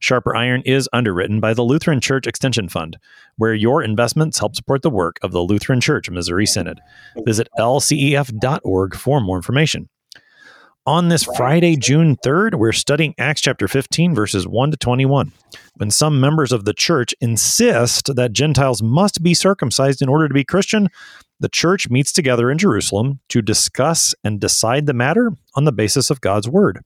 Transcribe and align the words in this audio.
Sharper 0.00 0.34
Iron 0.34 0.62
is 0.64 0.88
underwritten 0.92 1.40
by 1.40 1.54
the 1.54 1.62
Lutheran 1.62 2.00
Church 2.00 2.26
Extension 2.26 2.68
Fund, 2.68 2.98
where 3.36 3.54
your 3.54 3.82
investments 3.82 4.38
help 4.38 4.56
support 4.56 4.82
the 4.82 4.90
work 4.90 5.18
of 5.22 5.32
the 5.32 5.42
Lutheran 5.42 5.80
Church 5.80 6.10
Missouri 6.10 6.46
Synod. 6.46 6.80
Visit 7.24 7.48
lcef.org 7.58 8.96
for 8.96 9.20
more 9.20 9.36
information. 9.36 9.88
On 10.86 11.08
this 11.08 11.24
Friday, 11.36 11.76
June 11.76 12.16
3rd, 12.24 12.54
we're 12.54 12.72
studying 12.72 13.14
Acts 13.18 13.42
chapter 13.42 13.68
15, 13.68 14.14
verses 14.14 14.48
1 14.48 14.70
to 14.70 14.76
21. 14.78 15.30
When 15.76 15.90
some 15.90 16.18
members 16.18 16.52
of 16.52 16.64
the 16.64 16.72
church 16.72 17.14
insist 17.20 18.14
that 18.16 18.32
Gentiles 18.32 18.82
must 18.82 19.22
be 19.22 19.34
circumcised 19.34 20.00
in 20.00 20.08
order 20.08 20.26
to 20.26 20.34
be 20.34 20.42
Christian, 20.42 20.88
the 21.38 21.50
church 21.50 21.90
meets 21.90 22.12
together 22.12 22.50
in 22.50 22.56
Jerusalem 22.56 23.20
to 23.28 23.42
discuss 23.42 24.14
and 24.24 24.40
decide 24.40 24.86
the 24.86 24.94
matter 24.94 25.32
on 25.54 25.64
the 25.64 25.72
basis 25.72 26.08
of 26.08 26.22
God's 26.22 26.48
word. 26.48 26.80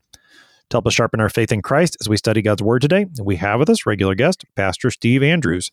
To 0.70 0.76
help 0.76 0.86
us 0.86 0.94
sharpen 0.94 1.20
our 1.20 1.28
faith 1.28 1.52
in 1.52 1.62
Christ 1.62 1.96
as 2.00 2.08
we 2.08 2.16
study 2.16 2.42
God's 2.42 2.62
Word 2.62 2.82
today, 2.82 3.06
we 3.22 3.36
have 3.36 3.60
with 3.60 3.70
us 3.70 3.86
regular 3.86 4.14
guest, 4.14 4.44
Pastor 4.56 4.90
Steve 4.90 5.22
Andrews. 5.22 5.70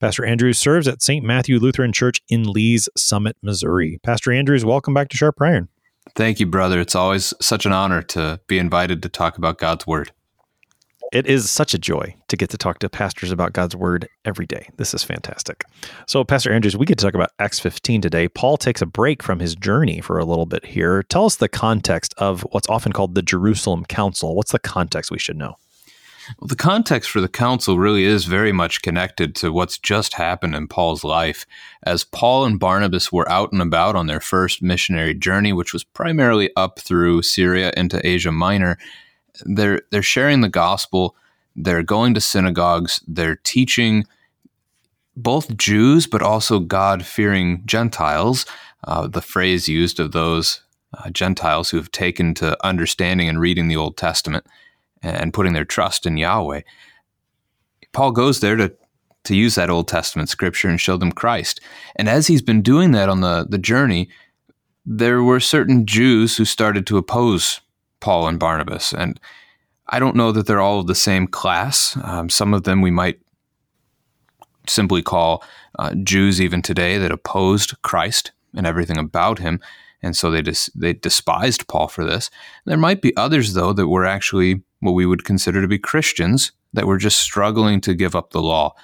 Pastor 0.00 0.24
Andrews 0.24 0.58
serves 0.58 0.88
at 0.88 1.00
St. 1.00 1.24
Matthew 1.24 1.58
Lutheran 1.58 1.92
Church 1.92 2.20
in 2.28 2.44
Lee's 2.44 2.88
Summit, 2.96 3.36
Missouri. 3.42 3.98
Pastor 4.02 4.32
Andrews, 4.32 4.64
welcome 4.64 4.94
back 4.94 5.08
to 5.10 5.16
Sharp 5.16 5.36
Iron. 5.40 5.68
Thank 6.14 6.40
you, 6.40 6.46
brother. 6.46 6.80
It's 6.80 6.96
always 6.96 7.32
such 7.40 7.66
an 7.66 7.72
honor 7.72 8.02
to 8.02 8.40
be 8.48 8.58
invited 8.58 9.02
to 9.02 9.08
talk 9.08 9.38
about 9.38 9.58
God's 9.58 9.86
Word 9.86 10.12
it 11.12 11.26
is 11.26 11.50
such 11.50 11.74
a 11.74 11.78
joy 11.78 12.14
to 12.28 12.36
get 12.36 12.48
to 12.50 12.58
talk 12.58 12.78
to 12.78 12.88
pastors 12.88 13.30
about 13.30 13.52
God's 13.52 13.76
word 13.76 14.08
every 14.24 14.46
day. 14.46 14.68
This 14.78 14.94
is 14.94 15.04
fantastic. 15.04 15.64
So, 16.06 16.24
Pastor 16.24 16.50
Andrews, 16.50 16.76
we 16.76 16.86
get 16.86 16.98
to 16.98 17.04
talk 17.04 17.14
about 17.14 17.32
Acts 17.38 17.60
15 17.60 18.00
today. 18.00 18.28
Paul 18.28 18.56
takes 18.56 18.80
a 18.80 18.86
break 18.86 19.22
from 19.22 19.38
his 19.38 19.54
journey 19.54 20.00
for 20.00 20.18
a 20.18 20.24
little 20.24 20.46
bit 20.46 20.64
here. 20.64 21.02
Tell 21.04 21.26
us 21.26 21.36
the 21.36 21.48
context 21.48 22.14
of 22.16 22.42
what's 22.52 22.68
often 22.68 22.92
called 22.92 23.14
the 23.14 23.22
Jerusalem 23.22 23.84
Council. 23.84 24.34
What's 24.34 24.52
the 24.52 24.58
context 24.58 25.10
we 25.10 25.18
should 25.18 25.36
know? 25.36 25.56
Well, 26.38 26.48
the 26.48 26.56
context 26.56 27.10
for 27.10 27.20
the 27.20 27.28
council 27.28 27.78
really 27.78 28.04
is 28.04 28.24
very 28.24 28.52
much 28.52 28.80
connected 28.80 29.34
to 29.36 29.52
what's 29.52 29.76
just 29.76 30.14
happened 30.14 30.54
in 30.54 30.68
Paul's 30.68 31.04
life. 31.04 31.44
As 31.82 32.04
Paul 32.04 32.46
and 32.46 32.58
Barnabas 32.58 33.12
were 33.12 33.28
out 33.28 33.52
and 33.52 33.60
about 33.60 33.96
on 33.96 34.06
their 34.06 34.20
first 34.20 34.62
missionary 34.62 35.14
journey, 35.14 35.52
which 35.52 35.74
was 35.74 35.84
primarily 35.84 36.50
up 36.56 36.78
through 36.78 37.22
Syria 37.22 37.72
into 37.76 38.06
Asia 38.06 38.32
Minor, 38.32 38.78
they're 39.44 39.82
they're 39.90 40.02
sharing 40.02 40.40
the 40.40 40.48
gospel. 40.48 41.16
They're 41.54 41.82
going 41.82 42.14
to 42.14 42.20
synagogues. 42.20 43.02
They're 43.06 43.36
teaching 43.36 44.06
both 45.16 45.56
Jews, 45.56 46.06
but 46.06 46.22
also 46.22 46.58
God 46.58 47.04
fearing 47.04 47.62
Gentiles. 47.66 48.46
Uh, 48.84 49.06
the 49.06 49.20
phrase 49.20 49.68
used 49.68 50.00
of 50.00 50.12
those 50.12 50.62
uh, 50.96 51.10
Gentiles 51.10 51.70
who 51.70 51.76
have 51.76 51.90
taken 51.90 52.34
to 52.34 52.56
understanding 52.66 53.28
and 53.28 53.40
reading 53.40 53.68
the 53.68 53.76
Old 53.76 53.96
Testament 53.96 54.46
and 55.02 55.34
putting 55.34 55.52
their 55.52 55.64
trust 55.64 56.06
in 56.06 56.16
Yahweh. 56.16 56.62
Paul 57.92 58.12
goes 58.12 58.40
there 58.40 58.56
to 58.56 58.72
to 59.24 59.36
use 59.36 59.54
that 59.54 59.70
Old 59.70 59.86
Testament 59.86 60.28
scripture 60.28 60.68
and 60.68 60.80
show 60.80 60.96
them 60.96 61.12
Christ. 61.12 61.60
And 61.94 62.08
as 62.08 62.26
he's 62.26 62.42
been 62.42 62.60
doing 62.60 62.90
that 62.92 63.08
on 63.08 63.20
the, 63.20 63.46
the 63.48 63.58
journey, 63.58 64.08
there 64.84 65.22
were 65.22 65.38
certain 65.38 65.86
Jews 65.86 66.36
who 66.36 66.44
started 66.44 66.88
to 66.88 66.98
oppose 66.98 67.60
Paul 68.02 68.28
and 68.28 68.38
Barnabas. 68.38 68.92
And 68.92 69.18
I 69.88 69.98
don't 69.98 70.16
know 70.16 70.32
that 70.32 70.46
they're 70.46 70.60
all 70.60 70.80
of 70.80 70.86
the 70.86 70.94
same 70.94 71.26
class. 71.26 71.96
Um, 72.02 72.28
some 72.28 72.52
of 72.52 72.64
them 72.64 72.82
we 72.82 72.90
might 72.90 73.18
simply 74.68 75.02
call 75.02 75.42
uh, 75.78 75.94
Jews 76.02 76.40
even 76.40 76.60
today 76.60 76.98
that 76.98 77.10
opposed 77.10 77.80
Christ 77.82 78.32
and 78.54 78.66
everything 78.66 78.98
about 78.98 79.38
him. 79.38 79.60
And 80.02 80.16
so 80.16 80.30
they 80.30 80.42
dis- 80.42 80.70
they 80.74 80.92
despised 80.92 81.68
Paul 81.68 81.88
for 81.88 82.04
this. 82.04 82.30
There 82.64 82.76
might 82.76 83.00
be 83.00 83.16
others, 83.16 83.54
though, 83.54 83.72
that 83.72 83.88
were 83.88 84.04
actually 84.04 84.62
what 84.80 84.92
we 84.92 85.06
would 85.06 85.24
consider 85.24 85.62
to 85.62 85.68
be 85.68 85.78
Christians 85.78 86.52
that 86.72 86.86
were 86.86 86.98
just 86.98 87.18
struggling 87.18 87.80
to 87.82 87.94
give 87.94 88.16
up 88.16 88.30
the 88.30 88.42
law. 88.42 88.74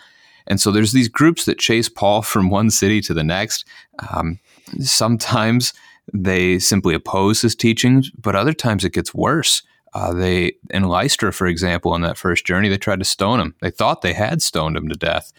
And 0.46 0.60
so 0.60 0.70
there's 0.70 0.92
these 0.92 1.08
groups 1.08 1.44
that 1.44 1.58
chase 1.58 1.88
Paul 1.88 2.22
from 2.22 2.50
one 2.50 2.70
city 2.70 3.00
to 3.02 3.14
the 3.14 3.24
next. 3.24 3.64
Um, 4.10 4.38
sometimes 4.80 5.72
they 6.12 6.58
simply 6.58 6.94
oppose 6.94 7.42
his 7.42 7.54
teachings, 7.54 8.10
but 8.10 8.34
other 8.34 8.52
times 8.52 8.84
it 8.84 8.92
gets 8.92 9.14
worse. 9.14 9.62
Uh, 9.94 10.12
they 10.12 10.52
in 10.70 10.84
Lystra, 10.84 11.32
for 11.32 11.46
example, 11.46 11.92
on 11.92 12.02
that 12.02 12.18
first 12.18 12.44
journey, 12.44 12.68
they 12.68 12.76
tried 12.76 12.98
to 12.98 13.04
stone 13.04 13.40
him. 13.40 13.54
They 13.60 13.70
thought 13.70 14.02
they 14.02 14.12
had 14.12 14.42
stoned 14.42 14.76
him 14.76 14.88
to 14.88 14.96
death, 14.96 15.32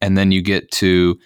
and 0.00 0.16
then 0.16 0.32
you 0.32 0.42
get 0.42 0.70
to 0.72 1.18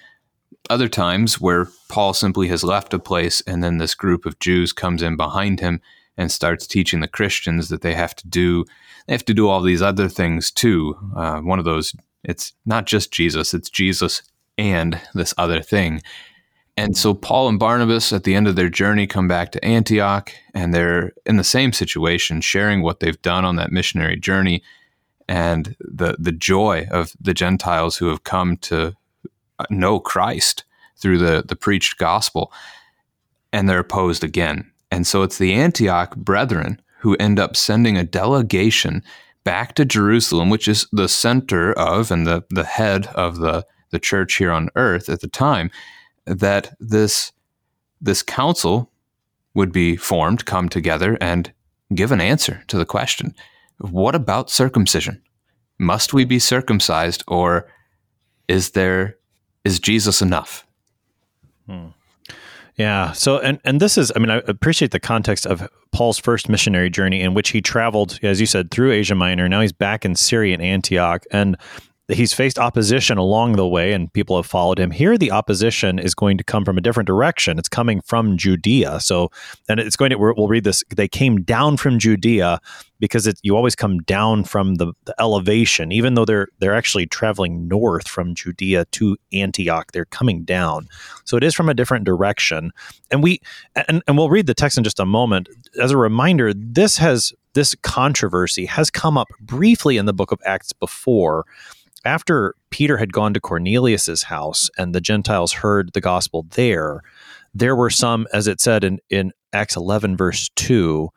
other 0.68 0.88
times 0.88 1.40
where 1.40 1.68
Paul 1.88 2.12
simply 2.12 2.48
has 2.48 2.64
left 2.64 2.92
a 2.92 2.98
place, 2.98 3.40
and 3.42 3.62
then 3.62 3.78
this 3.78 3.94
group 3.94 4.26
of 4.26 4.38
Jews 4.40 4.72
comes 4.72 5.02
in 5.02 5.16
behind 5.16 5.60
him 5.60 5.80
and 6.16 6.32
starts 6.32 6.66
teaching 6.66 7.00
the 7.00 7.08
Christians 7.08 7.68
that 7.68 7.82
they 7.82 7.94
have 7.94 8.14
to 8.16 8.26
do 8.26 8.64
they 9.06 9.14
have 9.14 9.24
to 9.26 9.34
do 9.34 9.48
all 9.48 9.60
these 9.62 9.82
other 9.82 10.08
things 10.08 10.50
too. 10.50 10.96
Uh, 11.16 11.38
one 11.38 11.60
of 11.60 11.64
those, 11.64 11.94
it's 12.24 12.52
not 12.64 12.86
just 12.86 13.12
Jesus; 13.12 13.54
it's 13.54 13.70
Jesus 13.70 14.22
and 14.58 15.00
this 15.14 15.32
other 15.38 15.62
thing. 15.62 16.02
And 16.76 16.96
so 16.96 17.14
Paul 17.14 17.48
and 17.48 17.58
Barnabas 17.58 18.12
at 18.12 18.24
the 18.24 18.34
end 18.34 18.46
of 18.46 18.54
their 18.54 18.68
journey 18.68 19.06
come 19.06 19.26
back 19.26 19.50
to 19.52 19.64
Antioch 19.64 20.32
and 20.52 20.74
they're 20.74 21.12
in 21.24 21.36
the 21.36 21.44
same 21.44 21.72
situation, 21.72 22.40
sharing 22.42 22.82
what 22.82 23.00
they've 23.00 23.20
done 23.22 23.44
on 23.44 23.56
that 23.56 23.72
missionary 23.72 24.16
journey 24.16 24.62
and 25.28 25.74
the 25.80 26.16
the 26.18 26.32
joy 26.32 26.86
of 26.90 27.12
the 27.20 27.34
Gentiles 27.34 27.96
who 27.96 28.08
have 28.08 28.24
come 28.24 28.56
to 28.58 28.94
know 29.70 29.98
Christ 29.98 30.64
through 30.96 31.18
the 31.18 31.42
the 31.46 31.56
preached 31.56 31.98
gospel. 31.98 32.52
And 33.52 33.68
they're 33.68 33.78
opposed 33.78 34.22
again. 34.22 34.70
And 34.90 35.06
so 35.06 35.22
it's 35.22 35.38
the 35.38 35.54
Antioch 35.54 36.14
brethren 36.14 36.80
who 36.98 37.16
end 37.16 37.38
up 37.38 37.56
sending 37.56 37.96
a 37.96 38.04
delegation 38.04 39.02
back 39.44 39.74
to 39.76 39.84
Jerusalem, 39.84 40.50
which 40.50 40.68
is 40.68 40.86
the 40.92 41.08
center 41.08 41.72
of 41.72 42.10
and 42.10 42.26
the, 42.26 42.44
the 42.50 42.64
head 42.64 43.06
of 43.14 43.38
the, 43.38 43.64
the 43.90 43.98
church 43.98 44.34
here 44.34 44.50
on 44.50 44.68
earth 44.74 45.08
at 45.08 45.20
the 45.20 45.28
time 45.28 45.70
that 46.26 46.74
this 46.80 47.32
this 48.00 48.22
council 48.22 48.90
would 49.54 49.72
be 49.72 49.96
formed, 49.96 50.44
come 50.44 50.68
together, 50.68 51.16
and 51.20 51.52
give 51.94 52.12
an 52.12 52.20
answer 52.20 52.62
to 52.68 52.76
the 52.76 52.84
question: 52.84 53.34
What 53.78 54.14
about 54.14 54.50
circumcision? 54.50 55.22
Must 55.78 56.12
we 56.12 56.24
be 56.24 56.38
circumcised, 56.38 57.22
or 57.28 57.68
is 58.48 58.70
there 58.70 59.16
is 59.64 59.80
Jesus 59.80 60.22
enough? 60.22 60.66
Hmm. 61.66 61.88
Yeah. 62.76 63.12
So, 63.12 63.38
and 63.38 63.58
and 63.64 63.80
this 63.80 63.96
is, 63.96 64.12
I 64.14 64.18
mean, 64.18 64.30
I 64.30 64.42
appreciate 64.46 64.90
the 64.90 65.00
context 65.00 65.46
of 65.46 65.66
Paul's 65.92 66.18
first 66.18 66.48
missionary 66.48 66.90
journey 66.90 67.22
in 67.22 67.32
which 67.32 67.50
he 67.50 67.62
traveled, 67.62 68.18
as 68.22 68.38
you 68.38 68.46
said, 68.46 68.70
through 68.70 68.92
Asia 68.92 69.14
Minor. 69.14 69.48
Now 69.48 69.62
he's 69.62 69.72
back 69.72 70.04
in 70.04 70.14
Syria 70.14 70.54
and 70.54 70.62
Antioch, 70.62 71.24
and 71.30 71.56
he's 72.08 72.32
faced 72.32 72.58
opposition 72.58 73.18
along 73.18 73.52
the 73.52 73.66
way 73.66 73.92
and 73.92 74.12
people 74.12 74.36
have 74.36 74.46
followed 74.46 74.78
him. 74.78 74.90
Here 74.90 75.18
the 75.18 75.32
opposition 75.32 75.98
is 75.98 76.14
going 76.14 76.38
to 76.38 76.44
come 76.44 76.64
from 76.64 76.78
a 76.78 76.80
different 76.80 77.08
direction. 77.08 77.58
It's 77.58 77.68
coming 77.68 78.00
from 78.02 78.36
judea. 78.36 79.00
So 79.00 79.30
and 79.68 79.80
it's 79.80 79.96
going 79.96 80.10
to 80.10 80.16
we'll 80.16 80.48
read 80.48 80.64
this 80.64 80.84
they 80.94 81.08
came 81.08 81.42
down 81.42 81.76
from 81.76 81.98
judea 81.98 82.60
because 83.00 83.26
it, 83.26 83.38
you 83.42 83.56
always 83.56 83.74
come 83.74 83.98
down 84.00 84.44
from 84.44 84.76
the, 84.76 84.92
the 85.04 85.14
elevation. 85.20 85.90
Even 85.90 86.14
though 86.14 86.24
they're 86.24 86.48
they're 86.60 86.76
actually 86.76 87.06
traveling 87.06 87.66
north 87.66 88.06
from 88.06 88.34
judea 88.34 88.84
to 88.92 89.16
antioch 89.32 89.90
they're 89.92 90.04
coming 90.04 90.44
down. 90.44 90.88
So 91.24 91.36
it 91.36 91.42
is 91.42 91.54
from 91.54 91.68
a 91.68 91.74
different 91.74 92.04
direction. 92.04 92.70
And 93.10 93.22
we 93.22 93.40
and, 93.88 94.02
and 94.06 94.16
we'll 94.16 94.30
read 94.30 94.46
the 94.46 94.54
text 94.54 94.78
in 94.78 94.84
just 94.84 95.00
a 95.00 95.06
moment. 95.06 95.48
As 95.80 95.90
a 95.90 95.96
reminder 95.96 96.54
this 96.54 96.98
has 96.98 97.32
this 97.54 97.74
controversy 97.82 98.66
has 98.66 98.90
come 98.90 99.18
up 99.18 99.28
briefly 99.40 99.96
in 99.96 100.06
the 100.06 100.12
book 100.12 100.30
of 100.30 100.38
acts 100.44 100.72
before 100.72 101.46
after 102.06 102.54
Peter 102.70 102.96
had 102.96 103.12
gone 103.12 103.34
to 103.34 103.40
Cornelius's 103.40 104.22
house 104.22 104.70
and 104.78 104.94
the 104.94 105.00
Gentiles 105.00 105.52
heard 105.52 105.92
the 105.92 106.00
gospel 106.00 106.46
there, 106.50 107.02
there 107.52 107.74
were 107.74 107.90
some, 107.90 108.26
as 108.32 108.46
it 108.46 108.60
said 108.60 108.84
in, 108.84 109.00
in 109.10 109.32
Acts 109.52 109.76
11, 109.76 110.16
verse 110.16 110.48
2, 110.54 111.10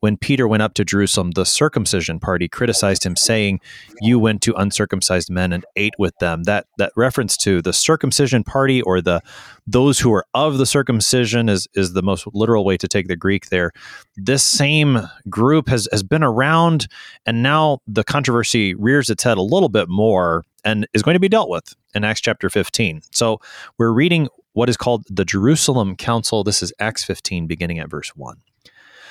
when 0.00 0.16
Peter 0.16 0.46
went 0.46 0.62
up 0.62 0.74
to 0.74 0.84
Jerusalem, 0.84 1.32
the 1.32 1.44
circumcision 1.44 2.20
party 2.20 2.48
criticized 2.48 3.04
him, 3.04 3.16
saying, 3.16 3.60
"You 4.00 4.18
went 4.18 4.42
to 4.42 4.54
uncircumcised 4.54 5.30
men 5.30 5.52
and 5.52 5.64
ate 5.76 5.94
with 5.98 6.14
them." 6.18 6.44
That 6.44 6.66
that 6.78 6.92
reference 6.96 7.36
to 7.38 7.62
the 7.62 7.72
circumcision 7.72 8.44
party 8.44 8.82
or 8.82 9.00
the 9.00 9.20
those 9.66 9.98
who 9.98 10.12
are 10.12 10.24
of 10.34 10.58
the 10.58 10.66
circumcision 10.66 11.48
is 11.48 11.66
is 11.74 11.92
the 11.92 12.02
most 12.02 12.26
literal 12.32 12.64
way 12.64 12.76
to 12.76 12.88
take 12.88 13.08
the 13.08 13.16
Greek 13.16 13.48
there. 13.48 13.72
This 14.16 14.42
same 14.42 15.08
group 15.28 15.68
has 15.68 15.88
has 15.92 16.02
been 16.02 16.22
around, 16.22 16.88
and 17.24 17.42
now 17.42 17.78
the 17.86 18.04
controversy 18.04 18.74
rears 18.74 19.10
its 19.10 19.22
head 19.22 19.38
a 19.38 19.42
little 19.42 19.68
bit 19.68 19.88
more 19.88 20.44
and 20.64 20.86
is 20.94 21.02
going 21.02 21.14
to 21.14 21.20
be 21.20 21.28
dealt 21.28 21.48
with 21.48 21.74
in 21.94 22.04
Acts 22.04 22.20
chapter 22.20 22.50
15. 22.50 23.00
So 23.12 23.40
we're 23.78 23.92
reading 23.92 24.28
what 24.52 24.68
is 24.68 24.76
called 24.76 25.04
the 25.08 25.24
Jerusalem 25.24 25.96
Council. 25.96 26.42
This 26.42 26.62
is 26.62 26.72
Acts 26.80 27.04
15, 27.04 27.46
beginning 27.46 27.78
at 27.78 27.90
verse 27.90 28.10
1. 28.16 28.36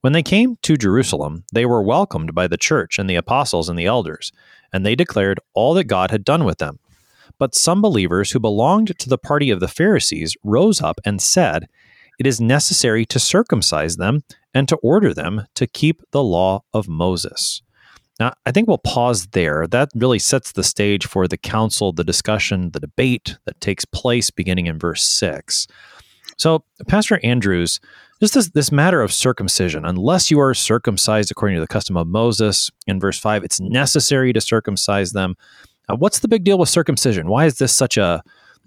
When 0.00 0.12
they 0.14 0.22
came 0.22 0.56
to 0.62 0.76
Jerusalem, 0.76 1.44
they 1.52 1.66
were 1.66 1.82
welcomed 1.82 2.34
by 2.34 2.46
the 2.46 2.56
church 2.56 2.98
and 2.98 3.08
the 3.08 3.16
apostles 3.16 3.68
and 3.68 3.78
the 3.78 3.86
elders, 3.86 4.32
and 4.72 4.84
they 4.84 4.94
declared 4.94 5.40
all 5.52 5.74
that 5.74 5.84
God 5.84 6.10
had 6.10 6.24
done 6.24 6.44
with 6.44 6.58
them. 6.58 6.78
But 7.38 7.54
some 7.54 7.82
believers 7.82 8.30
who 8.30 8.40
belonged 8.40 8.98
to 8.98 9.08
the 9.08 9.18
party 9.18 9.50
of 9.50 9.60
the 9.60 9.68
Pharisees 9.68 10.36
rose 10.42 10.80
up 10.80 11.00
and 11.04 11.20
said, 11.20 11.68
It 12.18 12.26
is 12.26 12.40
necessary 12.40 13.04
to 13.06 13.18
circumcise 13.18 13.96
them 13.96 14.24
and 14.54 14.68
to 14.68 14.76
order 14.76 15.14
them 15.14 15.46
to 15.54 15.66
keep 15.66 16.02
the 16.10 16.22
law 16.22 16.64
of 16.72 16.88
Moses. 16.88 17.62
Now, 18.18 18.34
I 18.44 18.52
think 18.52 18.68
we'll 18.68 18.78
pause 18.78 19.28
there. 19.28 19.66
That 19.66 19.88
really 19.94 20.18
sets 20.18 20.52
the 20.52 20.62
stage 20.62 21.06
for 21.06 21.26
the 21.26 21.38
council, 21.38 21.92
the 21.92 22.04
discussion, 22.04 22.70
the 22.72 22.80
debate 22.80 23.38
that 23.46 23.60
takes 23.60 23.86
place 23.86 24.30
beginning 24.30 24.66
in 24.66 24.78
verse 24.78 25.02
6. 25.04 25.66
So, 26.36 26.64
Pastor 26.86 27.18
Andrews, 27.22 27.80
just 28.20 28.34
this, 28.34 28.48
this 28.50 28.70
matter 28.70 29.00
of 29.00 29.12
circumcision, 29.12 29.84
unless 29.84 30.30
you 30.30 30.38
are 30.40 30.54
circumcised 30.54 31.30
according 31.30 31.56
to 31.56 31.60
the 31.60 31.66
custom 31.66 31.96
of 31.96 32.06
Moses, 32.06 32.70
in 32.86 33.00
verse 33.00 33.18
5, 33.18 33.44
it's 33.44 33.60
necessary 33.60 34.32
to 34.32 34.40
circumcise 34.40 35.12
them. 35.12 35.36
Uh, 35.88 35.96
what's 35.96 36.18
the 36.18 36.28
big 36.28 36.44
deal 36.44 36.58
with 36.58 36.68
circumcision? 36.68 37.28
Why 37.28 37.46
is 37.46 37.58
this 37.58 37.74
such 37.74 37.96
a, 37.96 38.22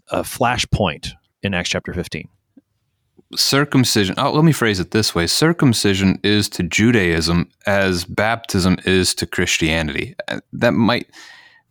a 0.10 0.22
flashpoint 0.22 1.12
in 1.44 1.54
Acts 1.54 1.70
chapter 1.70 1.94
15? 1.94 2.28
circumcision 3.36 4.16
oh, 4.18 4.32
let 4.32 4.44
me 4.44 4.52
phrase 4.52 4.80
it 4.80 4.92
this 4.92 5.16
way 5.16 5.26
circumcision 5.26 6.20
is 6.24 6.48
to 6.48 6.64
judaism 6.64 7.50
as 7.66 8.06
baptism 8.06 8.78
is 8.86 9.16
to 9.16 9.26
christianity 9.26 10.16
uh, 10.28 10.40
that 10.52 10.74
might 10.74 11.08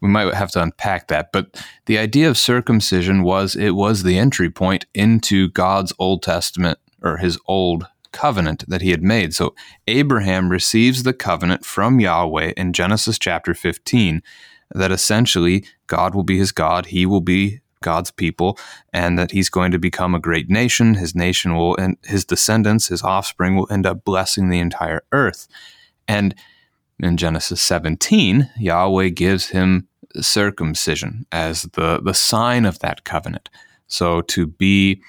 we 0.01 0.09
might 0.09 0.35
have 0.35 0.51
to 0.51 0.61
unpack 0.61 1.09
that 1.09 1.31
but 1.33 1.65
the 1.87 1.99
idea 1.99 2.29
of 2.29 2.37
circumcision 2.37 3.23
was 3.23 3.55
it 3.55 3.77
was 3.77 4.03
the 4.03 4.19
entry 4.19 4.51
point 4.51 4.87
into 4.95 5.49
god's 5.51 5.93
old 5.99 6.23
testament 6.23 6.79
or 7.03 7.19
his 7.19 7.39
old 7.47 7.87
covenant 8.13 8.65
that 8.69 8.83
he 8.83 8.91
had 8.91 9.03
made 9.03 9.35
so 9.35 9.55
abraham 9.87 10.51
receives 10.51 11.03
the 11.03 11.15
covenant 11.15 11.65
from 11.65 11.99
yahweh 11.99 12.53
in 12.57 12.73
genesis 12.73 13.19
chapter 13.19 13.55
15 13.55 14.23
that 14.75 14.93
essentially 14.93 15.65
god 15.87 16.15
will 16.15 16.23
be 16.23 16.39
his 16.39 16.53
god 16.53 16.87
he 16.87 17.07
will 17.07 17.23
be 17.23 17.63
God's 17.83 18.11
people 18.11 18.59
and 18.93 19.19
that 19.19 19.33
he's 19.33 19.51
going 19.51 19.73
to 19.73 19.79
become 19.79 20.15
a 20.15 20.21
great 20.21 20.49
nation. 20.49 20.95
His 20.95 21.15
nation 21.15 21.55
will, 21.55 21.77
and 21.77 21.99
his 22.05 22.25
descendants, 22.25 22.89
his 22.89 23.03
offspring 23.03 23.57
will 23.57 23.67
end 23.71 23.85
up 23.85 24.05
blessing 24.05 24.49
the 24.49 24.61
entire 24.61 25.03
earth. 25.13 25.49
And 26.09 26.35
in 27.01 27.19
Genesis 27.19 27.61
17, 27.61 28.51
Yahweh 28.59 29.11
gives 29.11 29.49
him 29.49 29.89
circumcision 30.21 31.27
as 31.33 31.63
the, 31.75 32.01
the 32.03 32.15
sign 32.15 32.65
of 32.65 32.79
that 32.79 33.05
covenant. 33.05 33.51
So 33.87 34.23
to 34.23 34.47
be 34.47 35.03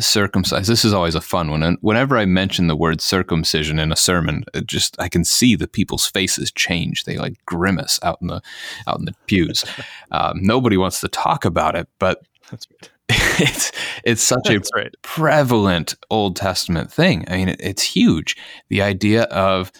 circumcised. 0.00 0.68
This 0.68 0.84
is 0.84 0.92
always 0.92 1.14
a 1.14 1.20
fun 1.20 1.50
one. 1.50 1.62
And 1.62 1.78
whenever 1.80 2.16
I 2.16 2.24
mention 2.24 2.66
the 2.66 2.76
word 2.76 3.00
circumcision 3.00 3.78
in 3.78 3.92
a 3.92 3.96
sermon, 3.96 4.44
it 4.54 4.66
just 4.66 5.00
I 5.00 5.08
can 5.08 5.24
see 5.24 5.54
the 5.54 5.68
people's 5.68 6.06
faces 6.06 6.50
change. 6.50 7.04
They 7.04 7.16
like 7.16 7.44
grimace 7.46 7.98
out 8.02 8.18
in 8.20 8.28
the 8.28 8.42
out 8.86 8.98
in 8.98 9.04
the 9.04 9.14
pews. 9.26 9.64
Um, 10.10 10.38
nobody 10.42 10.78
wants 10.78 11.00
to 11.00 11.08
talk 11.08 11.44
about 11.44 11.76
it, 11.76 11.86
but 11.98 12.22
right. 12.50 12.66
it's 13.10 13.72
it's 14.04 14.22
such 14.22 14.48
a 14.48 14.58
right. 14.74 14.94
prevalent 15.02 15.96
Old 16.08 16.34
Testament 16.34 16.90
thing. 16.90 17.26
I 17.28 17.36
mean, 17.36 17.48
it, 17.50 17.60
it's 17.60 17.82
huge. 17.82 18.34
The 18.70 18.80
idea 18.80 19.24
of 19.24 19.70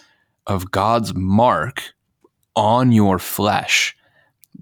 of 0.45 0.69
God's 0.69 1.15
mark 1.15 1.81
on 2.55 2.91
your 2.91 3.17
flesh 3.17 3.95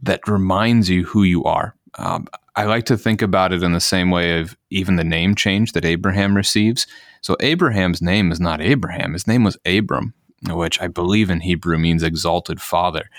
that 0.04 0.26
reminds 0.26 0.90
you 0.90 1.04
who 1.04 1.24
you 1.24 1.44
are. 1.44 1.76
Um, 1.96 2.28
I 2.58 2.64
like 2.64 2.86
to 2.86 2.98
think 2.98 3.22
about 3.22 3.54
it 3.54 3.62
in 3.62 3.74
the 3.74 3.80
same 3.80 4.10
way 4.10 4.40
of 4.40 4.58
even 4.72 4.96
the 4.96 5.04
name 5.04 5.36
change 5.36 5.74
that 5.74 5.86
Abraham 5.86 6.36
receives. 6.36 6.88
So 7.22 7.38
Abraham's 7.40 8.02
name 8.02 8.32
is 8.32 8.40
not 8.40 8.62
Abraham. 8.62 9.14
His 9.14 9.28
name 9.28 9.44
was 9.44 9.60
Abram, 9.64 10.16
which 10.50 10.82
I 10.82 10.88
believe 10.88 11.30
in 11.30 11.42
Hebrew 11.42 11.78
means 11.78 12.02
exalted 12.02 12.60
father. 12.60 13.12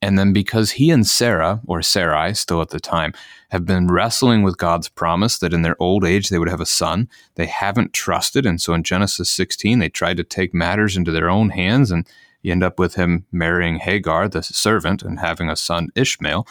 And 0.00 0.16
then 0.16 0.32
because 0.32 0.72
he 0.72 0.90
and 0.90 1.04
Sarah, 1.04 1.60
or 1.66 1.82
Sarai 1.82 2.34
still 2.34 2.62
at 2.62 2.68
the 2.68 2.78
time, 2.78 3.14
have 3.50 3.66
been 3.66 3.88
wrestling 3.88 4.44
with 4.44 4.58
God's 4.58 4.88
promise 4.88 5.38
that 5.38 5.52
in 5.52 5.62
their 5.62 5.76
old 5.82 6.04
age 6.04 6.28
they 6.28 6.38
would 6.38 6.48
have 6.48 6.60
a 6.60 6.66
son, 6.66 7.08
they 7.34 7.46
haven't 7.46 7.94
trusted. 7.94 8.46
And 8.46 8.60
so 8.60 8.74
in 8.74 8.84
Genesis 8.84 9.28
16, 9.28 9.80
they 9.80 9.88
tried 9.88 10.18
to 10.18 10.24
take 10.24 10.54
matters 10.54 10.96
into 10.96 11.10
their 11.10 11.28
own 11.28 11.50
hands. 11.50 11.90
And 11.90 12.06
you 12.42 12.52
end 12.52 12.62
up 12.62 12.78
with 12.78 12.94
him 12.94 13.26
marrying 13.32 13.80
Hagar, 13.80 14.28
the 14.28 14.42
servant, 14.44 15.02
and 15.02 15.18
having 15.18 15.50
a 15.50 15.56
son, 15.56 15.88
Ishmael. 15.96 16.46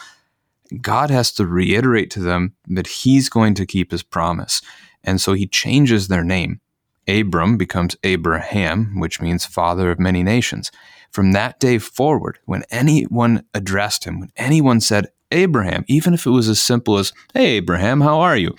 God 0.80 1.10
has 1.10 1.32
to 1.32 1.46
reiterate 1.46 2.10
to 2.12 2.20
them 2.20 2.54
that 2.68 2.86
he's 2.86 3.28
going 3.28 3.54
to 3.54 3.66
keep 3.66 3.90
his 3.90 4.02
promise. 4.02 4.62
And 5.02 5.20
so 5.20 5.34
he 5.34 5.46
changes 5.46 6.08
their 6.08 6.24
name. 6.24 6.60
Abram 7.06 7.58
becomes 7.58 7.96
Abraham, 8.02 8.98
which 8.98 9.20
means 9.20 9.44
father 9.44 9.90
of 9.90 9.98
many 9.98 10.22
nations. 10.22 10.70
From 11.10 11.32
that 11.32 11.60
day 11.60 11.78
forward, 11.78 12.38
when 12.46 12.64
anyone 12.70 13.44
addressed 13.52 14.04
him, 14.04 14.20
when 14.20 14.32
anyone 14.36 14.80
said, 14.80 15.08
Abraham, 15.30 15.84
even 15.86 16.14
if 16.14 16.26
it 16.26 16.30
was 16.30 16.48
as 16.48 16.60
simple 16.60 16.96
as, 16.96 17.12
Hey, 17.34 17.56
Abraham, 17.56 18.00
how 18.00 18.20
are 18.20 18.36
you? 18.36 18.56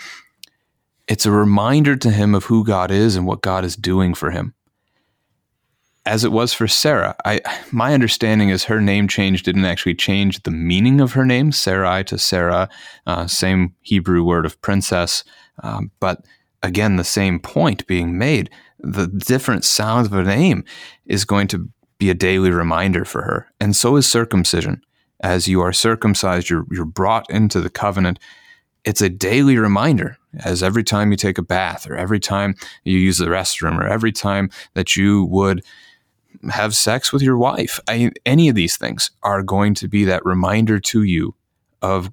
It's 1.08 1.25
a 1.25 1.31
reminder 1.31 1.96
to 1.96 2.12
him 2.12 2.36
of 2.36 2.46
who 2.46 2.63
God 2.63 2.92
is 2.92 3.16
and 3.16 3.25
what 3.25 3.42
God 3.42 3.66
is 3.66 3.75
doing 3.75 4.13
for 4.13 4.31
him 4.31 4.54
as 6.06 6.24
it 6.24 6.31
was 6.31 6.54
for 6.54 6.68
Sarah. 6.68 7.16
I 7.25 7.42
my 7.72 7.94
understanding 7.94 8.50
is 8.50 8.66
her 8.66 8.81
name 8.81 9.07
change 9.07 9.44
didn't 9.44 9.66
actually 9.66 9.96
change 9.96 10.44
the 10.44 10.52
meaning 10.52 11.02
of 11.02 11.13
her 11.13 11.25
name, 11.25 11.52
Sarai 11.52 12.04
to 12.06 12.18
Sarah, 12.18 12.69
uh, 13.07 13.28
same 13.28 13.74
Hebrew 13.81 14.24
word 14.24 14.46
of 14.46 14.62
princess, 14.62 15.24
um, 15.63 15.91
but 16.00 16.24
again 16.63 16.96
the 16.96 17.03
same 17.03 17.39
point 17.39 17.88
being 17.88 18.18
made. 18.18 18.50
The 18.79 19.08
different 19.08 19.65
sound 19.65 20.06
of 20.06 20.13
a 20.13 20.24
name 20.24 20.63
is 21.06 21.25
going 21.25 21.48
to 21.48 21.70
be 21.98 22.10
a 22.10 22.13
daily 22.15 22.51
reminder 22.51 23.06
for 23.06 23.24
her, 23.24 23.48
and 23.60 23.75
so 23.75 23.96
is 23.96 24.08
circumcision. 24.08 24.82
As 25.22 25.48
you 25.48 25.62
are 25.62 25.74
circumcised, 25.74 26.50
you're 26.50 26.65
you're 26.70 26.86
brought 26.86 27.29
into 27.29 27.62
the 27.62 27.70
covenant. 27.70 28.20
It's 28.84 29.01
a 29.01 29.10
daily 29.10 29.58
reminder 29.58 30.18
as 30.44 30.62
every 30.62 30.84
time 30.84 31.10
you 31.10 31.18
take 31.18 31.39
a 31.39 31.44
bath 31.44 31.89
or 31.89 31.96
every 31.96 32.20
time 32.20 32.53
you 32.84 33.00
use 33.00 33.18
the 33.18 33.25
restroom 33.25 33.79
or 33.79 33.88
every 33.88 34.12
time 34.12 34.51
that 34.75 34.96
you 34.96 35.25
would 35.25 35.63
have 36.50 36.75
sex 36.75 37.12
with 37.12 37.22
your 37.22 37.38
wife. 37.38 37.80
I, 37.88 38.12
any 38.25 38.50
of 38.50 38.56
these 38.56 38.77
things 38.77 39.12
are 39.24 39.44
going 39.44 39.74
to 39.75 39.88
be 39.88 40.06
that 40.06 40.25
reminder 40.25 40.80
to 40.80 41.04
you 41.04 41.36
of 41.82 42.12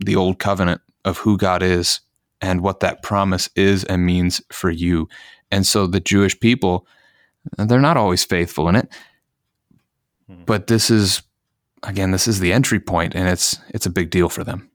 the 0.00 0.16
old 0.16 0.38
covenant 0.38 0.80
of 1.04 1.18
who 1.18 1.36
God 1.36 1.62
is 1.62 2.00
and 2.40 2.60
what 2.60 2.80
that 2.80 3.02
promise 3.02 3.48
is 3.54 3.84
and 3.84 4.04
means 4.04 4.42
for 4.50 4.70
you. 4.70 5.08
And 5.50 5.66
so 5.66 5.86
the 5.86 6.00
Jewish 6.00 6.38
people, 6.38 6.86
they're 7.56 7.80
not 7.80 7.96
always 7.96 8.24
faithful 8.24 8.68
in 8.68 8.76
it. 8.76 8.88
Hmm. 10.28 10.44
But 10.44 10.66
this 10.66 10.90
is 10.90 11.22
again, 11.84 12.12
this 12.12 12.28
is 12.28 12.40
the 12.40 12.52
entry 12.52 12.80
point 12.80 13.14
and 13.14 13.28
it's 13.28 13.58
it's 13.70 13.86
a 13.86 13.90
big 13.90 14.10
deal 14.10 14.28
for 14.28 14.44
them. 14.44 14.70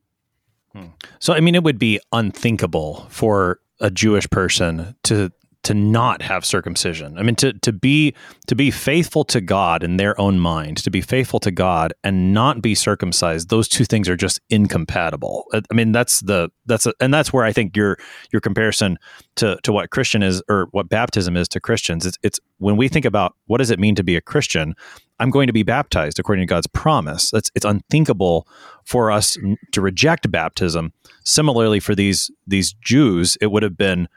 Hmm. 0.73 0.87
So 1.19 1.33
I 1.33 1.39
mean 1.39 1.55
it 1.55 1.63
would 1.63 1.79
be 1.79 1.99
unthinkable 2.11 3.07
for 3.09 3.59
a 3.79 3.91
Jewish 3.91 4.29
person 4.29 4.95
to 5.03 5.31
to 5.67 5.73
not 5.73 6.21
have 6.21 6.45
circumcision. 6.45 7.17
I 7.17 7.23
mean 7.23 7.35
to 7.35 7.51
to 7.51 7.73
be 7.73 8.15
to 8.47 8.55
be 8.55 8.71
faithful 8.71 9.25
to 9.25 9.41
God 9.41 9.83
in 9.83 9.97
their 9.97 10.17
own 10.19 10.39
mind, 10.39 10.77
to 10.77 10.89
be 10.89 11.01
faithful 11.01 11.41
to 11.41 11.51
God 11.51 11.93
and 12.05 12.33
not 12.33 12.61
be 12.61 12.73
circumcised. 12.73 13.49
Those 13.49 13.67
two 13.67 13.83
things 13.83 14.07
are 14.07 14.15
just 14.15 14.39
incompatible. 14.49 15.43
I 15.53 15.73
mean 15.73 15.91
that's 15.91 16.21
the 16.21 16.49
that's 16.67 16.85
a, 16.85 16.93
and 17.01 17.13
that's 17.13 17.33
where 17.33 17.43
I 17.43 17.51
think 17.51 17.75
your 17.75 17.97
your 18.31 18.39
comparison 18.39 18.97
to 19.35 19.57
to 19.63 19.73
what 19.73 19.89
Christian 19.89 20.23
is 20.23 20.41
or 20.47 20.69
what 20.71 20.87
baptism 20.87 21.35
is 21.35 21.49
to 21.49 21.59
Christians. 21.59 22.05
It's 22.05 22.17
it's 22.23 22.39
when 22.59 22.77
we 22.77 22.87
think 22.87 23.03
about 23.03 23.35
what 23.47 23.57
does 23.57 23.69
it 23.69 23.77
mean 23.77 23.95
to 23.95 24.05
be 24.05 24.15
a 24.15 24.21
Christian, 24.21 24.73
I'm 25.19 25.31
going 25.31 25.47
to 25.47 25.53
be 25.53 25.63
baptized 25.63 26.17
according 26.17 26.47
to 26.47 26.49
God's 26.49 26.67
promise. 26.67 27.33
It's 27.33 27.51
it's 27.55 27.65
unthinkable 27.65 28.47
for 28.85 29.11
us 29.11 29.37
to 29.73 29.81
reject 29.81 30.31
baptism. 30.31 30.93
Similarly 31.25 31.81
for 31.81 31.93
these 31.93 32.31
these 32.47 32.71
Jews, 32.71 33.37
it 33.41 33.47
would 33.47 33.63
have 33.63 33.75
been 33.75 34.07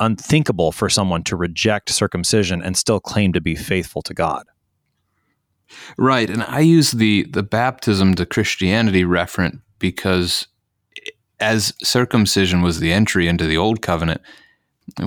unthinkable 0.00 0.72
for 0.72 0.88
someone 0.88 1.22
to 1.24 1.36
reject 1.36 1.90
circumcision 1.90 2.62
and 2.62 2.76
still 2.76 3.00
claim 3.00 3.32
to 3.32 3.40
be 3.40 3.54
faithful 3.54 4.02
to 4.02 4.14
God. 4.14 4.44
Right, 5.96 6.28
and 6.28 6.42
I 6.42 6.60
use 6.60 6.92
the 6.92 7.24
the 7.24 7.42
baptism 7.42 8.14
to 8.16 8.26
Christianity 8.26 9.04
referent 9.04 9.60
because 9.78 10.46
as 11.40 11.72
circumcision 11.82 12.62
was 12.62 12.78
the 12.78 12.92
entry 12.92 13.26
into 13.26 13.46
the 13.46 13.56
old 13.56 13.82
covenant, 13.82 14.20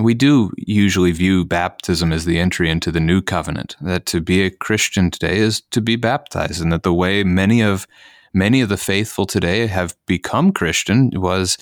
we 0.00 0.14
do 0.14 0.52
usually 0.56 1.12
view 1.12 1.44
baptism 1.44 2.12
as 2.12 2.24
the 2.24 2.38
entry 2.38 2.70
into 2.70 2.90
the 2.90 3.00
new 3.00 3.22
covenant. 3.22 3.76
That 3.80 4.06
to 4.06 4.20
be 4.20 4.42
a 4.42 4.50
Christian 4.50 5.10
today 5.10 5.38
is 5.38 5.60
to 5.70 5.80
be 5.80 5.96
baptized, 5.96 6.60
and 6.60 6.72
that 6.72 6.82
the 6.82 6.94
way 6.94 7.24
many 7.24 7.62
of 7.62 7.86
many 8.32 8.60
of 8.60 8.68
the 8.68 8.76
faithful 8.76 9.26
today 9.26 9.66
have 9.66 9.96
become 10.06 10.52
Christian 10.52 11.10
was 11.14 11.56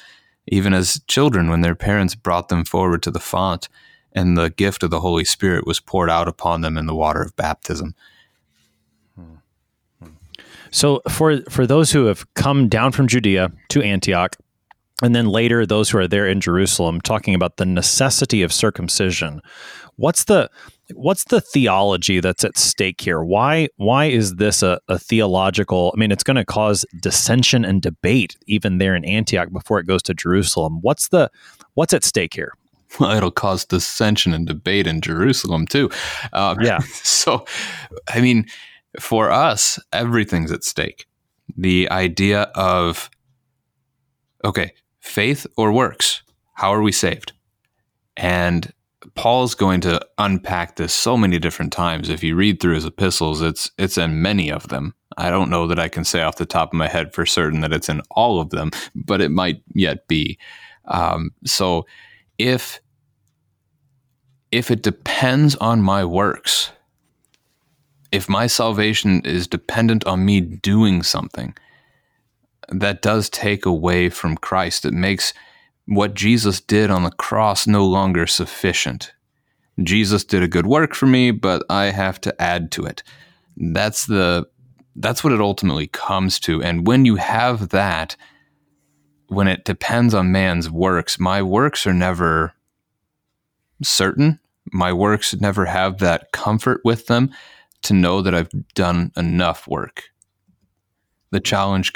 even 0.47 0.75
as 0.75 1.01
children 1.07 1.49
when 1.49 1.61
their 1.61 1.75
parents 1.75 2.15
brought 2.15 2.49
them 2.49 2.65
forward 2.65 3.03
to 3.03 3.11
the 3.11 3.21
font, 3.21 3.69
and 4.13 4.37
the 4.37 4.51
gift 4.51 4.83
of 4.83 4.91
the 4.91 5.01
Holy 5.01 5.25
Spirit 5.25 5.67
was 5.67 5.81
poured 5.81 6.11
out 6.11 6.29
upon 6.29 6.61
them 6.61 6.77
in 6.77 6.87
the 6.87 6.95
water 6.95 7.23
of 7.23 7.35
baptism. 7.37 7.95
So 10.71 11.03
for 11.09 11.41
for 11.43 11.67
those 11.67 11.93
who 11.93 12.07
have 12.07 12.33
come 12.35 12.69
down 12.69 12.91
from 12.93 13.07
Judea 13.07 13.53
to 13.69 13.83
Antioch, 13.83 14.37
and 15.03 15.15
then 15.15 15.29
later 15.29 15.65
those 15.65 15.91
who 15.91 15.99
are 15.99 16.09
there 16.09 16.27
in 16.27 16.41
Jerusalem 16.41 17.01
talking 17.01 17.35
about 17.35 17.57
the 17.59 17.67
necessity 17.67 18.43
of 18.43 18.53
circumcision. 18.53 19.41
What's 19.97 20.25
the 20.25 20.51
what's 20.93 21.25
the 21.25 21.41
theology 21.41 22.21
that's 22.21 22.45
at 22.45 22.59
stake 22.59 23.01
here? 23.01 23.23
Why 23.23 23.69
why 23.77 24.07
is 24.07 24.37
this 24.37 24.63
a, 24.63 24.81
a 24.89 24.99
theological? 24.99 25.93
I 25.95 25.99
mean, 25.99 26.13
it's 26.13 26.25
going 26.25 26.37
to 26.37 26.45
cause 26.45 26.85
dissension 27.01 27.65
and 27.65 27.81
debate 27.81 28.37
even 28.47 28.79
there 28.79 28.95
in 28.95 29.05
Antioch 29.05 29.53
before 29.53 29.79
it 29.79 29.87
goes 29.87 30.03
to 30.05 30.15
Jerusalem. 30.15 30.79
What's 30.83 31.09
the 31.09 31.31
what's 31.75 31.95
at 31.95 32.05
stake 32.05 32.35
here? 32.35 32.53
Well, 33.01 33.17
it'll 33.17 33.31
cause 33.31 33.65
dissension 33.65 34.33
and 34.33 34.47
debate 34.47 34.87
in 34.87 35.01
Jerusalem 35.01 35.67
too. 35.67 35.91
Um, 36.33 36.61
yeah. 36.61 36.79
So, 37.25 37.47
I 38.09 38.21
mean, 38.21 38.45
for 39.01 39.31
us, 39.31 39.79
everything's 39.93 40.53
at 40.53 40.63
stake. 40.63 41.07
The 41.57 41.91
idea 41.91 42.43
of 42.55 43.09
okay, 44.45 44.73
faith 45.01 45.47
or 45.57 45.73
works? 45.73 46.23
How 46.55 46.73
are 46.73 46.83
we 46.83 46.93
saved? 46.93 47.33
And 48.17 48.73
Paul's 49.15 49.55
going 49.55 49.81
to 49.83 50.05
unpack 50.19 50.77
this 50.77 50.93
so 50.93 51.17
many 51.17 51.39
different 51.39 51.73
times. 51.73 52.09
If 52.09 52.23
you 52.23 52.37
read 52.37 52.61
through 52.61 52.75
his 52.75 52.85
epistles, 52.85 53.41
it's 53.41 53.71
it's 53.79 53.99
in 53.99 54.23
many 54.23 54.51
of 54.51 54.69
them. 54.69 54.95
I 55.17 55.31
don't 55.31 55.51
know 55.51 55.67
that 55.67 55.79
I 55.79 55.89
can 55.89 56.05
say 56.05 56.23
off 56.23 56.37
the 56.37 56.47
top 56.47 56.73
of 56.73 56.79
my 56.79 56.89
head 56.89 57.15
for 57.15 57.25
certain 57.25 57.61
that 57.61 57.73
it's 57.73 57.89
in 57.89 58.01
all 58.11 58.41
of 58.41 58.51
them, 58.51 58.71
but 58.95 59.21
it 59.21 59.31
might 59.31 59.63
yet 59.75 60.09
be. 60.09 60.39
Um, 60.87 61.31
so 61.45 61.87
if 62.39 62.81
if 64.51 64.71
it 64.71 64.83
depends 64.83 65.57
on 65.57 65.83
my 65.83 66.05
works, 66.05 66.71
if 68.13 68.29
my 68.29 68.47
salvation 68.47 69.21
is 69.25 69.49
dependent 69.49 70.07
on 70.07 70.25
me 70.25 70.41
doing 70.41 71.03
something, 71.03 71.57
that 72.69 73.03
does 73.03 73.29
take 73.29 73.67
away 73.67 74.09
from 74.09 74.37
Christ. 74.37 74.85
It 74.85 74.95
makes 74.95 75.35
what 75.87 76.15
Jesus 76.15 76.61
did 76.61 76.91
on 76.91 77.05
the 77.05 77.11
cross 77.11 77.67
no 77.67 77.85
longer 77.85 78.27
sufficient. 78.27 79.13
Jesus 79.83 80.25
did 80.25 80.43
a 80.43 80.49
good 80.49 80.67
work 80.67 80.95
for 80.95 81.07
me, 81.07 81.31
but 81.31 81.65
I 81.69 81.87
have 81.87 82.21
to 82.23 82.43
add 82.43 82.71
to 82.73 82.85
it. 82.85 83.03
That's 83.57 84.07
the 84.07 84.47
that's 84.97 85.25
what 85.25 85.33
it 85.33 85.41
ultimately 85.41 85.89
comes 85.89 86.39
to. 86.41 86.63
And 86.63 86.87
when 86.87 87.05
you 87.05 87.17
have 87.17 87.71
that, 87.71 88.17
when 89.27 89.49
it 89.49 89.65
depends 89.65 90.15
on 90.15 90.31
man's 90.31 90.71
works, 90.71 91.19
my 91.19 91.43
works 91.43 91.85
are 91.85 91.93
never 91.93 92.53
certain. 93.83 94.39
My 94.73 94.93
works 94.93 95.35
never 95.35 95.65
have 95.65 95.99
that 95.99 96.31
comfort 96.31 96.81
with 96.85 97.09
them 97.09 97.33
to 97.83 97.93
know 97.93 98.23
that 98.23 98.35
I've 98.35 98.51
done 98.75 99.11
enough 99.17 99.67
work 99.67 100.05
the 101.35 101.41
challenge 101.41 101.93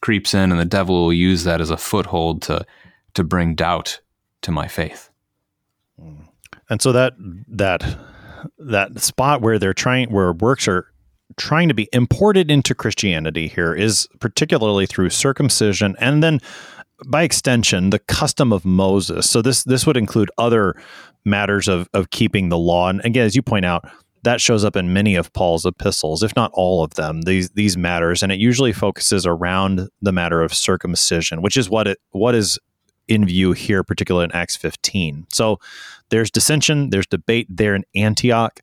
creeps 0.00 0.32
in, 0.32 0.52
and 0.52 0.60
the 0.60 0.64
devil 0.64 1.02
will 1.02 1.12
use 1.12 1.42
that 1.42 1.60
as 1.60 1.70
a 1.70 1.76
foothold 1.76 2.40
to 2.40 2.64
to 3.16 3.24
bring 3.24 3.54
doubt 3.54 4.00
to 4.42 4.50
my 4.52 4.68
faith. 4.68 5.10
And 6.68 6.80
so 6.80 6.92
that 6.92 7.14
that 7.48 7.98
that 8.58 9.00
spot 9.00 9.40
where 9.40 9.58
they're 9.58 9.74
trying 9.74 10.12
where 10.12 10.32
works 10.32 10.68
are 10.68 10.86
trying 11.36 11.68
to 11.68 11.74
be 11.74 11.88
imported 11.92 12.50
into 12.50 12.74
Christianity 12.74 13.48
here 13.48 13.74
is 13.74 14.06
particularly 14.20 14.86
through 14.86 15.10
circumcision 15.10 15.96
and 15.98 16.22
then 16.22 16.40
by 17.06 17.22
extension 17.22 17.90
the 17.90 17.98
custom 17.98 18.52
of 18.52 18.64
Moses. 18.64 19.28
So 19.28 19.42
this 19.42 19.64
this 19.64 19.86
would 19.86 19.96
include 19.96 20.30
other 20.38 20.74
matters 21.24 21.68
of 21.68 21.88
of 21.94 22.10
keeping 22.10 22.50
the 22.50 22.58
law 22.58 22.88
and 22.88 23.04
again 23.04 23.26
as 23.26 23.34
you 23.34 23.42
point 23.42 23.64
out 23.64 23.88
that 24.22 24.40
shows 24.40 24.64
up 24.64 24.76
in 24.76 24.92
many 24.92 25.14
of 25.14 25.32
Paul's 25.32 25.64
epistles, 25.64 26.24
if 26.24 26.34
not 26.34 26.50
all 26.52 26.82
of 26.82 26.94
them. 26.94 27.22
These 27.22 27.50
these 27.50 27.76
matters, 27.76 28.22
and 28.22 28.32
it 28.32 28.40
usually 28.40 28.72
focuses 28.72 29.24
around 29.24 29.88
the 30.02 30.12
matter 30.12 30.42
of 30.42 30.52
circumcision, 30.52 31.42
which 31.42 31.56
is 31.56 31.70
what 31.70 31.86
it 31.86 31.98
what 32.10 32.34
is 32.34 32.58
in 33.08 33.26
view 33.26 33.52
here, 33.52 33.82
particularly 33.82 34.24
in 34.24 34.32
Acts 34.32 34.56
15. 34.56 35.26
So 35.32 35.58
there's 36.10 36.30
dissension, 36.30 36.90
there's 36.90 37.06
debate 37.06 37.46
there 37.48 37.74
in 37.74 37.84
Antioch. 37.94 38.60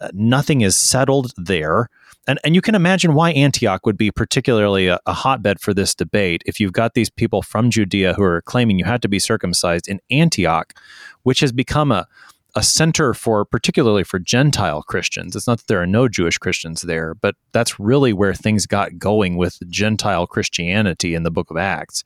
Uh, 0.00 0.08
nothing 0.12 0.62
is 0.62 0.76
settled 0.76 1.32
there. 1.36 1.88
And, 2.26 2.38
and 2.44 2.54
you 2.54 2.60
can 2.60 2.74
imagine 2.74 3.14
why 3.14 3.32
Antioch 3.32 3.86
would 3.86 3.96
be 3.96 4.10
particularly 4.10 4.86
a, 4.86 5.00
a, 5.06 5.12
hotbed 5.12 5.58
for 5.58 5.74
this 5.74 5.94
debate 5.94 6.42
if 6.46 6.60
you've 6.60 6.72
got 6.72 6.94
these 6.94 7.10
people 7.10 7.42
from 7.42 7.70
Judea 7.70 8.14
who 8.14 8.22
are 8.22 8.42
claiming 8.42 8.78
you 8.78 8.84
had 8.84 9.02
to 9.02 9.08
be 9.08 9.18
circumcised 9.18 9.88
in 9.88 10.00
Antioch, 10.10 10.74
which 11.22 11.40
has 11.40 11.50
become 11.50 11.90
a, 11.90 12.06
a 12.54 12.62
center 12.62 13.14
for 13.14 13.44
particularly 13.44 14.04
for 14.04 14.18
Gentile 14.18 14.82
Christians. 14.82 15.34
It's 15.34 15.46
not 15.46 15.58
that 15.58 15.66
there 15.66 15.80
are 15.80 15.86
no 15.86 16.08
Jewish 16.08 16.38
Christians 16.38 16.82
there, 16.82 17.14
but 17.14 17.36
that's 17.52 17.80
really 17.80 18.12
where 18.12 18.34
things 18.34 18.66
got 18.66 18.98
going 18.98 19.36
with 19.36 19.58
Gentile 19.68 20.26
Christianity 20.26 21.14
in 21.14 21.22
the 21.22 21.30
book 21.30 21.50
of 21.50 21.56
Acts. 21.56 22.04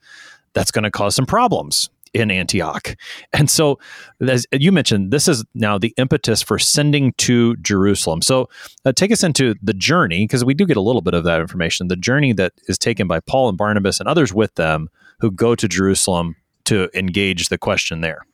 That's 0.55 0.71
going 0.71 0.83
to 0.83 0.91
cause 0.91 1.13
some 1.13 1.27
problems 1.27 1.91
in 2.15 2.31
Antioch. 2.31 2.95
And 3.33 3.49
so, 3.49 3.77
as 4.21 4.47
you 4.51 4.71
mentioned, 4.71 5.11
this 5.11 5.27
is 5.27 5.43
now 5.53 5.77
the 5.77 5.93
impetus 5.97 6.41
for 6.41 6.57
sending 6.57 7.11
to 7.17 7.57
Jerusalem. 7.57 8.21
So, 8.21 8.49
uh, 8.85 8.93
take 8.93 9.11
us 9.11 9.21
into 9.21 9.53
the 9.61 9.73
journey, 9.73 10.23
because 10.23 10.45
we 10.45 10.53
do 10.53 10.65
get 10.65 10.77
a 10.77 10.81
little 10.81 11.01
bit 11.01 11.13
of 11.13 11.25
that 11.25 11.41
information 11.41 11.89
the 11.89 11.97
journey 11.97 12.31
that 12.33 12.53
is 12.67 12.77
taken 12.77 13.05
by 13.05 13.19
Paul 13.19 13.49
and 13.49 13.57
Barnabas 13.57 13.99
and 13.99 14.07
others 14.07 14.33
with 14.33 14.55
them 14.55 14.89
who 15.19 15.29
go 15.29 15.55
to 15.55 15.67
Jerusalem 15.67 16.37
to 16.63 16.89
engage 16.97 17.49
the 17.49 17.57
question 17.57 18.01
there. 18.01 18.25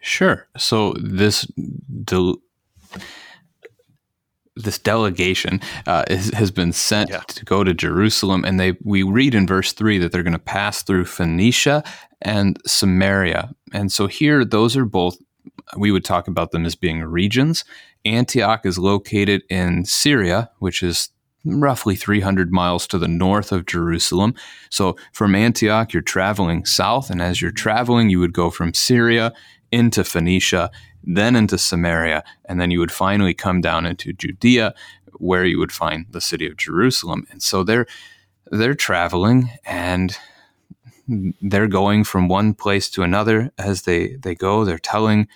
Sure. 0.00 0.46
So 0.56 0.94
this 1.00 1.46
this 4.62 4.78
delegation 4.78 5.60
uh, 5.86 6.04
is, 6.08 6.30
has 6.34 6.50
been 6.50 6.72
sent 6.72 7.10
yeah. 7.10 7.20
to 7.20 7.44
go 7.44 7.64
to 7.64 7.74
Jerusalem, 7.74 8.44
and 8.44 8.58
they 8.58 8.76
we 8.82 9.02
read 9.02 9.34
in 9.34 9.46
verse 9.46 9.72
three 9.72 9.98
that 9.98 10.12
they're 10.12 10.22
going 10.22 10.32
to 10.32 10.38
pass 10.38 10.82
through 10.82 11.06
Phoenicia 11.06 11.82
and 12.20 12.58
Samaria, 12.66 13.54
and 13.72 13.92
so 13.92 14.06
here 14.06 14.44
those 14.44 14.76
are 14.76 14.84
both 14.84 15.18
we 15.76 15.90
would 15.90 16.04
talk 16.04 16.28
about 16.28 16.50
them 16.50 16.64
as 16.64 16.74
being 16.74 17.02
regions. 17.02 17.64
Antioch 18.04 18.64
is 18.64 18.78
located 18.78 19.42
in 19.48 19.84
Syria, 19.84 20.50
which 20.58 20.82
is 20.82 21.10
roughly 21.44 21.94
300 21.94 22.50
miles 22.52 22.86
to 22.88 22.98
the 22.98 23.08
north 23.08 23.52
of 23.52 23.66
Jerusalem. 23.66 24.34
So 24.70 24.96
from 25.12 25.34
Antioch, 25.34 25.92
you're 25.92 26.02
traveling 26.02 26.64
south, 26.64 27.10
and 27.10 27.22
as 27.22 27.40
you're 27.40 27.50
traveling, 27.50 28.10
you 28.10 28.20
would 28.20 28.32
go 28.32 28.50
from 28.50 28.74
Syria 28.74 29.32
into 29.70 30.04
Phoenicia, 30.04 30.70
then 31.04 31.36
into 31.36 31.58
Samaria, 31.58 32.24
and 32.44 32.60
then 32.60 32.70
you 32.70 32.80
would 32.80 32.92
finally 32.92 33.34
come 33.34 33.60
down 33.60 33.86
into 33.86 34.12
Judea, 34.12 34.74
where 35.14 35.44
you 35.44 35.58
would 35.58 35.72
find 35.72 36.06
the 36.10 36.20
city 36.20 36.46
of 36.46 36.56
Jerusalem. 36.56 37.26
And 37.30 37.42
so 37.42 37.64
they're 37.64 37.86
they're 38.50 38.74
traveling 38.74 39.50
and 39.64 40.16
they're 41.08 41.68
going 41.68 42.04
from 42.04 42.28
one 42.28 42.54
place 42.54 42.90
to 42.90 43.02
another 43.02 43.50
as 43.58 43.82
they, 43.82 44.16
they 44.16 44.34
go. 44.34 44.64
They're 44.64 44.78
telling 44.78 45.28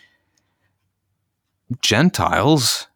Gentiles. 1.81 2.89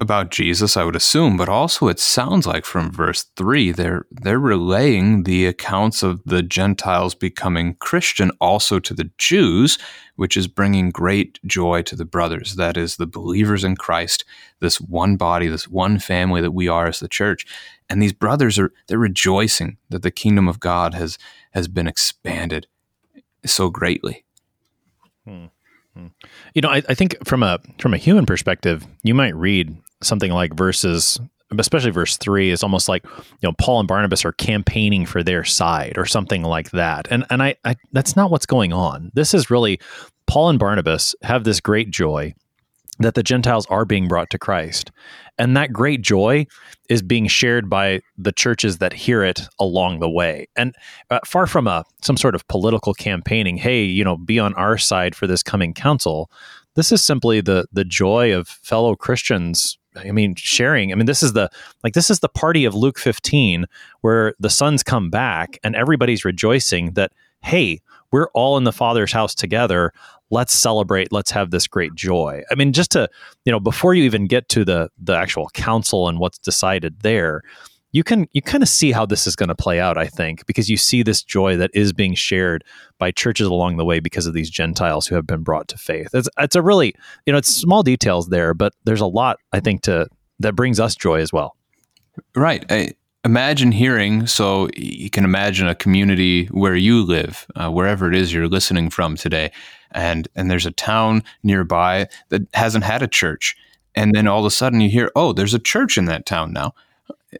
About 0.00 0.30
Jesus, 0.30 0.76
I 0.76 0.84
would 0.84 0.96
assume, 0.96 1.36
but 1.38 1.48
also 1.48 1.88
it 1.88 1.98
sounds 1.98 2.46
like 2.46 2.66
from 2.66 2.90
verse 2.90 3.24
three, 3.36 3.70
they're 3.72 4.06
they're 4.10 4.38
relaying 4.38 5.22
the 5.22 5.46
accounts 5.46 6.02
of 6.02 6.22
the 6.24 6.42
Gentiles 6.42 7.14
becoming 7.14 7.76
Christian 7.76 8.30
also 8.40 8.78
to 8.78 8.92
the 8.92 9.10
Jews, 9.16 9.78
which 10.16 10.36
is 10.36 10.46
bringing 10.46 10.90
great 10.90 11.38
joy 11.46 11.80
to 11.82 11.96
the 11.96 12.04
brothers. 12.04 12.56
That 12.56 12.76
is 12.76 12.96
the 12.96 13.06
believers 13.06 13.64
in 13.64 13.76
Christ, 13.76 14.24
this 14.60 14.80
one 14.80 15.16
body, 15.16 15.48
this 15.48 15.66
one 15.66 15.98
family 15.98 16.42
that 16.42 16.52
we 16.52 16.68
are 16.68 16.86
as 16.86 17.00
the 17.00 17.08
church. 17.08 17.46
And 17.88 18.02
these 18.02 18.12
brothers 18.12 18.58
are 18.58 18.72
they're 18.86 18.98
rejoicing 18.98 19.78
that 19.88 20.02
the 20.02 20.10
kingdom 20.10 20.46
of 20.46 20.60
God 20.60 20.92
has 20.92 21.16
has 21.52 21.68
been 21.68 21.86
expanded 21.86 22.66
so 23.46 23.70
greatly. 23.70 24.24
Hmm. 25.26 25.46
You 26.54 26.62
know, 26.62 26.68
I, 26.68 26.82
I, 26.88 26.94
think 26.94 27.16
from 27.26 27.42
a 27.42 27.58
from 27.78 27.94
a 27.94 27.98
human 27.98 28.26
perspective, 28.26 28.86
you 29.02 29.14
might 29.14 29.34
read 29.34 29.76
something 30.02 30.32
like 30.32 30.54
verses, 30.54 31.18
especially 31.58 31.90
verse 31.90 32.16
three, 32.16 32.50
is 32.50 32.62
almost 32.62 32.88
like 32.88 33.04
you 33.04 33.48
know 33.48 33.52
Paul 33.58 33.80
and 33.80 33.88
Barnabas 33.88 34.24
are 34.24 34.32
campaigning 34.32 35.06
for 35.06 35.22
their 35.22 35.44
side 35.44 35.98
or 35.98 36.06
something 36.06 36.42
like 36.42 36.70
that. 36.70 37.08
And 37.10 37.26
and 37.30 37.42
I, 37.42 37.56
I 37.64 37.76
that's 37.92 38.16
not 38.16 38.30
what's 38.30 38.46
going 38.46 38.72
on. 38.72 39.10
This 39.14 39.34
is 39.34 39.50
really 39.50 39.80
Paul 40.26 40.50
and 40.50 40.58
Barnabas 40.58 41.14
have 41.22 41.44
this 41.44 41.60
great 41.60 41.90
joy 41.90 42.34
that 43.00 43.14
the 43.14 43.22
Gentiles 43.22 43.66
are 43.66 43.84
being 43.84 44.08
brought 44.08 44.30
to 44.30 44.38
Christ. 44.38 44.90
And 45.38 45.56
that 45.56 45.72
great 45.72 46.02
joy 46.02 46.46
is 46.88 47.02
being 47.02 47.26
shared 47.26 47.68
by 47.68 48.00
the 48.16 48.32
churches 48.32 48.78
that 48.78 48.92
hear 48.92 49.24
it 49.24 49.40
along 49.58 50.00
the 50.00 50.10
way. 50.10 50.46
And 50.54 50.74
uh, 51.10 51.20
far 51.24 51.46
from 51.46 51.66
a 51.66 51.84
some 52.02 52.16
sort 52.16 52.34
of 52.34 52.46
political 52.48 52.94
campaigning, 52.94 53.56
hey, 53.56 53.82
you 53.82 54.04
know, 54.04 54.16
be 54.16 54.38
on 54.38 54.54
our 54.54 54.78
side 54.78 55.14
for 55.14 55.26
this 55.26 55.42
coming 55.42 55.74
council. 55.74 56.30
This 56.76 56.92
is 56.92 57.02
simply 57.02 57.40
the 57.40 57.66
the 57.72 57.84
joy 57.84 58.34
of 58.34 58.48
fellow 58.48 58.94
Christians 58.94 59.78
I 59.96 60.12
mean, 60.12 60.36
sharing. 60.36 60.92
I 60.92 60.94
mean, 60.94 61.06
this 61.06 61.22
is 61.22 61.32
the 61.32 61.50
like 61.82 61.94
this 61.94 62.10
is 62.10 62.20
the 62.20 62.28
party 62.28 62.64
of 62.64 62.74
Luke 62.74 62.98
15 62.98 63.66
where 64.02 64.34
the 64.38 64.50
sons 64.50 64.82
come 64.82 65.10
back 65.10 65.58
and 65.64 65.74
everybody's 65.74 66.24
rejoicing 66.24 66.92
that 66.92 67.12
hey, 67.42 67.80
we're 68.12 68.28
all 68.34 68.56
in 68.56 68.64
the 68.64 68.72
Father's 68.72 69.12
house 69.12 69.34
together. 69.34 69.92
Let's 70.30 70.52
celebrate. 70.52 71.12
Let's 71.12 71.30
have 71.32 71.50
this 71.50 71.66
great 71.66 71.94
joy. 71.94 72.42
I 72.50 72.54
mean, 72.54 72.72
just 72.72 72.92
to 72.92 73.08
you 73.44 73.52
know, 73.52 73.60
before 73.60 73.94
you 73.94 74.04
even 74.04 74.26
get 74.26 74.48
to 74.50 74.64
the 74.64 74.90
the 74.98 75.14
actual 75.14 75.48
council 75.50 76.08
and 76.08 76.18
what's 76.18 76.38
decided 76.38 77.00
there, 77.00 77.42
you 77.92 78.04
can 78.04 78.28
you 78.32 78.42
kind 78.42 78.62
of 78.62 78.68
see 78.68 78.92
how 78.92 79.04
this 79.04 79.26
is 79.26 79.34
going 79.36 79.48
to 79.48 79.54
play 79.54 79.80
out 79.80 79.98
i 79.98 80.06
think 80.06 80.46
because 80.46 80.68
you 80.68 80.76
see 80.76 81.02
this 81.02 81.22
joy 81.22 81.56
that 81.56 81.70
is 81.74 81.92
being 81.92 82.14
shared 82.14 82.64
by 82.98 83.10
churches 83.10 83.46
along 83.46 83.76
the 83.76 83.84
way 83.84 84.00
because 84.00 84.26
of 84.26 84.34
these 84.34 84.50
gentiles 84.50 85.06
who 85.06 85.14
have 85.14 85.26
been 85.26 85.42
brought 85.42 85.68
to 85.68 85.78
faith 85.78 86.08
it's, 86.14 86.28
it's 86.38 86.56
a 86.56 86.62
really 86.62 86.94
you 87.26 87.32
know 87.32 87.38
it's 87.38 87.52
small 87.52 87.82
details 87.82 88.28
there 88.28 88.54
but 88.54 88.74
there's 88.84 89.00
a 89.00 89.06
lot 89.06 89.38
i 89.52 89.60
think 89.60 89.82
to 89.82 90.06
that 90.38 90.54
brings 90.54 90.78
us 90.80 90.94
joy 90.94 91.20
as 91.20 91.32
well 91.32 91.56
right 92.34 92.64
I, 92.70 92.92
imagine 93.24 93.72
hearing 93.72 94.26
so 94.26 94.68
you 94.76 95.10
can 95.10 95.24
imagine 95.24 95.68
a 95.68 95.74
community 95.74 96.46
where 96.46 96.76
you 96.76 97.02
live 97.02 97.46
uh, 97.54 97.70
wherever 97.70 98.08
it 98.08 98.16
is 98.16 98.32
you're 98.32 98.48
listening 98.48 98.88
from 98.88 99.16
today 99.16 99.50
and 99.92 100.28
and 100.34 100.50
there's 100.50 100.66
a 100.66 100.70
town 100.72 101.22
nearby 101.42 102.08
that 102.28 102.42
hasn't 102.54 102.84
had 102.84 103.02
a 103.02 103.08
church 103.08 103.56
and 103.94 104.14
then 104.14 104.26
all 104.26 104.40
of 104.40 104.44
a 104.46 104.50
sudden 104.50 104.80
you 104.80 104.88
hear 104.88 105.10
oh 105.16 105.32
there's 105.32 105.54
a 105.54 105.58
church 105.58 105.98
in 105.98 106.04
that 106.06 106.26
town 106.26 106.52
now 106.52 106.74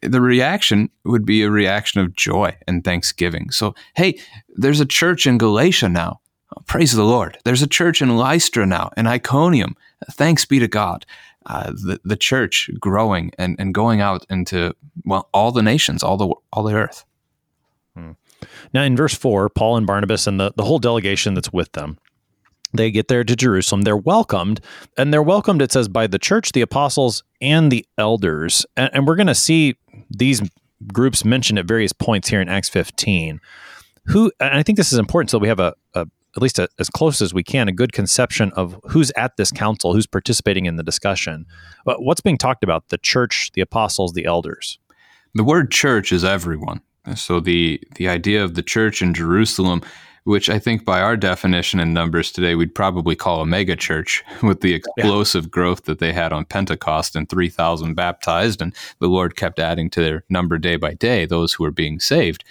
the 0.03 0.21
reaction 0.21 0.91
would 1.05 1.25
be 1.25 1.43
a 1.43 1.51
reaction 1.51 2.01
of 2.01 2.15
joy 2.15 2.57
and 2.67 2.85
thanksgiving. 2.85 3.51
So, 3.51 3.75
hey, 3.95 4.19
there's 4.49 4.81
a 4.81 4.87
church 4.87 5.27
in 5.27 5.39
Galatia 5.39 5.89
now. 5.89 6.21
Oh, 6.57 6.63
praise 6.67 6.93
the 6.93 7.05
Lord. 7.05 7.39
There's 7.45 7.63
a 7.63 7.67
church 7.67 8.01
in 8.03 8.17
Lystra 8.17 8.67
now, 8.67 8.91
in 8.97 9.07
Iconium. 9.07 9.77
Thanks 10.11 10.45
be 10.45 10.59
to 10.59 10.69
God. 10.69 11.07
Uh, 11.47 11.71
the, 11.71 12.01
the 12.05 12.17
church 12.17 12.71
growing 12.79 13.33
and, 13.39 13.57
and 13.59 13.73
going 13.73 14.01
out 14.01 14.27
into 14.29 14.75
well 15.05 15.29
all 15.33 15.53
the 15.53 15.63
nations, 15.63 16.03
all 16.03 16.17
the 16.17 16.33
all 16.53 16.63
the 16.63 16.75
earth. 16.75 17.05
Hmm. 17.97 18.13
Now, 18.75 18.83
in 18.83 18.95
verse 18.95 19.15
four, 19.15 19.49
Paul 19.49 19.79
and 19.79 19.87
Barnabas 19.87 20.27
and 20.27 20.39
the, 20.39 20.53
the 20.57 20.65
whole 20.65 20.79
delegation 20.79 21.35
that's 21.35 21.53
with 21.53 21.73
them 21.73 21.99
they 22.73 22.91
get 22.91 23.09
there 23.09 23.25
to 23.25 23.37
Jerusalem. 23.37 23.83
They're 23.83 23.97
welcomed, 23.97 24.61
and 24.97 25.13
they're 25.13 25.23
welcomed, 25.23 25.63
it 25.63 25.73
says, 25.73 25.89
by 25.89 26.07
the 26.07 26.19
church, 26.19 26.53
the 26.53 26.61
apostles, 26.61 27.23
and 27.41 27.71
the 27.71 27.85
elders. 27.99 28.65
And, 28.77 28.91
and 28.93 29.07
we're 29.07 29.17
going 29.17 29.27
to 29.27 29.35
see 29.35 29.77
these 30.11 30.43
groups 30.93 31.25
mentioned 31.25 31.59
at 31.59 31.67
various 31.67 31.93
points 31.93 32.29
here 32.29 32.41
in 32.41 32.49
Acts 32.49 32.69
15. 32.69 33.41
Who, 34.07 34.33
and 34.41 34.55
I 34.55 34.63
think 34.63 34.79
this 34.79 34.93
is 34.93 34.99
important 34.99 35.31
so 35.31 35.39
we 35.39 35.49
have 35.49 35.61
a, 35.61 35.75
a 35.95 36.07
at 36.37 36.43
least 36.43 36.59
a, 36.59 36.69
as 36.79 36.89
close 36.89 37.21
as 37.21 37.35
we 37.35 37.43
can, 37.43 37.69
a 37.69 37.73
good 37.73 37.93
conception 37.93 38.53
of 38.55 38.79
who's 38.85 39.11
at 39.17 39.37
this 39.37 39.51
council, 39.51 39.93
who's 39.93 40.07
participating 40.07 40.67
in 40.67 40.77
the 40.77 40.83
discussion. 40.83 41.47
But 41.85 42.03
what's 42.03 42.21
being 42.21 42.39
talked 42.39 42.63
about? 42.63 42.89
The 42.89 42.99
church, 42.99 43.51
the 43.55 43.61
apostles, 43.61 44.13
the 44.13 44.25
elders. 44.25 44.79
The 45.35 45.45
word 45.45 45.71
church 45.71 46.13
is 46.13 46.25
everyone. 46.25 46.83
So 47.17 47.41
the 47.41 47.81
the 47.97 48.09
idea 48.09 48.45
of 48.45 48.55
the 48.55 48.63
church 48.63 49.01
in 49.03 49.15
Jerusalem 49.15 49.83
which 50.25 50.51
I 50.51 50.59
think 50.59 50.85
by 50.85 51.01
our 51.01 51.17
definition 51.17 51.81
and 51.81 51.95
numbers 51.95 52.31
today, 52.31 52.55
we'd 52.55 52.75
probably 52.75 53.17
call 53.17 53.41
a 53.41 53.47
mega 53.47 53.77
church 53.77 54.23
with 54.43 54.61
the 54.61 54.75
explosive 54.75 55.45
yeah. 55.45 55.51
growth 55.51 55.85
that 55.85 55.99
they 55.99 56.13
had 56.13 56.33
on 56.33 56.45
Pentecost 56.45 57.17
and 57.17 57.29
3,000 57.29 57.95
baptized. 57.95 58.61
And 58.61 58.75
the 58.99 59.09
Lord 59.09 59.37
kept 59.37 59.59
adding 59.59 59.91
to 59.91 60.01
their 60.01 60.25
number 60.29 60.59
day 60.59 60.77
by 60.77 60.95
day, 60.95 61.27
those 61.27 61.53
who 61.53 61.65
were 61.65 61.71
being 61.71 62.01
saved. 62.01 62.45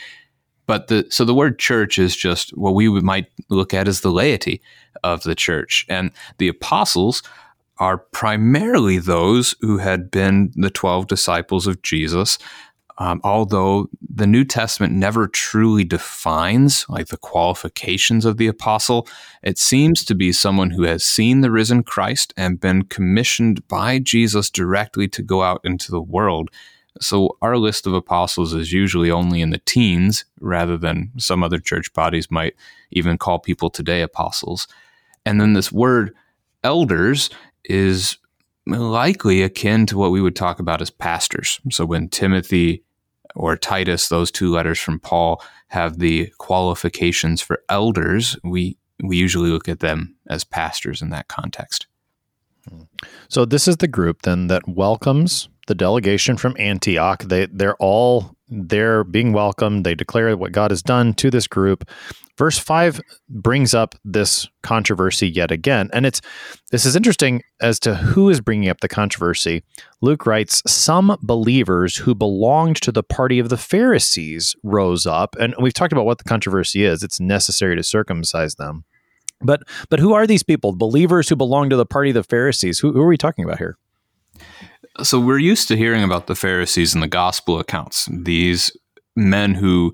But 0.66 0.88
the, 0.88 1.08
so 1.10 1.26
the 1.26 1.34
word 1.34 1.58
church 1.58 1.98
is 1.98 2.16
just 2.16 2.52
what 2.52 2.76
we 2.76 2.90
might 3.02 3.28
look 3.50 3.74
at 3.74 3.88
as 3.88 4.02
the 4.02 4.12
laity 4.12 4.62
of 5.04 5.24
the 5.24 5.34
church. 5.34 5.86
And 5.90 6.12
the 6.38 6.48
apostles 6.48 7.24
are 7.80 7.98
primarily 7.98 9.00
those 9.00 9.56
who 9.62 9.78
had 9.78 10.12
been 10.12 10.52
the 10.56 10.70
12 10.70 11.08
disciples 11.08 11.66
of 11.66 11.82
Jesus 11.82 12.38
um, 13.00 13.22
although 13.24 13.90
the 14.02 14.28
New 14.28 14.44
Testament 14.44 14.94
never 14.94 15.28
truly 15.28 15.86
defines 15.86 16.86
like 16.90 17.08
the 17.08 17.18
qualifications 17.18 18.26
of 18.26 18.36
the 18.38 18.48
apostle, 18.48 19.08
it 19.42 19.58
seems 19.58 20.04
to 20.06 20.14
be 20.14 20.34
someone 20.34 20.70
who 20.70 20.84
has 20.84 21.04
seen 21.04 21.40
the 21.40 21.50
risen 21.50 21.82
Christ 21.82 22.34
and 22.36 22.60
been 22.60 22.84
commissioned 22.84 23.66
by 23.70 24.00
Jesus 24.00 24.50
directly 24.50 25.08
to 25.08 25.22
go 25.22 25.42
out 25.42 25.62
into 25.64 25.92
the 25.92 26.02
world. 26.02 26.52
So 27.00 27.38
our 27.42 27.58
list 27.58 27.88
of 27.88 27.94
apostles 27.94 28.54
is 28.54 28.74
usually 28.74 29.10
only 29.10 29.42
in 29.42 29.52
the 29.52 29.60
teens 29.60 30.26
rather 30.42 30.78
than 30.78 31.14
some 31.18 31.42
other 31.42 31.60
church 31.60 31.94
bodies 31.94 32.30
might 32.30 32.56
even 32.92 33.18
call 33.18 33.40
people 33.40 33.70
today 33.70 34.02
apostles. 34.02 34.68
And 35.26 35.40
then 35.40 35.54
this 35.54 35.72
word 35.72 36.14
elders 36.66 37.30
is 37.64 38.18
likely 38.66 39.42
akin 39.42 39.86
to 39.86 39.98
what 39.98 40.12
we 40.12 40.22
would 40.22 40.36
talk 40.36 40.60
about 40.60 40.82
as 40.82 40.90
pastors. 40.90 41.62
So 41.72 41.86
when 41.86 42.10
Timothy 42.10 42.84
or 43.36 43.56
Titus, 43.56 44.10
those 44.10 44.32
two 44.32 44.52
letters 44.52 44.80
from 44.80 45.00
Paul 45.00 45.44
have 45.68 46.00
the 46.00 46.32
qualifications 46.38 47.42
for 47.42 47.64
elders. 47.70 48.38
We 48.44 48.78
we 49.02 49.18
usually 49.18 49.50
look 49.50 49.70
at 49.70 49.80
them 49.80 50.16
as 50.30 50.44
pastors 50.44 51.02
in 51.02 51.10
that 51.12 51.28
context. 51.30 51.88
So 53.30 53.46
this 53.46 53.68
is 53.68 53.78
the 53.78 53.88
group 53.88 54.24
then 54.24 54.48
that 54.48 54.68
welcomes 54.68 55.48
the 55.68 55.76
delegation 55.76 56.38
from 56.38 56.56
Antioch. 56.60 57.24
They 57.24 57.46
they're 57.46 57.78
all 57.78 58.36
they're 58.50 59.04
being 59.04 59.34
welcomed. 59.34 59.86
They 59.86 59.96
declare 59.96 60.36
what 60.36 60.52
God 60.52 60.72
has 60.72 60.82
done 60.82 61.14
to 61.16 61.30
this 61.30 61.48
group. 61.48 61.90
Verse 62.38 62.58
5 62.58 63.02
brings 63.28 63.74
up 63.74 63.96
this 64.06 64.48
controversy 64.64 65.28
yet 65.28 65.52
again. 65.52 65.90
And 65.92 66.06
it's 66.06 66.22
this 66.72 66.86
is 66.86 66.96
interesting 66.96 67.42
as 67.62 67.80
to 67.82 67.96
who 67.96 68.30
is 68.30 68.40
bringing 68.40 68.70
up 68.70 68.80
the 68.80 68.88
controversy. 68.88 69.62
Luke 70.02 70.26
writes, 70.26 70.64
"Some 70.66 71.18
believers 71.22 71.98
who 71.98 72.16
belonged 72.16 72.78
to 72.78 72.94
the 72.94 73.04
party 73.04 73.40
of 73.40 73.50
the 73.50 73.58
Pharisees 73.58 74.56
rose 74.64 75.06
up." 75.06 75.36
And 75.38 75.54
we've 75.60 75.74
talked 75.74 75.92
about 75.92 76.06
what 76.06 76.18
the 76.18 76.24
controversy 76.24 76.86
is. 76.86 77.04
It's 77.04 77.20
necessary 77.20 77.76
to 77.76 77.84
circumcise 77.84 78.56
them. 78.56 78.86
But 79.42 79.64
but 79.90 80.00
who 80.00 80.14
are 80.14 80.26
these 80.26 80.44
people? 80.44 80.74
Believers 80.74 81.28
who 81.28 81.36
belong 81.36 81.70
to 81.70 81.76
the 81.76 81.86
party 81.86 82.12
of 82.12 82.16
the 82.16 82.24
Pharisees. 82.24 82.80
Who, 82.80 82.94
who 82.94 83.02
are 83.02 83.08
we 83.08 83.18
talking 83.18 83.44
about 83.44 83.58
here? 83.58 83.78
So 85.04 85.20
we're 85.20 85.40
used 85.40 85.68
to 85.68 85.78
hearing 85.78 86.04
about 86.04 86.28
the 86.28 86.36
Pharisees 86.36 86.94
in 86.94 87.02
the 87.02 87.08
gospel 87.08 87.60
accounts. 87.60 88.08
These 88.12 88.72
men 89.16 89.54
who 89.54 89.94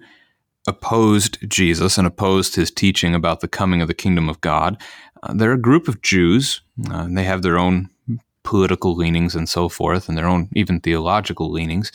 opposed 0.68 1.38
Jesus 1.50 1.98
and 1.98 2.08
opposed 2.08 2.56
his 2.56 2.72
teaching 2.72 3.14
about 3.14 3.40
the 3.40 3.48
coming 3.48 3.82
of 3.82 3.88
the 3.88 3.94
kingdom 3.94 4.30
of 4.30 4.42
God. 4.42 4.82
Uh, 5.24 5.34
they're 5.34 5.54
a 5.54 5.62
group 5.62 5.88
of 5.88 6.02
Jews, 6.02 6.62
uh, 6.90 7.00
and 7.00 7.18
they 7.18 7.24
have 7.24 7.42
their 7.42 7.58
own 7.58 7.90
political 8.44 8.96
leanings 8.96 9.36
and 9.36 9.50
so 9.50 9.70
forth, 9.70 10.08
and 10.08 10.18
their 10.18 10.28
own 10.28 10.50
even 10.54 10.80
theological 10.80 11.52
leanings. 11.52 11.92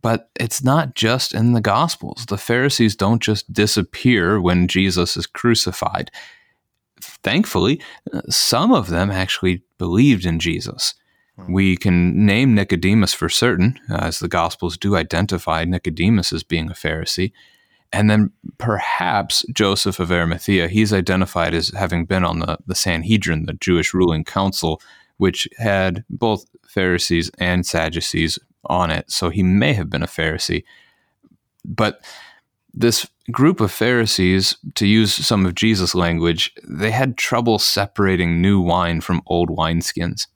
But 0.00 0.30
it's 0.40 0.62
not 0.62 0.94
just 0.94 1.34
in 1.34 1.52
the 1.52 1.60
Gospels. 1.60 2.26
The 2.26 2.38
Pharisees 2.38 2.96
don't 2.96 3.22
just 3.22 3.52
disappear 3.52 4.40
when 4.40 4.68
Jesus 4.68 5.16
is 5.16 5.26
crucified. 5.26 6.10
Thankfully, 7.00 7.80
uh, 8.12 8.22
some 8.30 8.72
of 8.72 8.88
them 8.88 9.10
actually 9.10 9.62
believed 9.76 10.24
in 10.24 10.38
Jesus. 10.38 10.94
Hmm. 11.36 11.52
We 11.52 11.76
can 11.76 12.26
name 12.26 12.54
Nicodemus 12.54 13.14
for 13.14 13.28
certain, 13.28 13.78
as 13.90 14.18
the 14.18 14.28
Gospels 14.28 14.76
do 14.76 14.96
identify 14.96 15.64
Nicodemus 15.64 16.32
as 16.32 16.42
being 16.42 16.70
a 16.70 16.74
Pharisee. 16.74 17.32
And 17.92 18.08
then 18.08 18.32
perhaps 18.58 19.44
Joseph 19.52 20.00
of 20.00 20.10
Arimathea, 20.10 20.68
he's 20.68 20.92
identified 20.92 21.52
as 21.52 21.68
having 21.70 22.06
been 22.06 22.24
on 22.24 22.38
the, 22.38 22.58
the 22.66 22.74
Sanhedrin, 22.74 23.44
the 23.44 23.52
Jewish 23.54 23.92
ruling 23.92 24.24
council, 24.24 24.80
which 25.18 25.46
had 25.58 26.04
both 26.08 26.46
Pharisees 26.66 27.30
and 27.38 27.66
Sadducees 27.66 28.38
on 28.64 28.90
it. 28.90 29.10
So 29.10 29.28
he 29.28 29.42
may 29.42 29.74
have 29.74 29.90
been 29.90 30.02
a 30.02 30.06
Pharisee. 30.06 30.64
But 31.64 32.02
this 32.72 33.06
group 33.30 33.60
of 33.60 33.70
Pharisees, 33.70 34.56
to 34.76 34.86
use 34.86 35.12
some 35.14 35.44
of 35.44 35.54
Jesus' 35.54 35.94
language, 35.94 36.52
they 36.66 36.90
had 36.90 37.18
trouble 37.18 37.58
separating 37.58 38.40
new 38.40 38.60
wine 38.60 39.02
from 39.02 39.22
old 39.26 39.50
wineskins. 39.50 40.26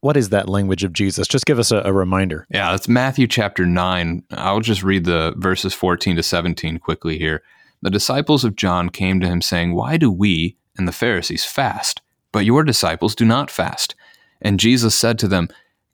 What 0.00 0.16
is 0.16 0.28
that 0.30 0.48
language 0.48 0.84
of 0.84 0.92
Jesus? 0.92 1.28
Just 1.28 1.46
give 1.46 1.58
us 1.58 1.70
a, 1.70 1.82
a 1.84 1.92
reminder. 1.92 2.46
Yeah, 2.50 2.74
it's 2.74 2.88
Matthew 2.88 3.26
chapter 3.26 3.66
9. 3.66 4.24
I'll 4.32 4.60
just 4.60 4.82
read 4.82 5.04
the 5.04 5.34
verses 5.36 5.74
14 5.74 6.16
to 6.16 6.22
17 6.22 6.78
quickly 6.78 7.18
here. 7.18 7.42
The 7.82 7.90
disciples 7.90 8.44
of 8.44 8.56
John 8.56 8.88
came 8.88 9.20
to 9.20 9.26
him 9.26 9.42
saying, 9.42 9.74
Why 9.74 9.96
do 9.96 10.10
we 10.10 10.56
and 10.76 10.88
the 10.88 10.92
Pharisees 10.92 11.44
fast, 11.44 12.00
but 12.32 12.44
your 12.44 12.64
disciples 12.64 13.14
do 13.14 13.24
not 13.24 13.50
fast? 13.50 13.94
And 14.40 14.60
Jesus 14.60 14.94
said 14.94 15.18
to 15.18 15.28
them, 15.28 15.48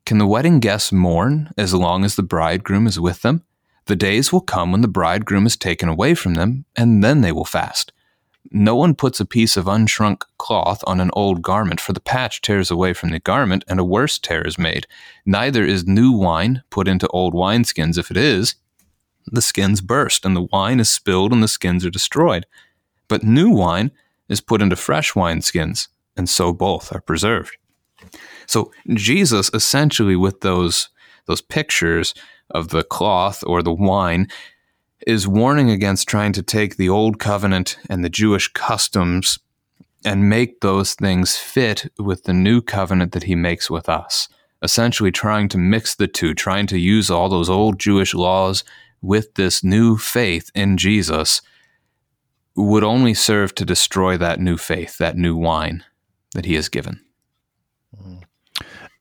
Can 0.06 0.18
the 0.18 0.26
wedding 0.26 0.60
guests 0.60 0.92
mourn 0.92 1.50
as 1.56 1.74
long 1.74 2.04
as 2.04 2.16
the 2.16 2.22
bridegroom 2.22 2.86
is 2.86 2.98
with 2.98 3.22
them? 3.22 3.44
The 3.86 3.96
days 3.96 4.32
will 4.32 4.40
come 4.40 4.70
when 4.70 4.82
the 4.82 4.88
bridegroom 4.88 5.46
is 5.46 5.56
taken 5.56 5.88
away 5.88 6.14
from 6.14 6.34
them, 6.34 6.64
and 6.76 7.02
then 7.02 7.22
they 7.22 7.32
will 7.32 7.44
fast. 7.44 7.92
No 8.50 8.74
one 8.74 8.94
puts 8.94 9.20
a 9.20 9.26
piece 9.26 9.56
of 9.56 9.66
unshrunk 9.66 10.22
cloth 10.38 10.82
on 10.86 11.00
an 11.00 11.10
old 11.12 11.42
garment, 11.42 11.80
for 11.80 11.92
the 11.92 12.00
patch 12.00 12.40
tears 12.40 12.70
away 12.70 12.92
from 12.92 13.10
the 13.10 13.20
garment, 13.20 13.64
and 13.68 13.78
a 13.78 13.84
worse 13.84 14.18
tear 14.18 14.46
is 14.46 14.58
made. 14.58 14.86
Neither 15.26 15.64
is 15.64 15.86
new 15.86 16.12
wine 16.12 16.62
put 16.70 16.88
into 16.88 17.06
old 17.08 17.34
wineskins. 17.34 17.98
If 17.98 18.10
it 18.10 18.16
is, 18.16 18.56
the 19.26 19.42
skins 19.42 19.80
burst, 19.80 20.24
and 20.24 20.34
the 20.34 20.48
wine 20.52 20.80
is 20.80 20.90
spilled, 20.90 21.32
and 21.32 21.42
the 21.42 21.48
skins 21.48 21.84
are 21.84 21.90
destroyed. 21.90 22.46
But 23.08 23.22
new 23.22 23.50
wine 23.50 23.90
is 24.28 24.40
put 24.40 24.62
into 24.62 24.76
fresh 24.76 25.12
wineskins, 25.12 25.88
and 26.16 26.28
so 26.28 26.52
both 26.52 26.94
are 26.94 27.00
preserved. 27.00 27.56
So 28.46 28.72
Jesus 28.94 29.50
essentially 29.52 30.16
with 30.16 30.40
those 30.40 30.88
those 31.26 31.42
pictures 31.42 32.14
of 32.50 32.68
the 32.68 32.82
cloth 32.82 33.44
or 33.46 33.62
the 33.62 33.72
wine 33.72 34.26
is 35.06 35.26
warning 35.26 35.70
against 35.70 36.08
trying 36.08 36.32
to 36.32 36.42
take 36.42 36.76
the 36.76 36.88
old 36.88 37.18
covenant 37.18 37.78
and 37.88 38.04
the 38.04 38.10
Jewish 38.10 38.48
customs 38.52 39.38
and 40.04 40.28
make 40.28 40.60
those 40.60 40.94
things 40.94 41.36
fit 41.36 41.90
with 41.98 42.24
the 42.24 42.32
new 42.32 42.62
covenant 42.62 43.12
that 43.12 43.24
he 43.24 43.34
makes 43.34 43.70
with 43.70 43.88
us. 43.88 44.28
Essentially, 44.62 45.10
trying 45.10 45.48
to 45.48 45.58
mix 45.58 45.94
the 45.94 46.06
two, 46.06 46.34
trying 46.34 46.66
to 46.66 46.78
use 46.78 47.10
all 47.10 47.28
those 47.28 47.48
old 47.48 47.78
Jewish 47.78 48.14
laws 48.14 48.62
with 49.00 49.34
this 49.34 49.64
new 49.64 49.96
faith 49.96 50.50
in 50.54 50.76
Jesus 50.76 51.40
would 52.56 52.84
only 52.84 53.14
serve 53.14 53.54
to 53.54 53.64
destroy 53.64 54.16
that 54.18 54.40
new 54.40 54.56
faith, 54.56 54.98
that 54.98 55.16
new 55.16 55.36
wine 55.36 55.84
that 56.34 56.44
he 56.44 56.54
has 56.54 56.68
given. 56.68 57.00
Mm. 57.96 58.22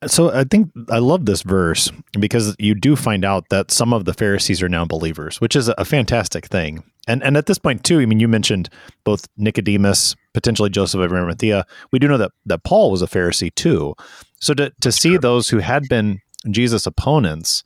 So 0.07 0.31
I 0.31 0.45
think 0.45 0.71
I 0.89 0.99
love 0.99 1.25
this 1.25 1.41
verse 1.41 1.91
because 2.17 2.55
you 2.57 2.73
do 2.73 2.95
find 2.95 3.25
out 3.25 3.49
that 3.49 3.69
some 3.69 3.93
of 3.93 4.05
the 4.05 4.13
Pharisees 4.13 4.61
are 4.61 4.69
now 4.69 4.85
believers, 4.85 5.41
which 5.41 5.55
is 5.55 5.67
a 5.67 5.83
fantastic 5.83 6.45
thing. 6.45 6.83
And 7.07 7.21
and 7.23 7.35
at 7.35 7.47
this 7.47 7.57
point 7.57 7.83
too, 7.83 7.99
I 7.99 8.05
mean, 8.05 8.19
you 8.19 8.27
mentioned 8.27 8.69
both 9.03 9.27
Nicodemus, 9.35 10.15
potentially 10.33 10.69
Joseph 10.69 11.01
of 11.01 11.11
Arimathea. 11.11 11.65
We 11.91 11.99
do 11.99 12.07
know 12.07 12.17
that 12.17 12.31
that 12.45 12.63
Paul 12.63 12.91
was 12.91 13.01
a 13.01 13.07
Pharisee 13.07 13.53
too. 13.53 13.95
So 14.39 14.53
to 14.53 14.71
to 14.79 14.91
see 14.91 15.17
those 15.17 15.49
who 15.49 15.57
had 15.57 15.89
been 15.89 16.21
Jesus' 16.49 16.85
opponents 16.85 17.63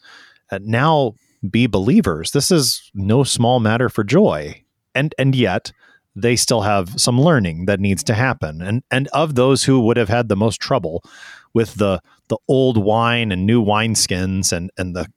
uh, 0.52 0.60
now 0.64 1.14
be 1.48 1.68
believers, 1.68 2.32
this 2.32 2.50
is 2.50 2.90
no 2.96 3.24
small 3.24 3.60
matter 3.60 3.90
for 3.90 4.04
joy. 4.04 4.64
And 4.96 5.14
and 5.20 5.36
yet 5.36 5.72
they 6.16 6.36
still 6.36 6.62
have 6.62 7.00
some 7.00 7.20
learning 7.20 7.66
that 7.66 7.80
needs 7.80 8.04
to 8.06 8.16
happen. 8.16 8.62
And 8.62 8.82
and 8.90 9.08
of 9.10 9.36
those 9.36 9.66
who 9.66 9.82
would 9.82 9.98
have 9.98 10.10
had 10.10 10.30
the 10.30 10.36
most 10.36 10.60
trouble 10.60 11.04
with 11.54 11.76
the 11.76 12.02
the 12.30 12.38
old 12.48 12.78
wine 12.78 13.32
and 13.32 13.46
new 13.46 13.64
wineskins 13.64 14.52
and 14.52 14.72
and 14.78 14.96
the 14.96 15.08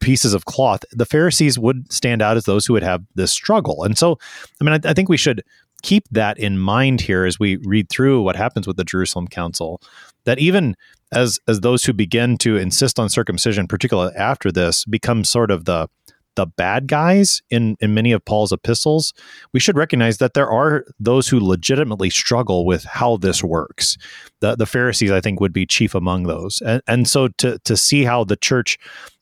pieces 0.00 0.34
of 0.34 0.44
cloth, 0.44 0.84
the 0.92 1.06
Pharisees 1.06 1.58
would 1.58 1.90
stand 1.92 2.22
out 2.22 2.36
as 2.36 2.44
those 2.44 2.66
who 2.66 2.74
would 2.74 2.82
have 2.82 3.02
this 3.14 3.32
struggle. 3.32 3.82
And 3.82 3.96
so, 3.96 4.18
I 4.60 4.64
mean, 4.64 4.74
I, 4.74 4.90
I 4.90 4.94
think 4.94 5.08
we 5.08 5.16
should 5.16 5.42
keep 5.82 6.04
that 6.10 6.38
in 6.38 6.58
mind 6.58 7.00
here 7.00 7.24
as 7.24 7.38
we 7.38 7.56
read 7.64 7.88
through 7.88 8.22
what 8.22 8.36
happens 8.36 8.66
with 8.66 8.76
the 8.76 8.84
Jerusalem 8.84 9.28
Council. 9.28 9.80
That 10.24 10.38
even 10.38 10.76
as 11.12 11.38
as 11.46 11.60
those 11.60 11.84
who 11.84 11.92
begin 11.92 12.36
to 12.38 12.56
insist 12.56 12.98
on 12.98 13.08
circumcision, 13.08 13.66
particularly 13.66 14.14
after 14.16 14.50
this, 14.50 14.84
become 14.84 15.24
sort 15.24 15.50
of 15.50 15.64
the 15.64 15.88
the 16.36 16.46
bad 16.46 16.86
guys 16.86 17.42
in 17.50 17.76
in 17.80 17.94
many 17.94 18.12
of 18.12 18.24
Paul's 18.24 18.52
epistles, 18.52 19.12
we 19.52 19.60
should 19.60 19.76
recognize 19.76 20.18
that 20.18 20.34
there 20.34 20.48
are 20.48 20.84
those 21.00 21.28
who 21.28 21.40
legitimately 21.40 22.10
struggle 22.10 22.64
with 22.64 22.84
how 22.84 23.16
this 23.16 23.42
works. 23.42 23.96
The 24.40 24.54
the 24.54 24.66
Pharisees, 24.66 25.10
I 25.10 25.20
think, 25.20 25.40
would 25.40 25.52
be 25.52 25.66
chief 25.66 25.94
among 25.94 26.24
those. 26.24 26.62
And 26.64 26.82
and 26.86 27.08
so 27.08 27.28
to 27.38 27.58
to 27.60 27.76
see 27.76 28.04
how 28.04 28.24
the 28.24 28.36
church 28.36 28.78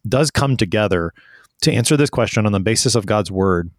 does 0.08 0.30
come 0.30 0.56
together 0.56 1.12
to 1.62 1.72
answer 1.72 1.96
this 1.96 2.10
question 2.10 2.46
on 2.46 2.52
the 2.52 2.60
basis 2.60 2.94
of 2.94 3.06
God's 3.06 3.30
word 3.30 3.70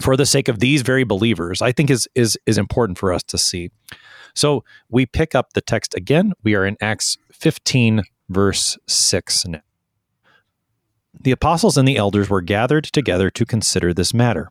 for 0.00 0.16
the 0.16 0.26
sake 0.26 0.48
of 0.48 0.58
these 0.58 0.82
very 0.82 1.04
believers, 1.04 1.62
I 1.62 1.72
think 1.72 1.90
is 1.90 2.08
is 2.14 2.38
is 2.46 2.58
important 2.58 2.98
for 2.98 3.12
us 3.12 3.22
to 3.24 3.38
see. 3.38 3.70
So 4.34 4.64
we 4.88 5.06
pick 5.06 5.34
up 5.34 5.52
the 5.52 5.60
text 5.60 5.94
again. 5.94 6.32
We 6.42 6.54
are 6.54 6.64
in 6.64 6.76
Acts 6.80 7.18
15, 7.32 8.02
verse 8.30 8.78
6 8.86 9.46
now. 9.46 9.60
The 11.20 11.30
apostles 11.30 11.76
and 11.76 11.86
the 11.86 11.96
elders 11.96 12.28
were 12.28 12.40
gathered 12.40 12.84
together 12.84 13.30
to 13.30 13.46
consider 13.46 13.92
this 13.92 14.14
matter. 14.14 14.50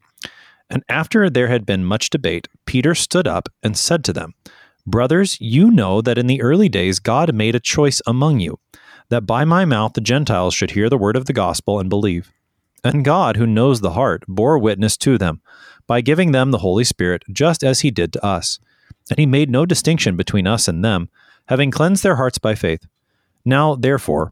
And 0.70 0.84
after 0.88 1.30
there 1.30 1.48
had 1.48 1.66
been 1.66 1.84
much 1.84 2.10
debate, 2.10 2.48
Peter 2.66 2.96
stood 2.96 3.28
up 3.28 3.50
and 3.62 3.78
said 3.78 4.04
to 4.06 4.14
them, 4.14 4.34
Brothers, 4.88 5.40
you 5.40 5.70
know 5.70 6.02
that 6.02 6.18
in 6.18 6.28
the 6.28 6.42
early 6.42 6.70
days 6.70 7.00
God 7.00 7.36
made 7.36 7.56
a 7.56 7.60
choice 7.60 8.02
among 8.08 8.40
you, 8.40 8.58
that 9.10 9.26
by 9.26 9.44
my 9.44 9.66
mouth 9.66 9.94
the 9.94 10.02
Gentiles 10.02 10.54
should 10.54 10.72
hear 10.72 10.90
the 10.90 10.98
word 10.98 11.16
of 11.16 11.26
the 11.26 11.34
gospel 11.34 11.80
and 11.80 11.90
believe. 11.90 12.32
And 12.84 13.06
God, 13.06 13.38
who 13.38 13.46
knows 13.46 13.82
the 13.82 13.92
heart, 13.92 14.24
bore 14.28 14.58
witness 14.58 14.98
to 14.98 15.18
them, 15.18 15.42
by 15.86 16.02
giving 16.02 16.32
them 16.32 16.52
the 16.52 16.60
Holy 16.60 16.84
Spirit, 16.84 17.24
just 17.32 17.64
as 17.64 17.82
he 17.82 17.92
did 17.92 18.14
to 18.14 18.26
us. 18.26 18.60
And 19.10 19.20
he 19.20 19.26
made 19.26 19.50
no 19.50 19.66
distinction 19.66 20.16
between 20.16 20.48
us 20.48 20.68
and 20.68 20.84
them, 20.84 21.10
having 21.48 21.70
cleansed 21.70 22.02
their 22.02 22.16
hearts 22.16 22.38
by 22.38 22.56
faith. 22.56 22.88
Now, 23.46 23.76
therefore, 23.76 24.32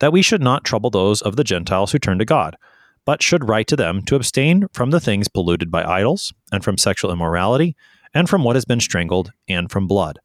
that 0.00 0.12
we 0.12 0.22
should 0.22 0.42
not 0.42 0.64
trouble 0.64 0.90
those 0.90 1.22
of 1.22 1.36
the 1.36 1.44
Gentiles 1.44 1.92
who 1.92 1.98
turn 1.98 2.18
to 2.18 2.24
God, 2.24 2.56
but 3.04 3.22
should 3.22 3.48
write 3.48 3.66
to 3.68 3.76
them 3.76 4.02
to 4.02 4.16
abstain 4.16 4.66
from 4.72 4.90
the 4.90 5.00
things 5.00 5.28
polluted 5.28 5.70
by 5.70 5.84
idols, 5.84 6.32
and 6.52 6.64
from 6.64 6.76
sexual 6.76 7.12
immorality, 7.12 7.76
and 8.12 8.28
from 8.28 8.44
what 8.44 8.56
has 8.56 8.64
been 8.64 8.80
strangled, 8.80 9.32
and 9.48 9.70
from 9.70 9.86
blood. 9.86 10.18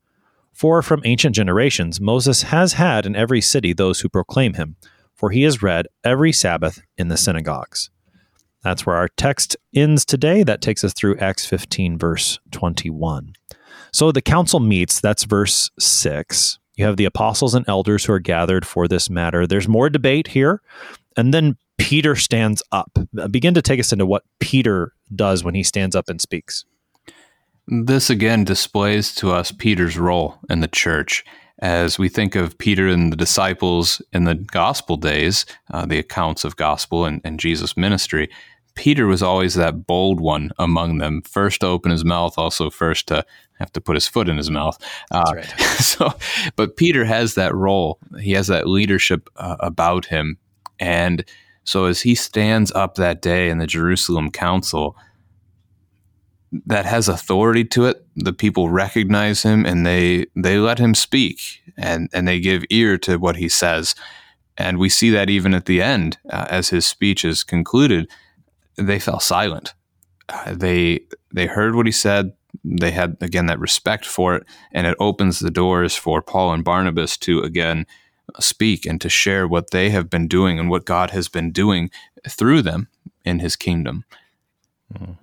For 0.54 0.82
from 0.82 1.02
ancient 1.06 1.36
generations 1.36 2.02
Moses 2.02 2.44
has 2.44 2.74
had 2.74 3.06
in 3.06 3.16
every 3.16 3.42
city 3.42 3.74
those 3.74 4.00
who 4.00 4.10
proclaim 4.10 4.54
him, 4.54 4.78
for 5.14 5.30
he 5.30 5.44
is 5.44 5.62
read 5.62 5.88
every 6.04 6.32
Sabbath 6.32 6.82
in 6.98 7.10
the 7.10 7.18
synagogues. 7.18 7.90
That's 8.64 8.86
where 8.86 8.96
our 8.96 9.10
text 9.10 9.56
ends 9.76 10.06
today. 10.06 10.44
That 10.44 10.62
takes 10.62 10.84
us 10.84 10.94
through 10.94 11.18
Acts 11.18 11.46
15, 11.46 12.00
verse 12.00 12.40
21. 12.52 13.34
So 13.94 14.12
the 14.12 14.22
council 14.22 14.60
meets, 14.60 15.00
that's 15.00 15.24
verse 15.24 15.70
6. 15.80 16.58
You 16.76 16.86
have 16.86 16.98
the 16.98 17.06
apostles 17.06 17.56
and 17.56 17.68
elders 17.68 18.06
who 18.06 18.14
are 18.14 18.20
gathered 18.20 18.66
for 18.66 18.88
this 18.88 19.10
matter. 19.10 19.48
There's 19.48 19.68
more 19.68 19.90
debate 19.90 20.28
here. 20.28 20.62
And 21.18 21.34
then 21.34 21.58
Peter 21.78 22.16
stands 22.16 22.62
up. 22.72 22.98
Begin 23.32 23.54
to 23.54 23.62
take 23.62 23.80
us 23.80 23.92
into 23.94 24.06
what 24.06 24.24
Peter 24.40 24.94
does 25.14 25.44
when 25.44 25.56
he 25.56 25.64
stands 25.64 25.96
up 25.96 26.10
and 26.10 26.22
speaks. 26.22 26.66
This 27.68 28.10
again 28.10 28.44
displays 28.44 29.16
to 29.16 29.32
us 29.32 29.52
Peter's 29.52 29.98
role 29.98 30.38
in 30.50 30.60
the 30.60 30.68
church. 30.68 31.26
As 31.60 31.98
we 31.98 32.10
think 32.10 32.36
of 32.36 32.58
Peter 32.58 32.88
and 32.90 33.12
the 33.12 33.18
disciples 33.18 34.02
in 34.12 34.26
the 34.26 34.36
gospel 34.36 34.98
days, 34.98 35.46
uh, 35.72 35.86
the 35.86 35.98
accounts 35.98 36.44
of 36.44 36.58
gospel 36.58 37.06
and, 37.06 37.22
and 37.24 37.40
Jesus' 37.40 37.78
ministry, 37.78 38.30
Peter 38.76 39.08
was 39.08 39.24
always 39.24 39.56
that 39.56 39.88
bold 39.88 40.20
one 40.20 40.52
among 40.60 40.98
them, 40.98 41.22
first 41.22 41.62
to 41.62 41.68
open 41.68 41.92
his 41.92 42.06
mouth, 42.06 42.38
also 42.38 42.70
first 42.70 43.08
to 43.08 43.26
have 43.60 43.72
to 43.72 43.82
put 43.82 43.96
his 43.96 44.08
foot 44.08 44.28
in 44.28 44.38
his 44.38 44.52
mouth. 44.52 44.78
Uh, 45.12 45.32
right. 45.34 45.46
so, 45.80 46.14
but 46.56 46.76
Peter 46.76 47.06
has 47.06 47.36
that 47.36 47.56
role. 47.56 48.00
He 48.20 48.34
has 48.34 48.48
that 48.48 48.68
leadership 48.68 49.30
uh, 49.38 49.56
about 49.60 50.06
him, 50.06 50.38
and 50.80 51.24
so 51.64 51.86
as 51.86 52.02
he 52.02 52.16
stands 52.16 52.72
up 52.74 52.96
that 52.96 53.22
day 53.22 53.50
in 53.50 53.58
the 53.58 53.68
Jerusalem 53.68 54.30
Council, 54.30 54.96
that 56.66 56.86
has 56.86 57.08
authority 57.08 57.64
to 57.66 57.86
it. 57.86 58.06
The 58.16 58.34
people 58.34 58.70
recognize 58.70 59.44
him, 59.44 59.66
and 59.66 59.86
they 59.86 60.28
they 60.36 60.58
let 60.58 60.80
him 60.80 60.94
speak, 60.94 61.62
and 61.78 62.10
and 62.14 62.28
they 62.28 62.40
give 62.40 62.64
ear 62.70 62.98
to 63.00 63.18
what 63.18 63.38
he 63.38 63.50
says. 63.50 63.96
And 64.58 64.78
we 64.78 64.88
see 64.88 65.10
that 65.10 65.30
even 65.30 65.54
at 65.54 65.66
the 65.66 65.82
end, 65.82 66.18
uh, 66.30 66.46
as 66.50 66.70
his 66.70 66.86
speech 66.86 67.26
is 67.26 67.44
concluded 67.44 68.10
they 68.78 69.00
fell 69.00 69.20
silent. 69.20 69.74
Uh, 70.30 70.56
they 70.56 71.02
they 71.34 71.46
heard 71.46 71.76
what 71.76 71.86
he 71.86 71.92
said. 71.92 72.34
They 72.64 72.92
had 72.92 73.18
again 73.22 73.48
that 73.48 73.60
respect 73.60 74.06
for 74.06 74.36
it, 74.36 74.44
and 74.72 74.88
it 74.88 74.98
opens 75.00 75.40
the 75.40 75.52
doors 75.52 75.96
for 75.96 76.22
Paul 76.22 76.54
and 76.54 76.64
Barnabas 76.64 77.18
to 77.18 77.42
again 77.42 77.86
speak 78.40 78.86
and 78.86 79.00
to 79.02 79.10
share 79.10 79.48
what 79.48 79.72
they 79.72 79.90
have 79.92 80.10
been 80.10 80.28
doing 80.28 80.60
and 80.60 80.70
what 80.70 80.86
God 80.86 81.12
has 81.12 81.28
been 81.30 81.52
doing 81.52 81.92
through 82.28 82.62
them 82.64 82.88
in 83.24 83.40
his 83.40 83.56
kingdom. 83.56 84.04
Mm. 84.94 85.18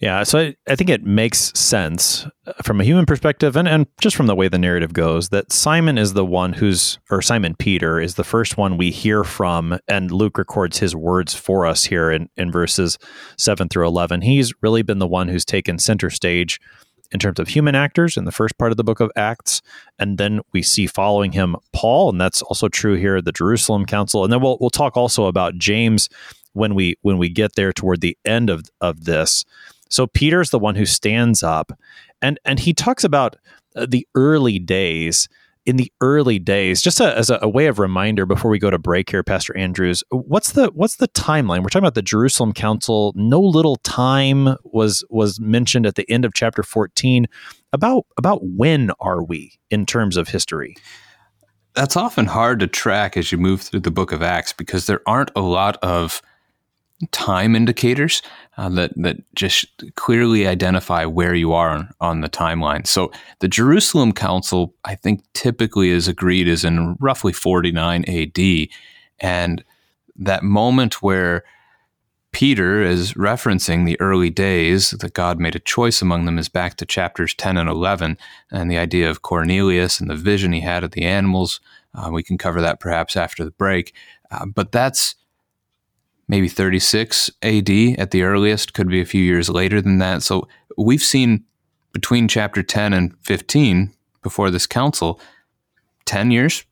Yeah, 0.00 0.22
so 0.22 0.38
I, 0.38 0.56
I, 0.68 0.76
think 0.76 0.90
it 0.90 1.04
makes 1.04 1.52
sense 1.58 2.26
uh, 2.46 2.52
from 2.62 2.80
a 2.80 2.84
human 2.84 3.06
perspective 3.06 3.56
and, 3.56 3.66
and 3.66 3.86
just 4.00 4.16
from 4.16 4.26
the 4.26 4.34
way 4.34 4.48
the 4.48 4.58
narrative 4.58 4.92
goes 4.92 5.30
that 5.30 5.52
Simon 5.52 5.98
is 5.98 6.14
the 6.14 6.24
one 6.24 6.52
who's, 6.52 6.98
or 7.10 7.20
Simon 7.20 7.54
Peter 7.56 8.00
is 8.00 8.14
the 8.14 8.24
first 8.24 8.56
one 8.56 8.76
we 8.76 8.90
hear 8.90 9.24
from, 9.24 9.78
and 9.88 10.10
Luke 10.10 10.38
records 10.38 10.78
his 10.78 10.94
words 10.94 11.34
for 11.34 11.66
us 11.66 11.84
here 11.84 12.10
in, 12.10 12.28
in 12.36 12.52
verses 12.52 12.98
7 13.38 13.68
through 13.68 13.86
11. 13.86 14.22
He's 14.22 14.52
really 14.62 14.82
been 14.82 14.98
the 14.98 15.06
one 15.06 15.28
who's 15.28 15.44
taken 15.44 15.78
center 15.78 16.10
stage 16.10 16.60
in 17.10 17.18
terms 17.18 17.38
of 17.38 17.48
human 17.48 17.74
actors 17.74 18.16
in 18.16 18.24
the 18.24 18.32
first 18.32 18.56
part 18.58 18.70
of 18.70 18.76
the 18.76 18.84
book 18.84 19.00
of 19.00 19.10
Acts. 19.16 19.62
And 19.98 20.18
then 20.18 20.40
we 20.52 20.62
see 20.62 20.86
following 20.86 21.32
him 21.32 21.56
Paul, 21.72 22.10
and 22.10 22.20
that's 22.20 22.42
also 22.42 22.68
true 22.68 22.94
here 22.94 23.16
at 23.16 23.24
the 23.24 23.32
Jerusalem 23.32 23.86
Council. 23.86 24.24
And 24.24 24.32
then 24.32 24.40
we'll, 24.40 24.58
we'll 24.60 24.70
talk 24.70 24.96
also 24.96 25.26
about 25.26 25.56
James 25.56 26.08
when 26.58 26.74
we 26.74 26.96
when 27.02 27.18
we 27.18 27.28
get 27.28 27.54
there 27.54 27.72
toward 27.72 28.00
the 28.00 28.18
end 28.24 28.50
of, 28.50 28.64
of 28.80 29.04
this. 29.04 29.44
So 29.88 30.06
Peter's 30.06 30.50
the 30.50 30.58
one 30.58 30.74
who 30.74 30.86
stands 30.86 31.42
up 31.42 31.72
and 32.20 32.38
and 32.44 32.58
he 32.60 32.74
talks 32.74 33.04
about 33.04 33.36
uh, 33.76 33.86
the 33.88 34.06
early 34.14 34.58
days 34.58 35.28
in 35.64 35.76
the 35.76 35.92
early 36.00 36.38
days 36.38 36.80
just 36.80 36.98
a, 36.98 37.16
as 37.16 37.28
a, 37.28 37.38
a, 37.42 37.48
way 37.48 37.66
of 37.66 37.78
reminder 37.78 38.24
before 38.24 38.50
we 38.50 38.58
go 38.58 38.70
to 38.70 38.78
break 38.78 39.10
here 39.10 39.22
pastor 39.22 39.54
andrews 39.54 40.02
what's 40.10 40.52
the 40.52 40.68
what's 40.68 40.96
the 40.96 41.08
timeline? 41.08 41.62
We're 41.62 41.68
talking 41.68 41.84
about 41.84 41.94
the 41.94 42.02
jerusalem 42.02 42.52
council. 42.52 43.12
No 43.14 43.40
little 43.40 43.76
time 43.76 44.56
was 44.64 45.04
was 45.10 45.38
mentioned 45.40 45.86
at 45.86 45.94
the 45.94 46.10
end 46.10 46.24
of 46.24 46.32
chapter 46.34 46.62
14 46.62 47.26
about 47.72 48.06
about 48.16 48.40
when 48.42 48.90
are 49.00 49.22
we 49.22 49.58
in 49.70 49.86
terms 49.86 50.16
of 50.16 50.28
history? 50.28 50.76
That's 51.74 51.96
often 51.96 52.26
hard 52.26 52.60
to 52.60 52.66
track 52.66 53.16
as 53.16 53.30
you 53.30 53.38
move 53.38 53.60
through 53.60 53.80
the 53.80 53.90
book 53.90 54.10
of 54.10 54.22
acts 54.22 54.52
because 54.52 54.86
there 54.86 55.00
aren't 55.06 55.30
a 55.36 55.40
lot 55.40 55.76
of 55.76 56.22
time 57.12 57.54
indicators 57.54 58.22
uh, 58.56 58.68
that 58.68 58.92
that 58.96 59.16
just 59.34 59.66
clearly 59.94 60.46
identify 60.46 61.04
where 61.04 61.34
you 61.34 61.52
are 61.52 61.70
on, 61.70 61.90
on 62.00 62.20
the 62.20 62.28
timeline. 62.28 62.86
So 62.86 63.12
the 63.38 63.48
Jerusalem 63.48 64.12
Council, 64.12 64.74
I 64.84 64.94
think, 64.94 65.22
typically 65.32 65.90
is 65.90 66.08
agreed 66.08 66.48
is 66.48 66.64
in 66.64 66.96
roughly 67.00 67.32
49 67.32 68.04
AD, 68.08 68.68
and 69.20 69.64
that 70.16 70.42
moment 70.42 71.00
where 71.02 71.44
Peter 72.32 72.82
is 72.82 73.14
referencing 73.14 73.86
the 73.86 73.98
early 74.00 74.30
days 74.30 74.90
that 74.90 75.14
God 75.14 75.40
made 75.40 75.56
a 75.56 75.60
choice 75.60 76.02
among 76.02 76.24
them 76.24 76.38
is 76.38 76.48
back 76.48 76.76
to 76.76 76.86
chapters 76.86 77.34
10 77.34 77.56
and 77.56 77.68
11 77.70 78.18
and 78.50 78.70
the 78.70 78.76
idea 78.76 79.08
of 79.08 79.22
Cornelius 79.22 79.98
and 79.98 80.10
the 80.10 80.14
vision 80.14 80.52
he 80.52 80.60
had 80.60 80.84
of 80.84 80.90
the 80.90 81.04
animals. 81.04 81.60
Uh, 81.94 82.10
we 82.12 82.22
can 82.22 82.36
cover 82.36 82.60
that 82.60 82.80
perhaps 82.80 83.16
after 83.16 83.44
the 83.44 83.50
break. 83.50 83.94
Uh, 84.30 84.44
but 84.44 84.72
that's 84.72 85.14
maybe 86.28 86.48
36 86.48 87.30
AD 87.42 87.70
at 87.98 88.10
the 88.10 88.22
earliest, 88.22 88.74
could 88.74 88.88
be 88.88 89.00
a 89.00 89.06
few 89.06 89.22
years 89.22 89.48
later 89.48 89.80
than 89.80 89.98
that. 89.98 90.22
So 90.22 90.46
we've 90.76 91.02
seen 91.02 91.44
between 91.92 92.28
chapter 92.28 92.62
10 92.62 92.92
and 92.92 93.14
15 93.22 93.92
before 94.22 94.50
this 94.50 94.66
council 94.66 95.20
10 96.04 96.30
years, 96.30 96.64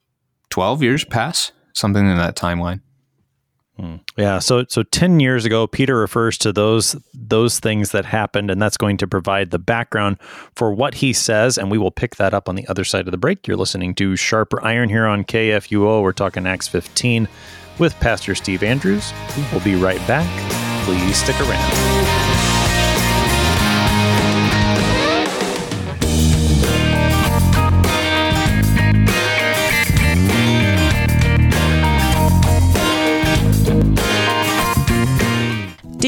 12 0.51 0.83
years 0.83 1.05
pass, 1.05 1.53
something 1.73 2.07
in 2.09 2.17
that 2.17 2.37
timeline. 2.37 2.81
Hmm. 3.79 3.97
Yeah, 4.17 4.39
so 4.39 4.65
so 4.71 4.83
10 4.85 5.21
years 5.21 5.45
ago 5.45 5.67
Peter 5.67 5.99
refers 5.99 6.39
to 6.39 6.51
those 6.51 6.97
those 7.13 7.59
things 7.59 7.91
that 7.91 8.07
happened 8.07 8.51
and 8.51 8.61
that's 8.61 8.79
going 8.79 8.97
to 8.97 9.07
provide 9.07 9.51
the 9.51 9.59
background 9.59 10.17
for 10.55 10.73
what 10.73 10.95
he 10.95 11.13
says 11.13 11.59
and 11.59 11.71
we 11.71 11.77
will 11.77 11.91
pick 11.91 12.17
that 12.17 12.33
up 12.33 12.49
on 12.49 12.55
the 12.55 12.67
other 12.69 12.85
side 12.85 13.07
of 13.07 13.11
the 13.11 13.19
break. 13.19 13.47
You're 13.47 13.59
listening 13.59 13.95
to 13.97 14.17
Sharper 14.17 14.65
Iron 14.65 14.89
here 14.89 15.05
on 15.05 15.25
KFUO. 15.25 16.03
We're 16.03 16.13
talking 16.13 16.47
Acts 16.47 16.69
15 16.69 17.29
with 17.79 17.99
Pastor 18.01 18.35
Steve 18.35 18.63
Andrews. 18.63 19.13
We'll 19.53 19.65
be 19.65 19.75
right 19.77 20.05
back. 20.07 20.27
Please 20.85 21.17
stick 21.17 21.41
around. 21.41 22.26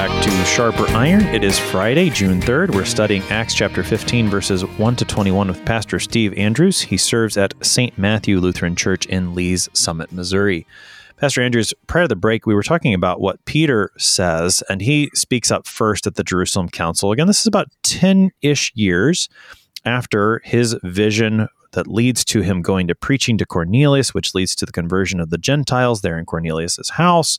Back 0.00 0.24
to 0.24 0.30
Sharper 0.46 0.88
Iron. 0.96 1.20
It 1.26 1.44
is 1.44 1.58
Friday, 1.58 2.08
June 2.08 2.40
3rd. 2.40 2.74
We're 2.74 2.86
studying 2.86 3.20
Acts 3.24 3.52
chapter 3.52 3.84
15, 3.84 4.30
verses 4.30 4.64
1 4.64 4.96
to 4.96 5.04
21 5.04 5.48
with 5.48 5.62
Pastor 5.66 6.00
Steve 6.00 6.32
Andrews. 6.38 6.80
He 6.80 6.96
serves 6.96 7.36
at 7.36 7.52
St. 7.60 7.98
Matthew 7.98 8.38
Lutheran 8.38 8.76
Church 8.76 9.04
in 9.04 9.34
Lee's 9.34 9.68
Summit, 9.74 10.10
Missouri. 10.10 10.66
Pastor 11.18 11.42
Andrews, 11.42 11.74
prior 11.86 12.04
to 12.04 12.08
the 12.08 12.16
break, 12.16 12.46
we 12.46 12.54
were 12.54 12.62
talking 12.62 12.94
about 12.94 13.20
what 13.20 13.44
Peter 13.44 13.90
says, 13.98 14.62
and 14.70 14.80
he 14.80 15.10
speaks 15.12 15.50
up 15.50 15.66
first 15.66 16.06
at 16.06 16.14
the 16.14 16.24
Jerusalem 16.24 16.70
Council. 16.70 17.12
Again, 17.12 17.26
this 17.26 17.40
is 17.40 17.46
about 17.46 17.68
10 17.82 18.30
ish 18.40 18.72
years 18.74 19.28
after 19.84 20.40
his 20.46 20.78
vision 20.82 21.46
that 21.72 21.86
leads 21.86 22.24
to 22.26 22.40
him 22.42 22.62
going 22.62 22.88
to 22.88 22.94
preaching 22.94 23.38
to 23.38 23.46
Cornelius, 23.46 24.12
which 24.12 24.34
leads 24.34 24.54
to 24.56 24.66
the 24.66 24.72
conversion 24.72 25.20
of 25.20 25.30
the 25.30 25.38
Gentiles 25.38 26.00
there 26.00 26.18
in 26.18 26.26
Cornelius's 26.26 26.90
house. 26.90 27.38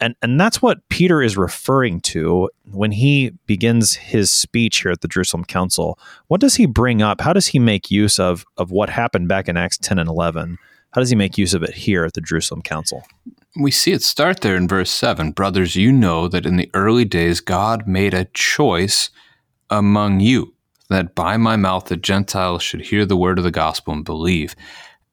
And, 0.00 0.14
and 0.22 0.40
that's 0.40 0.60
what 0.60 0.88
Peter 0.88 1.22
is 1.22 1.36
referring 1.36 2.00
to 2.02 2.50
when 2.70 2.92
he 2.92 3.30
begins 3.46 3.94
his 3.94 4.30
speech 4.30 4.82
here 4.82 4.92
at 4.92 5.00
the 5.00 5.08
Jerusalem 5.08 5.44
Council. 5.44 5.98
What 6.26 6.40
does 6.40 6.56
he 6.56 6.66
bring 6.66 7.02
up? 7.02 7.20
How 7.20 7.32
does 7.32 7.48
he 7.48 7.58
make 7.58 7.90
use 7.90 8.18
of, 8.18 8.44
of 8.56 8.70
what 8.70 8.90
happened 8.90 9.28
back 9.28 9.48
in 9.48 9.56
Acts 9.56 9.78
10 9.78 9.98
and 9.98 10.08
11? 10.08 10.58
How 10.92 11.00
does 11.00 11.10
he 11.10 11.16
make 11.16 11.38
use 11.38 11.54
of 11.54 11.62
it 11.62 11.74
here 11.74 12.04
at 12.04 12.14
the 12.14 12.20
Jerusalem 12.20 12.62
Council? 12.62 13.04
We 13.60 13.70
see 13.70 13.92
it 13.92 14.02
start 14.02 14.40
there 14.40 14.56
in 14.56 14.68
verse 14.68 14.90
7. 14.90 15.32
Brothers, 15.32 15.76
you 15.76 15.92
know 15.92 16.28
that 16.28 16.46
in 16.46 16.56
the 16.56 16.70
early 16.74 17.04
days 17.04 17.40
God 17.40 17.86
made 17.86 18.14
a 18.14 18.26
choice 18.26 19.10
among 19.70 20.20
you 20.20 20.54
that 20.88 21.14
by 21.14 21.36
my 21.36 21.56
mouth 21.56 21.86
the 21.86 21.96
Gentiles 21.96 22.62
should 22.62 22.80
hear 22.80 23.04
the 23.04 23.16
word 23.16 23.38
of 23.38 23.44
the 23.44 23.50
gospel 23.50 23.92
and 23.92 24.04
believe. 24.04 24.54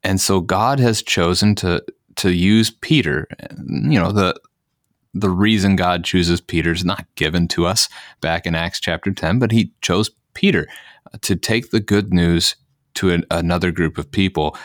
And 0.03 0.21
so 0.21 0.39
God 0.39 0.79
has 0.79 1.01
chosen 1.01 1.55
to 1.55 1.83
to 2.17 2.31
use 2.31 2.71
Peter. 2.71 3.27
You 3.59 3.99
know, 3.99 4.11
the 4.11 4.39
the 5.13 5.29
reason 5.29 5.75
God 5.75 6.03
chooses 6.03 6.41
Peter 6.41 6.71
is 6.71 6.83
not 6.83 7.05
given 7.15 7.47
to 7.49 7.65
us 7.65 7.87
back 8.19 8.45
in 8.45 8.53
Acts 8.53 8.81
chapter 8.81 9.11
10, 9.11 9.39
but 9.39 9.51
he 9.51 9.71
chose 9.81 10.11
Peter 10.33 10.67
to 11.21 11.35
take 11.37 11.71
the 11.71 11.79
good 11.79 12.13
news 12.13 12.57
to 12.95 13.11
an, 13.11 13.25
another 13.31 13.71
group 13.71 13.97
of 13.97 14.11
people. 14.11 14.57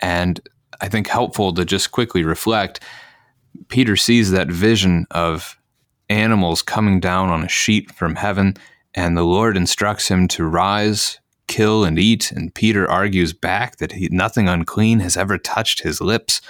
And 0.00 0.40
I 0.80 0.88
think 0.88 1.08
helpful 1.08 1.52
to 1.54 1.64
just 1.64 1.90
quickly 1.90 2.24
reflect 2.24 2.80
Peter 3.68 3.96
sees 3.96 4.30
that 4.30 4.48
vision 4.48 5.06
of 5.10 5.58
animals 6.08 6.62
coming 6.62 7.00
down 7.00 7.28
on 7.28 7.44
a 7.44 7.48
sheet 7.48 7.92
from 7.92 8.14
heaven 8.14 8.54
and 8.98 9.16
the 9.16 9.22
Lord 9.22 9.56
instructs 9.56 10.08
him 10.08 10.26
to 10.26 10.44
rise, 10.44 11.20
kill, 11.46 11.84
and 11.84 12.00
eat. 12.00 12.32
And 12.32 12.52
Peter 12.52 12.90
argues 12.90 13.32
back 13.32 13.76
that 13.76 13.92
he, 13.92 14.08
nothing 14.10 14.48
unclean 14.48 14.98
has 14.98 15.16
ever 15.16 15.38
touched 15.38 15.82
his 15.84 16.00
lips. 16.00 16.40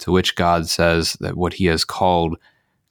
To 0.00 0.12
which 0.12 0.36
God 0.36 0.68
says 0.68 1.14
that 1.14 1.38
what 1.38 1.54
he 1.54 1.64
has 1.64 1.86
called 1.86 2.36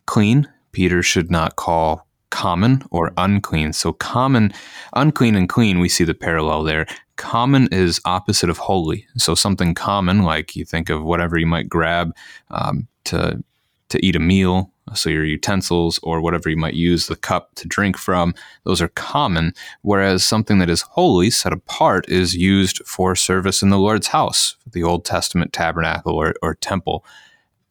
clean, 0.08 0.52
Peter 0.72 1.04
should 1.04 1.30
not 1.30 1.58
call 1.58 2.08
common 2.32 2.82
or 2.90 3.14
unclean. 3.18 3.72
So, 3.72 3.94
common, 3.94 4.52
unclean, 4.94 5.36
and 5.36 5.48
clean, 5.48 5.80
we 5.80 5.90
see 5.90 6.04
the 6.04 6.16
parallel 6.16 6.64
there. 6.64 6.88
Common 7.18 7.70
is 7.72 8.02
opposite 8.04 8.50
of 8.50 8.58
holy. 8.58 9.06
So, 9.16 9.36
something 9.36 9.76
common, 9.76 10.24
like 10.24 10.56
you 10.56 10.66
think 10.66 10.90
of 10.90 11.04
whatever 11.04 11.38
you 11.38 11.46
might 11.46 11.70
grab 11.70 12.16
um, 12.50 12.88
to 13.06 13.44
to 13.90 14.04
eat 14.06 14.16
a 14.16 14.20
meal 14.20 14.72
so 14.94 15.10
your 15.10 15.26
utensils 15.26 16.00
or 16.04 16.22
whatever 16.22 16.50
you 16.50 16.58
might 16.58 16.74
use 16.74 17.08
the 17.08 17.16
cup 17.16 17.54
to 17.56 17.68
drink 17.68 17.98
from, 17.98 18.34
those 18.64 18.82
are 18.82 18.88
common, 18.90 19.54
whereas 19.82 20.26
something 20.26 20.60
that 20.60 20.70
is 20.70 20.82
holy, 20.82 21.30
set 21.30 21.54
apart, 21.54 22.08
is 22.10 22.36
used 22.36 22.82
for 22.86 23.16
service 23.16 23.62
in 23.62 23.70
the 23.70 23.80
Lord's 23.80 24.08
house, 24.08 24.56
the 24.72 24.84
Old 24.84 25.06
Testament 25.06 25.54
tabernacle 25.54 26.14
or, 26.14 26.34
or 26.42 26.56
temple. 26.56 27.06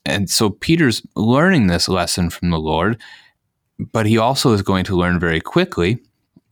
And 0.05 0.31
so 0.31 0.50
Peter's 0.50 1.02
learning 1.16 1.66
this 1.66 1.88
lesson 1.88 2.31
from 2.31 2.50
the 2.50 2.61
Lord, 2.61 3.00
but 3.79 4.07
he 4.07 4.18
also 4.18 4.52
is 4.52 4.62
going 4.62 4.85
to 4.85 4.96
learn 4.96 5.18
very 5.18 5.40
quickly 5.40 5.98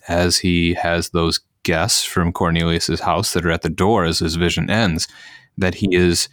as 0.08 0.38
he 0.38 0.74
has 0.74 1.10
those 1.10 1.40
guests 1.62 2.04
from 2.04 2.32
Cornelius's 2.32 3.00
house 3.00 3.32
that 3.32 3.44
are 3.46 3.50
at 3.50 3.62
the 3.62 3.68
door 3.68 4.04
as 4.04 4.18
his 4.18 4.34
vision 4.34 4.70
ends, 4.70 5.08
that 5.56 5.76
he 5.76 5.88
is 5.94 6.28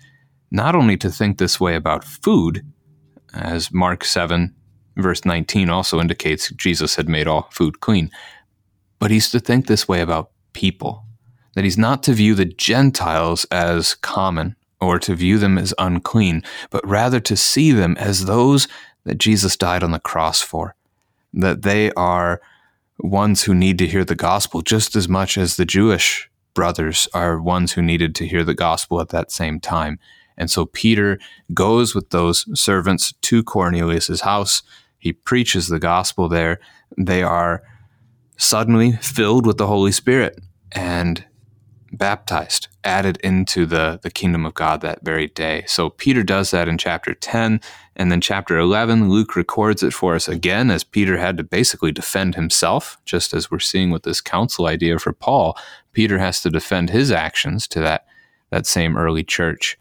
not 0.52 0.76
only 0.76 0.98
to 0.98 1.10
think 1.10 1.38
this 1.38 1.60
way 1.60 1.76
about 1.76 2.04
food, 2.04 2.66
as 3.34 3.72
Mark 3.72 4.04
7, 4.04 4.54
verse 4.98 5.26
19 5.26 5.70
also 5.70 6.00
indicates 6.00 6.52
Jesus 6.52 6.96
had 6.96 7.10
made 7.10 7.28
all 7.28 7.48
food 7.52 7.80
clean, 7.80 8.12
but 9.00 9.12
he's 9.12 9.30
to 9.32 9.40
think 9.40 9.68
this 9.68 9.88
way 9.88 10.02
about 10.02 10.32
people, 10.54 11.06
that 11.56 11.64
he's 11.64 11.78
not 11.78 12.04
to 12.04 12.14
view 12.14 12.36
the 12.36 12.46
Gentiles 12.46 13.46
as 13.52 13.96
common 13.96 14.56
or 14.80 15.00
to 15.00 15.16
view 15.16 15.38
them 15.38 15.58
as 15.58 15.74
unclean, 15.78 16.44
but 16.70 16.86
rather 16.88 17.20
to 17.20 17.38
see 17.38 17.72
them 17.72 17.96
as 17.98 18.26
those 18.26 18.68
that 19.06 19.18
Jesus 19.18 19.58
died 19.58 19.84
on 19.84 19.92
the 19.92 20.00
cross 20.00 20.42
for, 20.42 20.76
that 21.34 21.62
they 21.62 21.92
are 21.94 22.42
ones 23.00 23.44
who 23.44 23.54
need 23.54 23.78
to 23.80 23.88
hear 23.88 24.06
the 24.06 24.16
gospel 24.16 24.62
just 24.62 24.96
as 24.96 25.08
much 25.08 25.38
as 25.38 25.56
the 25.56 25.66
Jewish 25.66 26.30
brothers 26.54 27.08
are 27.14 27.42
ones 27.42 27.74
who 27.74 27.82
needed 27.82 28.14
to 28.16 28.28
hear 28.28 28.44
the 28.44 28.54
gospel 28.54 29.00
at 29.00 29.10
that 29.10 29.32
same 29.32 29.60
time. 29.60 30.00
And 30.38 30.50
so 30.50 30.66
Peter 30.66 31.20
goes 31.54 31.94
with 31.94 32.10
those 32.10 32.46
servants 32.60 33.14
to 33.22 33.44
Cornelius's 33.44 34.22
house. 34.22 34.64
He 34.98 35.14
preaches 35.14 35.68
the 35.68 35.80
gospel 35.80 36.30
there. 36.30 36.60
They 36.98 37.24
are 37.24 37.64
suddenly 38.38 38.94
filled 38.94 39.46
with 39.46 39.58
the 39.58 39.68
Holy 39.68 39.92
Spirit 39.92 40.40
and 40.72 41.26
baptized, 41.92 42.68
added 42.84 43.18
into 43.18 43.66
the, 43.66 44.00
the 44.02 44.10
kingdom 44.10 44.46
of 44.46 44.54
God 44.54 44.82
that 44.82 45.04
very 45.04 45.28
day. 45.28 45.64
So 45.68 45.90
Peter 45.90 46.24
does 46.24 46.52
that 46.52 46.68
in 46.68 46.78
chapter 46.78 47.14
10. 47.14 47.60
And 47.96 48.12
then 48.12 48.22
chapter 48.22 48.58
11, 48.58 49.10
Luke 49.10 49.36
records 49.36 49.84
it 49.84 49.94
for 49.94 50.16
us 50.16 50.28
again 50.28 50.72
as 50.72 50.84
Peter 50.84 51.18
had 51.18 51.38
to 51.38 51.44
basically 51.44 51.92
defend 51.92 52.36
himself, 52.36 52.98
just 53.06 53.34
as 53.34 53.52
we're 53.52 53.60
seeing 53.60 53.92
with 53.92 54.04
this 54.04 54.22
council 54.22 54.68
idea 54.68 54.98
for 55.00 55.14
Paul. 55.14 55.58
Peter 55.92 56.18
has 56.18 56.42
to 56.42 56.50
defend 56.50 56.90
his 56.90 57.12
actions 57.12 57.68
to 57.68 57.80
that, 57.82 58.06
that 58.50 58.66
same 58.66 58.98
early 58.98 59.24
church. 59.24 59.78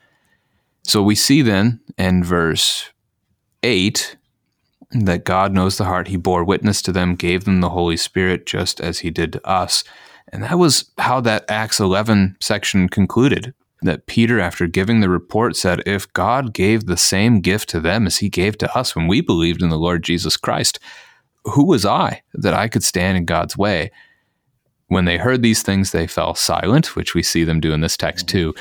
So 0.85 1.03
we 1.03 1.15
see 1.15 1.43
then 1.43 1.81
in 1.99 2.25
verse 2.25 2.91
8 3.63 4.17
that 4.93 5.25
God 5.25 5.53
knows 5.53 5.79
the 5.79 5.85
heart. 5.85 6.09
He 6.09 6.17
bore 6.17 6.45
witness 6.45 6.83
to 6.83 6.93
them, 6.93 7.15
gave 7.15 7.45
them 7.45 7.61
the 7.61 7.71
Holy 7.71 7.97
Spirit, 7.97 8.47
just 8.47 8.81
as 8.81 9.01
he 9.01 9.11
did 9.11 9.33
to 9.33 9.49
us. 9.49 9.85
And 10.33 10.43
that 10.43 10.59
was 10.59 10.91
how 10.99 11.21
that 11.23 11.49
Acts 11.49 11.81
11 11.81 12.37
section 12.41 12.89
concluded. 12.89 13.55
That 13.83 14.07
Peter, 14.07 14.41
after 14.41 14.67
giving 14.67 15.01
the 15.01 15.09
report, 15.09 15.57
said, 15.57 15.83
If 15.87 16.13
God 16.13 16.53
gave 16.53 16.85
the 16.85 16.99
same 16.99 17.41
gift 17.41 17.69
to 17.71 17.81
them 17.81 18.07
as 18.07 18.19
he 18.19 18.29
gave 18.29 18.59
to 18.59 18.77
us 18.77 18.95
when 18.95 19.07
we 19.07 19.21
believed 19.21 19.63
in 19.63 19.71
the 19.71 19.79
Lord 19.79 20.03
Jesus 20.03 20.37
Christ, 20.37 20.79
who 21.45 21.65
was 21.65 21.87
I 21.87 22.23
that 22.35 22.53
I 22.53 22.69
could 22.69 22.85
stand 22.85 23.17
in 23.17 23.25
God's 23.25 23.57
way? 23.57 23.91
When 24.89 25.07
they 25.07 25.17
heard 25.17 25.41
these 25.41 25.63
things, 25.63 25.93
they 25.93 26.07
fell 26.07 26.35
silent, 26.35 26.95
which 26.95 27.15
we 27.15 27.23
see 27.23 27.45
them 27.45 27.61
do 27.61 27.73
in 27.73 27.81
this 27.81 27.97
text 27.97 28.27
mm-hmm. 28.27 28.37
too. 28.37 28.55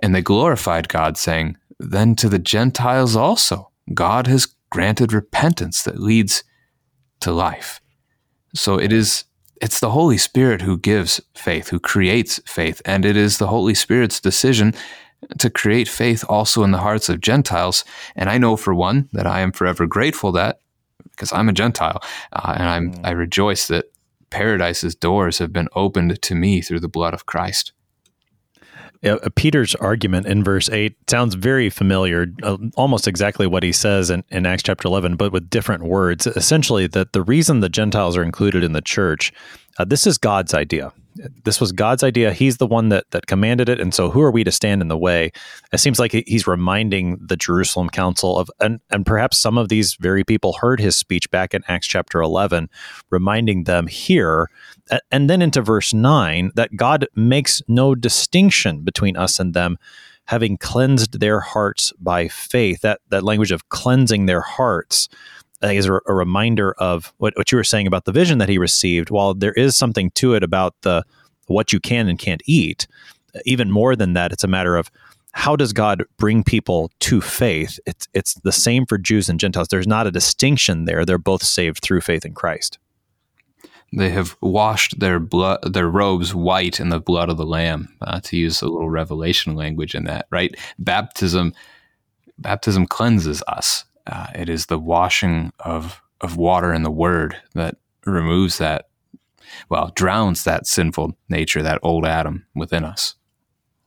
And 0.00 0.14
they 0.14 0.20
glorified 0.20 0.88
God, 0.88 1.16
saying, 1.16 1.56
Then 1.78 2.14
to 2.16 2.28
the 2.28 2.38
Gentiles 2.38 3.16
also, 3.16 3.70
God 3.92 4.26
has 4.26 4.54
granted 4.70 5.12
repentance 5.12 5.82
that 5.82 6.00
leads 6.00 6.44
to 7.20 7.32
life. 7.32 7.80
So 8.54 8.78
it 8.78 8.92
is 8.92 9.24
it's 9.60 9.80
the 9.80 9.90
Holy 9.90 10.18
Spirit 10.18 10.60
who 10.62 10.76
gives 10.76 11.20
faith, 11.34 11.68
who 11.68 11.80
creates 11.80 12.40
faith, 12.46 12.82
and 12.84 13.04
it 13.04 13.16
is 13.16 13.38
the 13.38 13.46
Holy 13.46 13.74
Spirit's 13.74 14.20
decision 14.20 14.74
to 15.38 15.48
create 15.48 15.88
faith 15.88 16.24
also 16.28 16.62
in 16.62 16.72
the 16.72 16.78
hearts 16.78 17.08
of 17.08 17.20
Gentiles. 17.20 17.84
And 18.14 18.28
I 18.28 18.36
know 18.38 18.56
for 18.56 18.74
one 18.74 19.08
that 19.12 19.26
I 19.26 19.40
am 19.40 19.52
forever 19.52 19.86
grateful 19.86 20.30
that 20.32 20.60
because 21.10 21.32
I'm 21.32 21.48
a 21.48 21.52
Gentile, 21.52 22.02
uh, 22.32 22.54
and 22.56 22.68
I'm 22.68 22.92
mm. 22.92 23.00
I 23.04 23.10
rejoice 23.12 23.68
that 23.68 23.86
paradise's 24.30 24.94
doors 24.94 25.38
have 25.38 25.52
been 25.52 25.68
opened 25.74 26.20
to 26.20 26.34
me 26.34 26.60
through 26.60 26.80
the 26.80 26.88
blood 26.88 27.14
of 27.14 27.26
Christ. 27.26 27.72
Uh, 29.04 29.28
Peter's 29.34 29.74
argument 29.76 30.26
in 30.26 30.42
verse 30.42 30.68
8 30.68 30.96
sounds 31.08 31.34
very 31.34 31.70
familiar, 31.70 32.26
uh, 32.42 32.56
almost 32.76 33.06
exactly 33.06 33.46
what 33.46 33.62
he 33.62 33.72
says 33.72 34.10
in, 34.10 34.24
in 34.30 34.46
Acts 34.46 34.62
chapter 34.62 34.88
11, 34.88 35.16
but 35.16 35.32
with 35.32 35.50
different 35.50 35.84
words. 35.84 36.26
Essentially, 36.26 36.86
that 36.88 37.12
the 37.12 37.22
reason 37.22 37.60
the 37.60 37.68
Gentiles 37.68 38.16
are 38.16 38.22
included 38.22 38.64
in 38.64 38.72
the 38.72 38.80
church, 38.80 39.32
uh, 39.78 39.84
this 39.84 40.06
is 40.06 40.18
God's 40.18 40.54
idea. 40.54 40.92
This 41.44 41.60
was 41.60 41.72
God's 41.72 42.02
idea. 42.02 42.32
He's 42.32 42.58
the 42.58 42.66
one 42.66 42.88
that, 42.90 43.10
that 43.10 43.26
commanded 43.26 43.68
it. 43.68 43.80
And 43.80 43.92
so, 43.92 44.10
who 44.10 44.20
are 44.20 44.30
we 44.30 44.44
to 44.44 44.52
stand 44.52 44.82
in 44.82 44.88
the 44.88 44.98
way? 44.98 45.32
It 45.72 45.78
seems 45.78 45.98
like 45.98 46.12
he's 46.12 46.46
reminding 46.46 47.18
the 47.20 47.36
Jerusalem 47.36 47.88
Council 47.88 48.38
of, 48.38 48.50
and, 48.60 48.80
and 48.90 49.04
perhaps 49.04 49.38
some 49.38 49.58
of 49.58 49.68
these 49.68 49.94
very 49.94 50.24
people 50.24 50.54
heard 50.54 50.80
his 50.80 50.96
speech 50.96 51.30
back 51.30 51.54
in 51.54 51.62
Acts 51.68 51.86
chapter 51.86 52.20
11, 52.20 52.68
reminding 53.10 53.64
them 53.64 53.86
here 53.86 54.48
and 55.10 55.28
then 55.28 55.42
into 55.42 55.62
verse 55.62 55.92
9 55.92 56.52
that 56.54 56.76
God 56.76 57.06
makes 57.14 57.62
no 57.68 57.94
distinction 57.94 58.82
between 58.82 59.16
us 59.16 59.40
and 59.40 59.54
them 59.54 59.78
having 60.26 60.56
cleansed 60.56 61.20
their 61.20 61.40
hearts 61.40 61.92
by 61.98 62.28
faith 62.28 62.80
that 62.80 63.00
that 63.10 63.22
language 63.22 63.52
of 63.52 63.68
cleansing 63.68 64.26
their 64.26 64.40
hearts 64.40 65.08
I 65.62 65.68
think 65.68 65.78
is 65.78 65.86
a, 65.86 66.00
a 66.06 66.14
reminder 66.14 66.74
of 66.78 67.12
what, 67.18 67.36
what 67.36 67.50
you 67.50 67.56
were 67.56 67.64
saying 67.64 67.86
about 67.86 68.04
the 68.04 68.12
vision 68.12 68.38
that 68.38 68.48
he 68.48 68.58
received 68.58 69.10
while 69.10 69.34
there 69.34 69.52
is 69.52 69.76
something 69.76 70.10
to 70.12 70.34
it 70.34 70.42
about 70.42 70.74
the 70.82 71.02
what 71.46 71.72
you 71.72 71.80
can 71.80 72.08
and 72.08 72.18
can't 72.18 72.42
eat 72.46 72.86
even 73.44 73.70
more 73.70 73.94
than 73.94 74.14
that 74.14 74.32
it's 74.32 74.44
a 74.44 74.48
matter 74.48 74.76
of 74.76 74.90
how 75.36 75.54
does 75.54 75.74
God 75.74 76.02
bring 76.16 76.42
people 76.42 76.90
to 77.00 77.20
faith? 77.20 77.78
It's 77.84 78.08
it's 78.14 78.34
the 78.36 78.52
same 78.52 78.86
for 78.86 78.96
Jews 78.96 79.28
and 79.28 79.38
Gentiles. 79.38 79.68
There's 79.68 79.86
not 79.86 80.06
a 80.06 80.10
distinction 80.10 80.86
there. 80.86 81.04
They're 81.04 81.18
both 81.18 81.42
saved 81.42 81.82
through 81.82 82.00
faith 82.00 82.24
in 82.24 82.32
Christ. 82.32 82.78
They 83.94 84.08
have 84.08 84.34
washed 84.40 84.98
their 84.98 85.20
blood, 85.20 85.74
their 85.74 85.88
robes 85.88 86.34
white 86.34 86.80
in 86.80 86.88
the 86.88 87.00
blood 87.00 87.28
of 87.28 87.36
the 87.36 87.44
Lamb. 87.44 87.94
Uh, 88.00 88.18
to 88.20 88.38
use 88.38 88.62
a 88.62 88.66
little 88.66 88.88
revelation 88.88 89.54
language 89.54 89.94
in 89.94 90.04
that, 90.04 90.26
right? 90.30 90.56
Baptism, 90.78 91.52
baptism 92.38 92.86
cleanses 92.86 93.42
us. 93.46 93.84
Uh, 94.06 94.28
it 94.34 94.48
is 94.48 94.66
the 94.66 94.78
washing 94.78 95.52
of 95.60 96.00
of 96.20 96.36
water 96.36 96.72
in 96.72 96.82
the 96.82 96.90
Word 96.90 97.36
that 97.54 97.76
removes 98.04 98.58
that, 98.58 98.88
well, 99.68 99.92
drowns 99.94 100.44
that 100.44 100.66
sinful 100.66 101.16
nature, 101.28 101.62
that 101.62 101.80
old 101.82 102.06
Adam 102.06 102.46
within 102.54 102.84
us. 102.84 103.16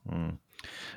Mm. 0.08 0.38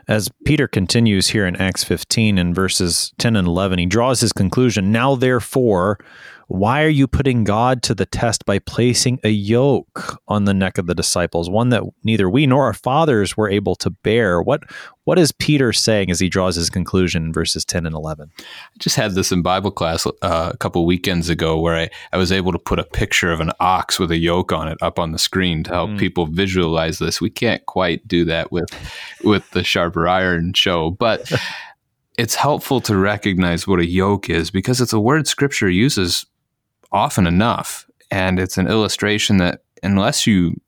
As 0.08 0.30
Peter 0.46 0.68
continues 0.68 1.30
here 1.30 1.48
in 1.48 1.56
Acts 1.56 1.84
15 1.84 2.38
in 2.38 2.54
verses 2.54 3.14
10 3.20 3.36
and 3.36 3.48
11, 3.48 3.80
he 3.80 3.86
draws 3.86 4.20
his 4.20 4.34
conclusion 4.34 4.92
Now, 4.92 5.16
therefore, 5.16 5.98
why 6.48 6.84
are 6.84 6.90
you 6.90 7.08
putting 7.08 7.44
God 7.44 7.84
to 7.84 7.96
the 7.96 8.06
test 8.06 8.46
by 8.46 8.60
placing 8.60 9.20
a 9.24 9.30
yoke 9.30 10.22
on 10.28 10.46
the 10.46 10.54
neck 10.54 10.78
of 10.78 10.88
the 10.88 10.96
disciples, 10.96 11.50
one 11.50 11.70
that 11.70 11.84
neither 12.04 12.30
we 12.30 12.46
nor 12.46 12.66
our 12.66 12.74
fathers 12.74 13.38
were 13.38 13.50
able 13.50 13.76
to 13.78 13.90
bear? 13.90 14.42
What 14.42 14.64
what 15.06 15.20
is 15.20 15.34
Peter 15.34 15.74
saying 15.74 16.12
as 16.12 16.20
he 16.20 16.30
draws 16.30 16.56
his 16.56 16.70
conclusion 16.70 17.26
in 17.26 17.34
verses 17.34 17.66
10 17.66 17.86
and 17.86 17.94
11? 17.94 18.32
I 18.40 18.44
just 18.80 18.96
had 18.96 19.14
this 19.16 19.32
in 19.34 19.42
Bible 19.42 19.72
class 19.72 20.06
uh, 20.06 20.52
a 20.54 20.58
couple 20.58 20.86
weekends 20.86 21.28
ago 21.28 21.60
where 21.60 21.76
I, 21.76 21.90
I 22.14 22.18
was 22.18 22.32
able 22.32 22.54
to 22.54 22.60
put 22.60 22.80
a 22.80 22.86
picture 22.86 23.32
of 23.32 23.42
an 23.42 23.52
ox 23.60 24.00
with 24.00 24.12
a 24.12 24.18
yoke 24.18 24.54
on 24.54 24.70
it 24.70 24.78
up 24.82 25.00
on 25.00 25.12
the 25.12 25.20
screen 25.20 25.64
to 25.64 25.72
help 25.72 25.90
mm. 25.92 26.00
people 26.00 26.28
visualize 26.28 27.00
this. 27.00 27.20
We 27.20 27.30
can't 27.30 27.66
quite 27.66 28.08
do 28.08 28.24
that 28.26 28.52
with 28.52 28.70
with 29.24 29.50
the 29.52 29.64
sharper 29.64 30.08
iron 30.08 30.54
show, 30.54 30.92
but 30.92 31.32
it's 32.18 32.36
helpful 32.36 32.80
to 32.82 32.96
recognize 32.96 33.68
what 33.68 33.80
a 33.80 33.86
yoke 33.86 34.30
is 34.30 34.52
because 34.52 34.80
it's 34.80 34.94
a 34.94 35.00
word 35.00 35.28
scripture 35.28 35.70
uses 35.70 36.26
often 36.94 37.28
enough. 37.28 37.86
And 38.12 38.40
it's 38.40 38.58
an 38.58 38.68
illustration 38.68 39.38
that 39.38 39.64
unless 39.82 40.26
you 40.26 40.62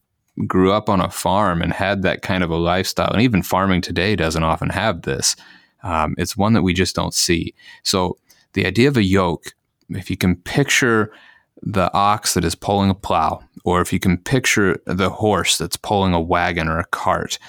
grew 0.48 0.74
up 0.74 0.90
on 0.90 1.00
a 1.00 1.10
farm 1.10 1.62
and 1.62 1.72
had 1.72 2.02
that 2.02 2.22
kind 2.22 2.44
of 2.44 2.50
a 2.50 2.58
lifestyle, 2.58 3.12
and 3.12 3.22
even 3.22 3.42
farming 3.42 3.82
today 3.82 4.16
doesn't 4.16 4.44
often 4.44 4.70
have 4.70 5.04
this, 5.04 5.36
um, 5.84 6.16
it's 6.18 6.36
one 6.36 6.54
that 6.54 6.64
we 6.64 6.74
just 6.74 6.96
don't 6.96 7.14
see. 7.14 7.54
So 7.84 8.18
the 8.54 8.66
idea 8.66 8.90
of 8.90 8.98
a 8.98 9.04
yoke, 9.04 9.54
if 9.90 10.10
you 10.10 10.18
can 10.18 10.36
picture 10.36 11.12
the 11.62 11.94
ox 11.94 12.34
that 12.34 12.44
is 12.44 12.56
pulling 12.56 12.90
a 12.90 12.96
plow, 12.96 13.42
or 13.64 13.82
if 13.82 13.94
you 13.94 14.00
can 14.00 14.18
picture 14.18 14.82
the 14.86 15.10
horse 15.10 15.58
that's 15.58 15.78
pulling 15.78 16.14
a 16.14 16.20
wagon 16.20 16.68
or 16.68 16.80
a 16.80 16.86
cart, 16.86 17.40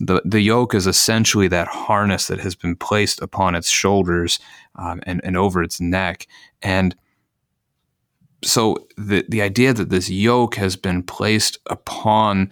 the, 0.00 0.20
the 0.24 0.40
yoke 0.40 0.74
is 0.74 0.86
essentially 0.86 1.48
that 1.48 1.68
harness 1.68 2.26
that 2.26 2.40
has 2.40 2.54
been 2.54 2.76
placed 2.76 3.22
upon 3.22 3.54
its 3.54 3.70
shoulders 3.70 4.38
um, 4.74 5.00
and, 5.04 5.20
and 5.24 5.36
over 5.36 5.62
its 5.62 5.80
neck. 5.80 6.26
And 6.62 6.96
so 8.44 8.86
the 8.96 9.24
the 9.28 9.42
idea 9.42 9.72
that 9.72 9.90
this 9.90 10.10
yoke 10.10 10.56
has 10.56 10.76
been 10.76 11.02
placed 11.02 11.58
upon 11.66 12.50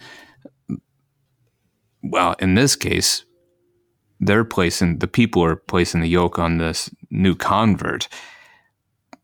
well 2.01 2.35
in 2.39 2.55
this 2.55 2.75
case 2.75 3.25
they're 4.25 4.45
placing 4.45 4.99
the 4.99 5.07
people 5.07 5.43
are 5.43 5.55
placing 5.55 6.01
the 6.01 6.07
yoke 6.07 6.39
on 6.39 6.57
this 6.57 6.89
new 7.09 7.35
convert. 7.35 8.07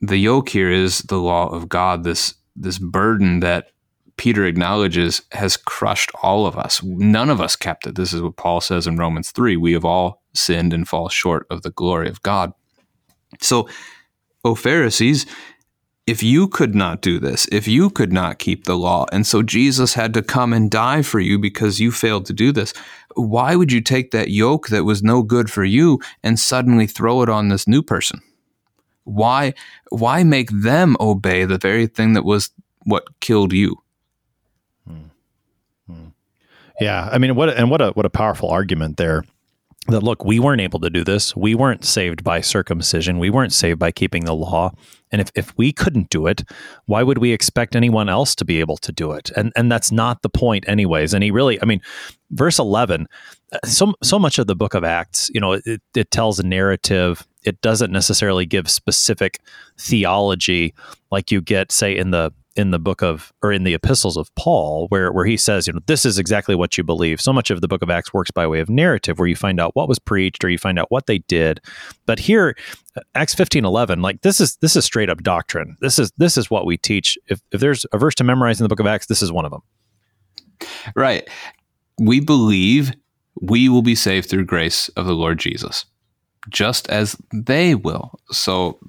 The 0.02 0.18
yoke 0.18 0.50
here 0.50 0.72
is 0.72 1.00
the 1.00 1.18
law 1.18 1.48
of 1.50 1.70
god 1.70 2.04
this 2.04 2.36
this 2.56 2.78
burden 2.78 3.40
that 3.40 3.72
peter 4.18 4.46
acknowledges 4.46 5.22
has 5.32 5.56
crushed 5.56 6.12
all 6.22 6.46
of 6.46 6.58
us. 6.58 6.82
None 6.84 7.30
of 7.30 7.40
us 7.40 7.56
kept 7.56 7.88
it. 7.88 7.96
This 7.96 8.14
is 8.14 8.22
what 8.22 8.38
paul 8.38 8.62
says 8.62 8.88
in 8.88 8.98
romans 8.98 9.32
3 9.32 9.58
we 9.58 9.74
have 9.74 9.86
all 9.86 10.24
sinned 10.34 10.74
and 10.74 10.88
fall 10.88 11.10
short 11.10 11.46
of 11.50 11.62
the 11.62 11.72
glory 11.72 12.10
of 12.10 12.22
god. 12.24 12.54
So 13.42 13.68
o 14.44 14.56
pharisees 14.56 15.26
if 16.10 16.24
you 16.24 16.48
could 16.48 16.74
not 16.74 17.02
do 17.02 17.20
this, 17.20 17.48
if 17.52 17.68
you 17.68 17.92
could 17.92 18.12
not 18.12 18.40
keep 18.40 18.64
the 18.64 18.76
law, 18.76 19.06
and 19.12 19.28
so 19.28 19.44
Jesus 19.44 19.94
had 19.94 20.12
to 20.16 20.24
come 20.24 20.54
and 20.54 20.72
die 20.72 21.04
for 21.04 21.20
you 21.20 21.38
because 21.38 21.80
you 21.80 21.92
failed 21.92 22.26
to 22.26 22.34
do 22.34 22.52
this, 22.52 22.74
why 23.14 23.56
would 23.56 23.72
you 23.72 23.80
take 23.80 24.10
that 24.10 24.32
yoke 24.32 24.70
that 24.70 24.86
was 24.86 25.04
no 25.04 25.22
good 25.22 25.52
for 25.52 25.64
you 25.64 26.00
and 26.24 26.40
suddenly 26.40 26.88
throw 26.88 27.22
it 27.22 27.30
on 27.30 27.50
this 27.50 27.68
new 27.68 27.84
person? 27.84 28.22
Why 29.04 29.54
why 29.92 30.24
make 30.24 30.50
them 30.50 30.98
obey 31.00 31.46
the 31.46 31.60
very 31.60 31.86
thing 31.86 32.14
that 32.14 32.26
was 32.26 32.50
what 32.86 33.20
killed 33.20 33.54
you? 33.54 33.76
Hmm. 34.88 35.10
Hmm. 35.88 36.08
Yeah, 36.82 37.08
I 37.12 37.20
mean, 37.20 37.36
what 37.36 37.50
and 37.50 37.70
what 37.70 37.82
a 37.82 37.92
what 37.92 38.08
a 38.08 38.10
powerful 38.10 38.50
argument 38.50 38.98
there. 38.98 39.26
That 39.88 40.02
look, 40.02 40.26
we 40.26 40.40
weren't 40.40 40.62
able 40.62 40.80
to 40.80 40.90
do 40.90 41.04
this. 41.04 41.36
We 41.36 41.54
weren't 41.54 41.86
saved 41.86 42.24
by 42.24 42.42
circumcision. 42.42 43.20
We 43.20 43.30
weren't 43.30 43.54
saved 43.54 43.78
by 43.78 43.92
keeping 43.92 44.26
the 44.26 44.36
law. 44.36 44.72
And 45.12 45.22
if, 45.22 45.32
if 45.36 45.58
we 45.58 45.72
couldn't 45.72 46.10
do 46.10 46.28
it, 46.28 46.44
why 46.86 47.04
would 47.04 47.18
we 47.18 47.32
expect 47.32 47.76
anyone 47.76 48.10
else 48.10 48.36
to 48.36 48.46
be 48.46 48.60
able 48.60 48.78
to 48.78 48.92
do 48.92 49.12
it? 49.12 49.32
And 49.36 49.52
and 49.56 49.72
that's 49.72 49.92
not 49.92 50.22
the 50.22 50.30
point, 50.30 50.66
anyways. 50.68 51.14
And 51.14 51.24
he 51.24 51.32
really, 51.32 51.62
I 51.62 51.66
mean, 51.66 51.82
verse 52.32 52.60
eleven, 52.60 53.08
uh, 53.52 53.60
so 53.66 53.94
so 54.04 54.20
much 54.20 54.40
of 54.40 54.48
the 54.48 54.56
book 54.56 54.74
of 54.74 54.84
Acts, 54.84 55.30
you 55.34 55.42
know, 55.42 55.54
it, 55.54 55.82
it 55.96 56.12
tells 56.12 56.40
a 56.40 56.44
narrative. 56.44 57.26
It 57.44 57.62
doesn't 57.62 57.92
necessarily 57.92 58.46
give 58.46 58.70
specific 58.70 59.40
theology 59.78 60.74
like 61.10 61.32
you 61.32 61.42
get, 61.42 61.72
say, 61.72 61.96
in 61.96 62.12
the 62.12 62.32
in 62.60 62.72
the 62.72 62.80
book 62.80 63.02
of 63.02 63.32
or 63.42 63.52
in 63.54 63.64
the 63.64 63.74
epistles 63.74 64.18
of 64.18 64.34
Paul, 64.36 64.88
where 64.90 65.12
where 65.12 65.26
he 65.26 65.38
says, 65.38 65.66
you 65.66 65.74
know, 65.74 65.80
this 65.88 66.06
is 66.06 66.20
exactly 66.20 66.56
what 66.56 66.78
you 66.78 66.84
believe. 66.84 67.22
So 67.22 67.32
much 67.32 67.50
of 67.50 67.62
the 67.62 67.68
book 67.68 67.82
of 67.82 67.90
Acts 67.90 68.14
works 68.14 68.32
by 68.32 68.46
way 68.46 68.60
of 68.60 68.70
narrative, 68.70 69.18
where 69.18 69.28
you 69.28 69.36
find 69.36 69.60
out 69.60 69.76
what 69.76 69.88
was 69.88 70.00
preached 70.00 70.44
or 70.44 70.50
you 70.50 70.58
find 70.58 70.78
out 70.78 70.92
what 70.92 71.06
they 71.06 71.20
did. 71.20 71.62
But 72.06 72.20
here, 72.20 72.56
uh, 72.96 73.02
Acts 73.16 73.34
fifteen 73.34 73.66
eleven, 73.66 74.02
like 74.02 74.22
this 74.22 74.40
is 74.40 74.58
this 74.58 74.76
is 74.76 74.84
straight 74.84 75.10
up 75.10 75.24
doctrine. 75.24 75.78
This 75.80 75.98
is 75.98 76.12
this 76.18 76.38
is 76.38 76.52
what 76.52 76.66
we 76.66 76.78
teach. 76.78 77.18
If 77.28 77.40
if 77.52 77.62
there's 77.62 77.86
a 77.94 77.98
verse 77.98 78.16
to 78.16 78.24
memorize 78.24 78.60
in 78.60 78.66
the 78.66 78.70
book 78.70 78.82
of 78.82 78.88
Acts, 78.88 79.08
this 79.08 79.22
is 79.22 79.32
one 79.32 79.46
of 79.46 79.52
them. 79.52 79.62
Right. 80.96 81.28
We 81.98 82.20
believe 82.20 82.92
we 83.42 83.70
will 83.70 83.82
be 83.82 83.96
saved 83.96 84.30
through 84.30 84.46
grace 84.46 84.90
of 84.90 85.06
the 85.06 85.16
Lord 85.16 85.40
Jesus, 85.40 85.86
just 86.50 86.90
as 86.90 87.16
they 87.34 87.74
will. 87.74 88.20
So 88.32 88.80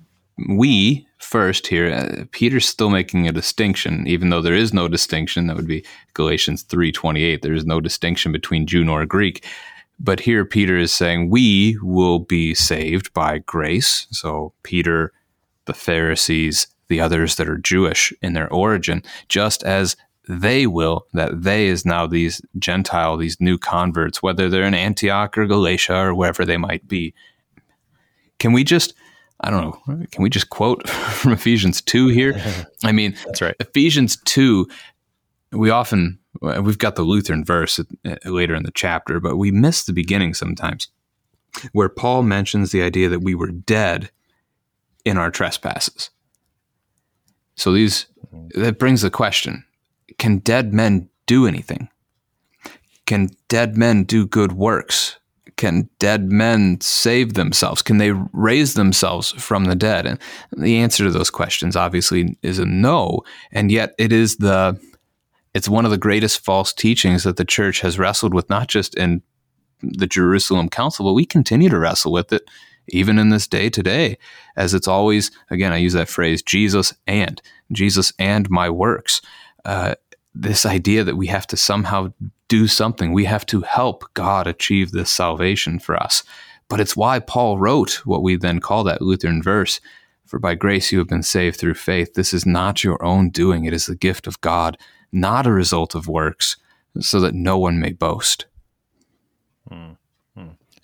we 0.49 1.07
first 1.31 1.69
here 1.69 1.93
uh, 1.93 2.25
peter's 2.33 2.69
still 2.69 2.91
making 2.91 3.29
a 3.29 3.33
distinction 3.33 4.05
even 4.09 4.31
though 4.31 4.43
there 4.43 4.55
is 4.55 4.75
no 4.75 4.89
distinction. 4.89 5.47
That 5.47 5.57
would 5.57 5.69
be 5.69 5.85
galatians 6.13 6.65
3.28 6.65 7.43
there 7.43 7.55
is 7.55 7.65
no 7.65 7.81
distinction 7.81 8.33
between 8.33 8.67
jew 8.67 8.85
nor 8.85 9.07
greek. 9.07 9.47
But 10.01 10.19
here 10.19 10.45
peter 10.45 10.77
is 10.77 10.93
saying 10.93 11.31
we 11.31 11.79
will 11.83 12.19
be 12.19 12.55
saved 12.55 13.13
by 13.15 13.39
grace. 13.39 14.09
So 14.11 14.53
peter 14.65 15.13
the 15.67 15.75
pharisees 15.75 16.67
the 16.89 17.01
others 17.01 17.37
that 17.37 17.49
are 17.49 17.59
jewish 17.59 18.13
in 18.21 18.33
their 18.33 18.53
origin 18.53 19.01
just 19.29 19.63
as 19.63 19.97
they 20.29 20.67
will 20.67 21.07
that 21.13 21.43
they 21.43 21.69
is 21.69 21.87
now 21.87 22.09
these 22.09 22.43
gentile 22.59 23.17
these 23.17 23.41
new 23.41 23.57
converts 23.57 24.21
whether 24.21 24.49
they're 24.49 24.65
in 24.65 24.75
antioch 24.75 25.39
or 25.39 25.47
galatia 25.47 25.95
or 25.95 26.13
wherever 26.13 26.45
they 26.45 26.57
might 26.57 26.89
be. 26.89 27.15
Can 28.41 28.53
we 28.53 28.65
just 28.65 28.95
I 29.43 29.51
don't 29.51 29.63
know. 29.63 30.07
Can 30.11 30.23
we 30.23 30.31
just 30.31 30.51
quote 30.51 30.89
from 30.89 31.33
Ephesians 31.33 31.81
2 31.83 32.09
here? 32.09 32.41
I 32.85 32.93
mean, 32.93 33.17
that's 33.25 33.43
right. 33.43 33.57
Ephesians 33.61 34.19
2, 34.25 34.67
we 35.53 35.71
often, 35.71 36.19
we've 36.41 36.79
got 36.79 36.97
the 36.97 37.03
Lutheran 37.03 37.45
verse 37.45 37.81
later 38.25 38.55
in 38.55 38.65
the 38.65 38.73
chapter, 38.73 39.21
but 39.21 39.37
we 39.37 39.51
miss 39.51 39.85
the 39.85 39.93
beginning 39.93 40.35
sometimes, 40.35 40.89
where 41.73 41.89
Paul 41.89 42.23
mentions 42.23 42.71
the 42.71 42.83
idea 42.83 43.09
that 43.09 43.23
we 43.23 43.35
were 43.35 43.51
dead 43.51 44.11
in 45.05 45.17
our 45.17 45.31
trespasses. 45.31 46.11
So 47.55 47.73
these, 47.73 48.07
mm-hmm. 48.35 48.61
that 48.63 48.79
brings 48.79 49.03
the 49.03 49.11
question 49.11 49.65
can 50.19 50.39
dead 50.39 50.75
men 50.75 51.09
do 51.27 51.47
anything? 51.47 51.89
Can 53.07 53.31
dead 53.49 53.77
men 53.77 54.05
do 54.05 54.27
good 54.27 54.53
works? 54.53 55.20
Can 55.61 55.91
dead 55.99 56.33
men 56.33 56.81
save 56.81 57.35
themselves? 57.35 57.83
Can 57.83 57.99
they 57.99 58.13
raise 58.33 58.73
themselves 58.73 59.33
from 59.33 59.67
the 59.67 59.75
dead? 59.75 60.07
And 60.07 60.19
the 60.57 60.79
answer 60.79 61.05
to 61.05 61.11
those 61.11 61.29
questions 61.29 61.77
obviously 61.77 62.39
is 62.43 62.59
a 62.59 62.65
no. 62.65 63.21
And 63.53 63.71
yet 63.71 63.95
it 63.99 64.11
is 64.11 64.39
the 64.39 64.81
it's 65.53 65.69
one 65.69 65.85
of 65.85 65.91
the 65.91 65.99
greatest 65.99 66.43
false 66.43 66.73
teachings 66.73 67.25
that 67.25 67.37
the 67.37 67.45
church 67.45 67.83
has 67.83 67.99
wrestled 67.99 68.33
with, 68.33 68.49
not 68.49 68.69
just 68.69 68.95
in 68.95 69.21
the 69.83 70.07
Jerusalem 70.07 70.71
Council, 70.71 71.05
but 71.05 71.13
we 71.13 71.27
continue 71.27 71.69
to 71.69 71.79
wrestle 71.79 72.13
with 72.13 72.33
it 72.33 72.49
even 72.89 73.19
in 73.19 73.29
this 73.29 73.47
day 73.47 73.69
today, 73.69 74.17
as 74.57 74.73
it's 74.73 74.89
always, 74.89 75.31
again, 75.51 75.75
I 75.75 75.77
use 75.77 75.93
that 75.93 76.09
phrase, 76.09 76.43
Jesus 76.43 76.95
and, 77.07 77.43
Jesus 77.71 78.15
and 78.19 78.49
my 78.49 78.71
works. 78.71 79.21
Uh, 79.67 79.97
this 80.35 80.65
idea 80.65 81.05
that 81.05 81.17
we 81.17 81.27
have 81.27 81.47
to 81.49 81.59
somehow 81.59 82.15
do 82.51 82.67
something. 82.67 83.13
We 83.13 83.25
have 83.25 83.47
to 83.47 83.63
help 83.63 84.13
God 84.13 84.47
achieve 84.47 84.91
this 84.91 85.11
salvation 85.11 85.79
for 85.79 85.97
us. 85.97 86.23
But 86.69 86.81
it's 86.81 86.97
why 86.97 87.21
Paul 87.21 87.59
wrote 87.59 88.03
what 88.05 88.23
we 88.23 88.37
then 88.37 88.61
call 88.61 88.85
that 88.85 89.01
Lutheran 89.01 89.43
verse 89.43 89.81
For 90.27 90.39
by 90.39 90.55
grace 90.55 90.93
you 90.93 90.99
have 90.99 91.09
been 91.09 91.23
saved 91.23 91.59
through 91.59 91.75
faith. 91.75 92.15
This 92.15 92.35
is 92.35 92.45
not 92.45 92.85
your 92.85 93.03
own 93.03 93.31
doing, 93.31 93.65
it 93.65 93.73
is 93.73 93.87
the 93.87 93.97
gift 93.97 94.27
of 94.27 94.41
God, 94.41 94.77
not 95.11 95.47
a 95.47 95.53
result 95.53 95.95
of 95.95 96.07
works, 96.07 96.57
so 96.99 97.21
that 97.21 97.35
no 97.35 97.57
one 97.57 97.81
may 97.81 97.93
boast. 97.93 98.47
Hmm. 99.67 99.93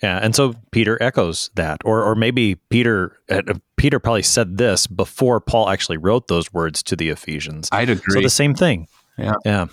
Yeah, 0.03 0.19
and 0.19 0.35
so 0.35 0.55
Peter 0.73 1.03
echoes 1.03 1.51
that, 1.55 1.81
or 1.85 2.05
or 2.05 2.14
maybe 2.14 2.57
Peter 2.69 3.17
uh, 3.31 3.55
Peter 3.77 3.99
probably 3.99 4.23
said 4.23 4.59
this 4.59 4.87
before 4.87 5.41
Paul 5.41 5.71
actually 5.71 5.97
wrote 5.97 6.29
those 6.29 6.53
words 6.53 6.83
to 6.83 6.97
the 6.97 7.09
Ephesians. 7.09 7.71
I'd 7.73 7.89
agree. 7.89 8.12
So 8.12 8.21
the 8.21 8.29
same 8.29 8.55
thing. 8.55 8.89
Yeah, 9.17 9.33
yeah. 9.47 9.67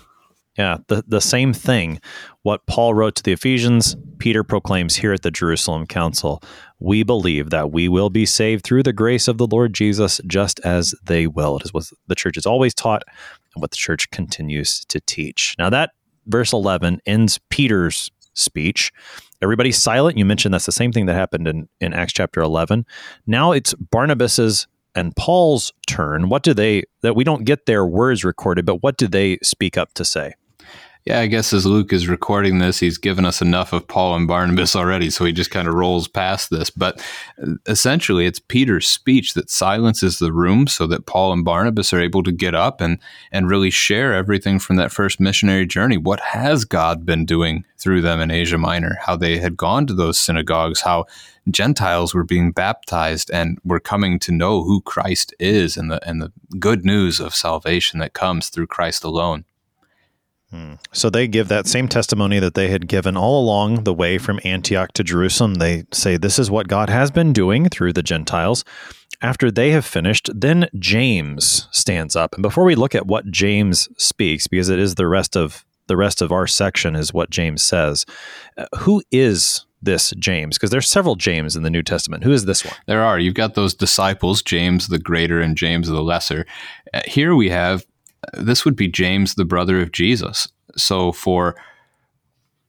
Yeah, 0.56 0.78
the, 0.86 1.02
the 1.06 1.20
same 1.20 1.52
thing. 1.52 2.00
What 2.42 2.64
Paul 2.66 2.94
wrote 2.94 3.16
to 3.16 3.22
the 3.22 3.32
Ephesians, 3.32 3.96
Peter 4.18 4.44
proclaims 4.44 4.94
here 4.94 5.12
at 5.12 5.22
the 5.22 5.30
Jerusalem 5.30 5.86
Council. 5.86 6.42
We 6.78 7.02
believe 7.02 7.50
that 7.50 7.72
we 7.72 7.88
will 7.88 8.10
be 8.10 8.24
saved 8.24 8.64
through 8.64 8.84
the 8.84 8.92
grace 8.92 9.26
of 9.26 9.38
the 9.38 9.48
Lord 9.48 9.74
Jesus, 9.74 10.20
just 10.26 10.60
as 10.60 10.94
they 11.02 11.26
will. 11.26 11.56
It 11.56 11.64
is 11.64 11.74
what 11.74 11.90
the 12.06 12.14
church 12.14 12.36
has 12.36 12.46
always 12.46 12.72
taught 12.72 13.02
and 13.54 13.62
what 13.62 13.72
the 13.72 13.76
church 13.76 14.10
continues 14.10 14.84
to 14.86 15.00
teach. 15.00 15.56
Now, 15.58 15.70
that 15.70 15.90
verse 16.26 16.52
11 16.52 17.00
ends 17.04 17.40
Peter's 17.50 18.12
speech. 18.34 18.92
Everybody's 19.42 19.78
silent. 19.78 20.18
You 20.18 20.24
mentioned 20.24 20.54
that's 20.54 20.66
the 20.66 20.72
same 20.72 20.92
thing 20.92 21.06
that 21.06 21.14
happened 21.14 21.48
in, 21.48 21.68
in 21.80 21.92
Acts 21.92 22.12
chapter 22.12 22.40
11. 22.40 22.86
Now 23.26 23.52
it's 23.52 23.74
Barnabas's 23.74 24.66
and 24.94 25.14
Paul's 25.16 25.72
turn. 25.86 26.28
What 26.28 26.42
do 26.42 26.54
they, 26.54 26.84
that 27.02 27.16
we 27.16 27.24
don't 27.24 27.44
get 27.44 27.66
their 27.66 27.84
words 27.84 28.24
recorded, 28.24 28.64
but 28.64 28.76
what 28.76 28.96
do 28.96 29.08
they 29.08 29.38
speak 29.42 29.76
up 29.76 29.92
to 29.94 30.04
say? 30.04 30.34
Yeah, 31.06 31.20
I 31.20 31.26
guess 31.26 31.52
as 31.52 31.66
Luke 31.66 31.92
is 31.92 32.08
recording 32.08 32.60
this, 32.60 32.80
he's 32.80 32.96
given 32.96 33.26
us 33.26 33.42
enough 33.42 33.74
of 33.74 33.86
Paul 33.86 34.16
and 34.16 34.26
Barnabas 34.26 34.74
already, 34.74 35.10
so 35.10 35.26
he 35.26 35.34
just 35.34 35.50
kind 35.50 35.68
of 35.68 35.74
rolls 35.74 36.08
past 36.08 36.48
this. 36.48 36.70
But 36.70 37.04
uh, 37.42 37.56
essentially, 37.66 38.24
it's 38.24 38.38
Peter's 38.38 38.88
speech 38.88 39.34
that 39.34 39.50
silences 39.50 40.18
the 40.18 40.32
room 40.32 40.66
so 40.66 40.86
that 40.86 41.04
Paul 41.04 41.34
and 41.34 41.44
Barnabas 41.44 41.92
are 41.92 42.00
able 42.00 42.22
to 42.22 42.32
get 42.32 42.54
up 42.54 42.80
and, 42.80 42.98
and 43.30 43.50
really 43.50 43.68
share 43.68 44.14
everything 44.14 44.58
from 44.58 44.76
that 44.76 44.92
first 44.92 45.20
missionary 45.20 45.66
journey. 45.66 45.98
What 45.98 46.20
has 46.20 46.64
God 46.64 47.04
been 47.04 47.26
doing 47.26 47.66
through 47.76 48.00
them 48.00 48.18
in 48.22 48.30
Asia 48.30 48.56
Minor? 48.56 48.96
How 49.04 49.14
they 49.14 49.36
had 49.36 49.58
gone 49.58 49.86
to 49.88 49.92
those 49.92 50.16
synagogues, 50.16 50.80
how 50.80 51.04
Gentiles 51.50 52.14
were 52.14 52.24
being 52.24 52.50
baptized 52.50 53.30
and 53.30 53.58
were 53.62 53.78
coming 53.78 54.18
to 54.20 54.32
know 54.32 54.62
who 54.62 54.80
Christ 54.80 55.34
is 55.38 55.76
and 55.76 55.90
the, 55.90 56.08
and 56.08 56.22
the 56.22 56.32
good 56.58 56.86
news 56.86 57.20
of 57.20 57.34
salvation 57.34 58.00
that 58.00 58.14
comes 58.14 58.48
through 58.48 58.68
Christ 58.68 59.04
alone. 59.04 59.44
So 60.92 61.10
they 61.10 61.26
give 61.26 61.48
that 61.48 61.66
same 61.66 61.88
testimony 61.88 62.38
that 62.38 62.54
they 62.54 62.68
had 62.68 62.88
given 62.88 63.16
all 63.16 63.42
along 63.42 63.84
the 63.84 63.94
way 63.94 64.18
from 64.18 64.40
Antioch 64.44 64.92
to 64.94 65.04
Jerusalem. 65.04 65.54
They 65.54 65.84
say, 65.92 66.16
This 66.16 66.38
is 66.38 66.50
what 66.50 66.68
God 66.68 66.88
has 66.88 67.10
been 67.10 67.32
doing 67.32 67.68
through 67.68 67.92
the 67.92 68.02
Gentiles. 68.02 68.64
After 69.22 69.50
they 69.50 69.70
have 69.70 69.84
finished, 69.84 70.30
then 70.34 70.68
James 70.78 71.68
stands 71.70 72.14
up. 72.14 72.34
And 72.34 72.42
before 72.42 72.64
we 72.64 72.74
look 72.74 72.94
at 72.94 73.06
what 73.06 73.30
James 73.30 73.88
speaks, 73.96 74.46
because 74.46 74.68
it 74.68 74.78
is 74.78 74.96
the 74.96 75.06
rest 75.06 75.36
of 75.36 75.64
the 75.86 75.96
rest 75.96 76.22
of 76.22 76.32
our 76.32 76.46
section 76.46 76.96
is 76.96 77.12
what 77.12 77.30
James 77.30 77.62
says. 77.62 78.06
Uh, 78.56 78.66
who 78.78 79.02
is 79.10 79.66
this 79.82 80.14
James? 80.18 80.56
Because 80.56 80.70
there's 80.70 80.88
several 80.88 81.14
James 81.14 81.56
in 81.56 81.62
the 81.62 81.70
New 81.70 81.82
Testament. 81.82 82.24
Who 82.24 82.32
is 82.32 82.46
this 82.46 82.64
one? 82.64 82.74
There 82.86 83.04
are. 83.04 83.18
You've 83.18 83.34
got 83.34 83.54
those 83.54 83.74
disciples, 83.74 84.42
James 84.42 84.88
the 84.88 84.98
greater 84.98 85.40
and 85.40 85.56
James 85.56 85.88
the 85.88 86.02
lesser. 86.02 86.46
Uh, 86.92 87.02
here 87.06 87.34
we 87.34 87.50
have 87.50 87.84
this 88.32 88.64
would 88.64 88.76
be 88.76 88.88
James, 88.88 89.34
the 89.34 89.44
brother 89.44 89.80
of 89.80 89.92
Jesus. 89.92 90.48
So 90.76 91.12
for 91.12 91.56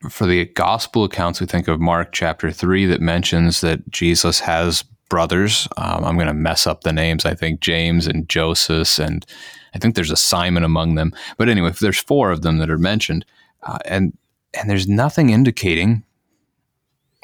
for 0.10 0.28
the 0.28 0.46
gospel 0.46 1.04
accounts, 1.04 1.40
we 1.40 1.48
think 1.48 1.68
of 1.68 1.80
Mark 1.80 2.12
chapter 2.12 2.52
three 2.52 2.86
that 2.86 3.02
mentions 3.02 3.62
that 3.62 3.90
Jesus 3.90 4.40
has 4.42 4.84
brothers. 5.10 5.68
Um, 5.78 6.04
I'm 6.04 6.16
going 6.16 6.28
to 6.28 6.34
mess 6.34 6.68
up 6.68 6.82
the 6.82 6.94
names. 6.94 7.26
I 7.26 7.34
think 7.36 7.60
James 7.60 8.08
and 8.08 8.28
Joseph, 8.28 9.00
and 9.00 9.26
I 9.74 9.80
think 9.80 9.96
there's 9.96 10.12
a 10.12 10.18
Simon 10.18 10.64
among 10.64 10.96
them. 10.96 11.14
But 11.38 11.50
anyway, 11.50 11.72
there's 11.80 12.00
four 12.00 12.32
of 12.32 12.42
them 12.42 12.58
that 12.58 12.70
are 12.70 12.78
mentioned, 12.78 13.26
uh, 13.64 13.80
and 13.86 14.18
and 14.54 14.70
there's 14.70 14.88
nothing 14.88 15.30
indicating 15.30 16.04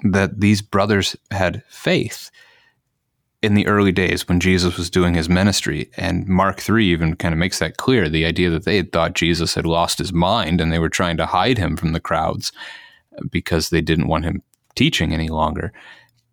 that 0.04 0.40
these 0.40 0.62
brothers 0.62 1.16
had 1.30 1.64
faith. 1.70 2.32
In 3.42 3.56
the 3.56 3.66
early 3.68 3.92
days 3.92 4.28
when 4.28 4.40
Jesus 4.40 4.78
was 4.78 4.90
doing 4.90 5.16
his 5.16 5.28
ministry. 5.28 5.90
And 5.98 6.28
Mark 6.28 6.60
3 6.60 6.86
even 6.88 7.16
kind 7.16 7.34
of 7.34 7.40
makes 7.40 7.60
that 7.60 7.78
clear 7.78 8.08
the 8.08 8.26
idea 8.26 8.50
that 8.52 8.66
they 8.66 8.78
had 8.78 8.92
thought 8.92 9.14
Jesus 9.14 9.56
had 9.56 9.66
lost 9.66 9.98
his 9.98 10.14
mind 10.14 10.62
and 10.62 10.72
they 10.72 10.80
were 10.80 10.90
trying 10.90 11.18
to 11.18 11.26
hide 11.26 11.58
him 11.58 11.76
from 11.76 11.94
the 11.94 12.00
crowds 12.00 12.52
uh, 13.18 13.24
because 13.32 13.70
they 13.70 13.82
didn't 13.82 14.08
want 14.08 14.26
him 14.26 14.44
teaching 14.76 15.14
any 15.14 15.28
longer. 15.28 15.74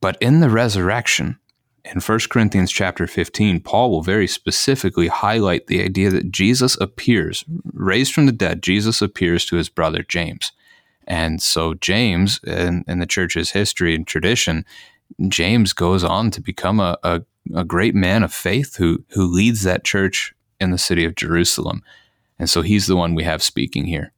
But 0.01 0.19
in 0.21 0.41
the 0.41 0.51
resurrection, 0.51 1.39
in 1.85 2.01
1 2.01 2.19
Corinthians 2.31 2.71
chapter 2.71 3.07
15, 3.07 3.61
Paul 3.61 3.91
will 3.91 4.03
very 4.03 4.27
specifically 4.27 5.09
highlight 5.09 5.67
the 5.67 5.83
idea 5.83 6.11
that 6.11 6.31
Jesus 6.31 6.77
appears, 6.81 7.45
raised 7.73 8.13
from 8.13 8.27
the 8.27 8.33
dead, 8.33 8.63
Jesus 8.63 9.01
appears 9.01 9.47
to 9.47 9.57
his 9.57 9.71
brother 9.71 10.03
James. 10.03 10.53
And 11.07 11.41
so, 11.41 11.73
James, 11.73 12.39
in, 12.47 12.85
in 12.87 12.99
the 12.99 13.07
church's 13.07 13.53
history 13.53 13.95
and 13.95 14.07
tradition, 14.07 14.67
James 15.29 15.73
goes 15.73 16.05
on 16.05 16.31
to 16.33 16.41
become 16.41 16.81
a, 16.81 16.99
a, 17.03 17.23
a 17.55 17.65
great 17.65 17.95
man 17.95 18.23
of 18.23 18.33
faith 18.33 18.77
who, 18.77 19.05
who 19.11 19.25
leads 19.25 19.63
that 19.63 19.85
church 19.85 20.35
in 20.61 20.71
the 20.71 20.79
city 20.79 21.05
of 21.05 21.15
Jerusalem. 21.15 21.83
And 22.39 22.49
so, 22.49 22.63
he's 22.63 22.87
the 22.87 22.97
one 22.97 23.15
we 23.15 23.25
have 23.25 23.43
speaking 23.43 23.87
here. 23.87 24.13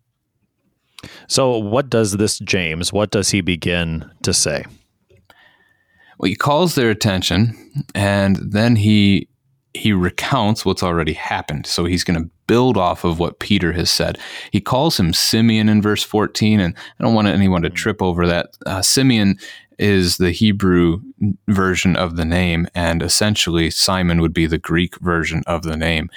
So, 1.26 1.56
what 1.56 1.88
does 1.88 2.16
this 2.16 2.38
James, 2.38 2.92
what 2.92 3.10
does 3.10 3.30
he 3.30 3.40
begin 3.40 4.10
to 4.22 4.34
say? 4.34 4.64
Well, 6.18 6.28
he 6.28 6.36
calls 6.36 6.74
their 6.74 6.90
attention 6.90 7.56
and 7.94 8.36
then 8.36 8.76
he 8.76 9.28
he 9.72 9.92
recounts 9.92 10.64
what's 10.64 10.82
already 10.82 11.12
happened. 11.12 11.64
So 11.64 11.84
he's 11.84 12.02
going 12.02 12.20
to 12.20 12.28
build 12.46 12.76
off 12.76 13.04
of 13.04 13.20
what 13.20 13.38
Peter 13.38 13.72
has 13.72 13.88
said. 13.88 14.18
He 14.50 14.60
calls 14.60 14.98
him 14.98 15.12
Simeon 15.12 15.68
in 15.68 15.80
verse 15.80 16.02
14, 16.02 16.58
and 16.58 16.74
I 16.98 17.04
don't 17.04 17.14
want 17.14 17.28
anyone 17.28 17.62
to 17.62 17.70
trip 17.70 18.02
over 18.02 18.26
that. 18.26 18.48
Uh, 18.66 18.82
Simeon 18.82 19.38
is 19.80 20.18
the 20.18 20.30
Hebrew 20.30 21.00
version 21.48 21.96
of 21.96 22.16
the 22.16 22.24
name, 22.24 22.68
and 22.74 23.02
essentially 23.02 23.70
Simon 23.70 24.20
would 24.20 24.34
be 24.34 24.46
the 24.46 24.58
Greek 24.58 24.96
version 25.00 25.42
of 25.46 25.62
the 25.62 25.76
name. 25.76 26.10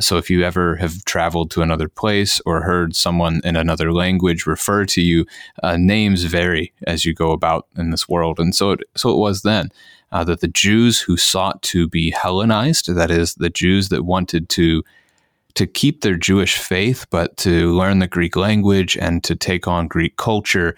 So 0.00 0.16
if 0.16 0.28
you 0.28 0.42
ever 0.42 0.74
have 0.76 1.04
traveled 1.04 1.52
to 1.52 1.62
another 1.62 1.88
place 1.88 2.40
or 2.44 2.62
heard 2.62 2.96
someone 2.96 3.40
in 3.44 3.54
another 3.54 3.92
language 3.92 4.44
refer 4.44 4.84
to 4.86 5.00
you, 5.00 5.24
uh, 5.62 5.76
names 5.76 6.24
vary 6.24 6.72
as 6.88 7.04
you 7.04 7.14
go 7.14 7.30
about 7.30 7.68
in 7.76 7.90
this 7.90 8.08
world, 8.08 8.40
and 8.40 8.52
so 8.54 8.72
it, 8.72 8.80
so 8.96 9.10
it 9.10 9.18
was 9.18 9.42
then. 9.42 9.70
Uh, 10.10 10.24
that 10.24 10.40
the 10.40 10.48
Jews 10.48 11.00
who 11.00 11.16
sought 11.16 11.60
to 11.62 11.88
be 11.88 12.10
Hellenized, 12.10 12.94
that 12.94 13.10
is, 13.10 13.34
the 13.34 13.50
Jews 13.50 13.88
that 13.88 14.04
wanted 14.04 14.48
to 14.50 14.82
to 15.54 15.66
keep 15.68 16.00
their 16.00 16.16
Jewish 16.16 16.58
faith, 16.58 17.06
but 17.10 17.36
to 17.38 17.72
learn 17.74 18.00
the 18.00 18.08
Greek 18.08 18.34
language 18.34 18.96
and 18.96 19.22
to 19.22 19.36
take 19.36 19.68
on 19.68 19.86
Greek 19.86 20.16
culture, 20.16 20.74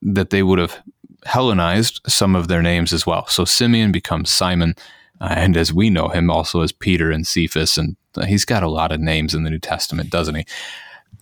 that 0.00 0.30
they 0.30 0.42
would 0.42 0.58
have 0.58 0.82
Hellenized 1.24 2.00
some 2.06 2.36
of 2.36 2.48
their 2.48 2.62
names 2.62 2.92
as 2.92 3.06
well. 3.06 3.26
So 3.26 3.44
Simeon 3.44 3.92
becomes 3.92 4.32
Simon, 4.32 4.74
uh, 5.20 5.34
and 5.36 5.56
as 5.56 5.72
we 5.72 5.90
know 5.90 6.08
him, 6.08 6.30
also 6.30 6.60
as 6.60 6.72
Peter 6.72 7.10
and 7.10 7.26
Cephas, 7.26 7.78
and 7.78 7.96
he's 8.26 8.44
got 8.44 8.62
a 8.62 8.68
lot 8.68 8.92
of 8.92 9.00
names 9.00 9.34
in 9.34 9.42
the 9.42 9.50
New 9.50 9.58
Testament, 9.58 10.10
doesn't 10.10 10.34
he? 10.34 10.46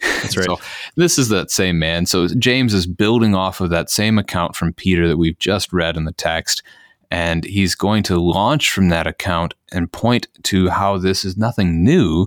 That's 0.01 0.37
right. 0.37 0.47
so 0.47 0.59
this 0.97 1.19
is 1.19 1.29
that 1.29 1.51
same 1.51 1.79
man. 1.79 2.07
So 2.07 2.29
James 2.29 2.75
is 2.75 2.87
building 2.87 3.35
off 3.35 3.61
of 3.61 3.71
that 3.71 3.91
same 3.91 4.19
account 4.19 4.57
from 4.57 4.73
Peter 4.73 5.09
that 5.09 5.17
we've 5.17 5.39
just 5.39 5.73
read 5.73 5.97
in 5.97 6.05
the 6.05 6.13
text. 6.13 6.63
And 7.11 7.45
he's 7.45 7.75
going 7.75 8.03
to 8.05 8.19
launch 8.19 8.71
from 8.71 8.89
that 8.89 9.07
account 9.07 9.53
and 9.71 9.93
point 9.93 10.29
to 10.45 10.71
how 10.71 10.97
this 10.97 11.27
is 11.27 11.37
nothing 11.37 11.85
new, 11.85 12.27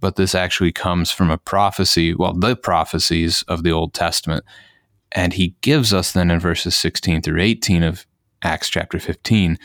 but 0.00 0.16
this 0.16 0.34
actually 0.34 0.72
comes 0.72 1.12
from 1.12 1.30
a 1.30 1.38
prophecy, 1.38 2.14
well, 2.14 2.34
the 2.34 2.56
prophecies 2.56 3.42
of 3.42 3.62
the 3.62 3.70
Old 3.70 3.94
Testament. 3.94 4.44
And 5.12 5.32
he 5.32 5.54
gives 5.60 5.92
us 5.94 6.12
then 6.12 6.30
in 6.30 6.38
verses 6.38 6.76
16 6.76 7.22
through 7.22 7.40
18 7.40 7.82
of 7.82 8.06
Acts 8.42 8.68
chapter 8.68 8.98
15 8.98 9.58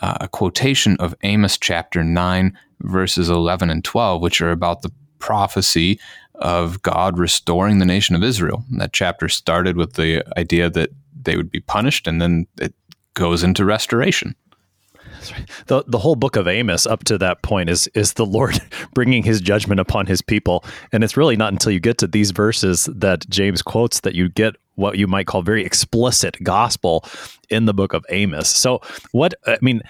uh, 0.00 0.18
a 0.20 0.28
quotation 0.28 0.96
of 1.00 1.14
Amos 1.22 1.58
chapter 1.58 2.04
9, 2.04 2.56
verses 2.80 3.28
11 3.28 3.70
and 3.70 3.84
12, 3.84 4.20
which 4.22 4.40
are 4.40 4.50
about 4.50 4.82
the 4.82 4.92
prophecy 5.18 5.98
of 6.36 6.80
God 6.82 7.18
restoring 7.18 7.78
the 7.78 7.84
nation 7.84 8.14
of 8.14 8.22
Israel. 8.22 8.64
And 8.70 8.80
That 8.80 8.92
chapter 8.92 9.28
started 9.28 9.76
with 9.76 9.94
the 9.94 10.24
idea 10.38 10.70
that 10.70 10.90
they 11.20 11.36
would 11.36 11.50
be 11.50 11.60
punished, 11.60 12.06
and 12.06 12.22
then 12.22 12.46
it 12.60 12.74
goes 13.14 13.42
into 13.42 13.64
restoration. 13.64 14.36
The 15.66 15.82
the 15.88 15.98
whole 15.98 16.14
book 16.14 16.36
of 16.36 16.46
Amos 16.46 16.86
up 16.86 17.02
to 17.04 17.18
that 17.18 17.42
point 17.42 17.68
is 17.68 17.88
is 17.88 18.12
the 18.12 18.24
Lord 18.24 18.60
bringing 18.94 19.24
His 19.24 19.40
judgment 19.40 19.80
upon 19.80 20.06
His 20.06 20.22
people, 20.22 20.64
and 20.92 21.02
it's 21.02 21.16
really 21.16 21.36
not 21.36 21.52
until 21.52 21.72
you 21.72 21.80
get 21.80 21.98
to 21.98 22.06
these 22.06 22.30
verses 22.30 22.88
that 22.94 23.28
James 23.28 23.60
quotes 23.60 24.00
that 24.00 24.14
you 24.14 24.28
get 24.28 24.54
what 24.78 24.96
you 24.96 25.06
might 25.06 25.26
call 25.26 25.42
very 25.42 25.64
explicit 25.64 26.36
gospel 26.42 27.04
in 27.50 27.64
the 27.64 27.74
book 27.74 27.92
of 27.92 28.04
Amos. 28.10 28.48
So, 28.48 28.80
what 29.12 29.34
I 29.46 29.58
mean, 29.60 29.82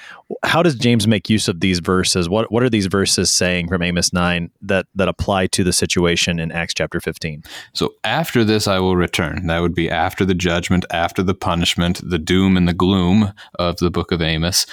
how 0.42 0.62
does 0.62 0.74
James 0.74 1.06
make 1.06 1.28
use 1.28 1.46
of 1.46 1.60
these 1.60 1.78
verses? 1.78 2.28
What 2.28 2.50
what 2.50 2.62
are 2.62 2.70
these 2.70 2.86
verses 2.86 3.32
saying 3.32 3.68
from 3.68 3.82
Amos 3.82 4.12
nine 4.12 4.50
that 4.62 4.86
that 4.94 5.08
apply 5.08 5.48
to 5.48 5.62
the 5.62 5.72
situation 5.72 6.38
in 6.38 6.50
Acts 6.50 6.74
chapter 6.74 7.00
fifteen? 7.00 7.42
So, 7.74 7.94
after 8.02 8.44
this, 8.44 8.66
I 8.66 8.78
will 8.78 8.96
return. 8.96 9.46
That 9.46 9.60
would 9.60 9.74
be 9.74 9.90
after 9.90 10.24
the 10.24 10.34
judgment, 10.34 10.84
after 10.90 11.22
the 11.22 11.34
punishment, 11.34 12.00
the 12.02 12.18
doom 12.18 12.56
and 12.56 12.66
the 12.66 12.74
gloom 12.74 13.32
of 13.58 13.76
the 13.76 13.90
book 13.90 14.10
of 14.10 14.22
Amos. 14.22 14.66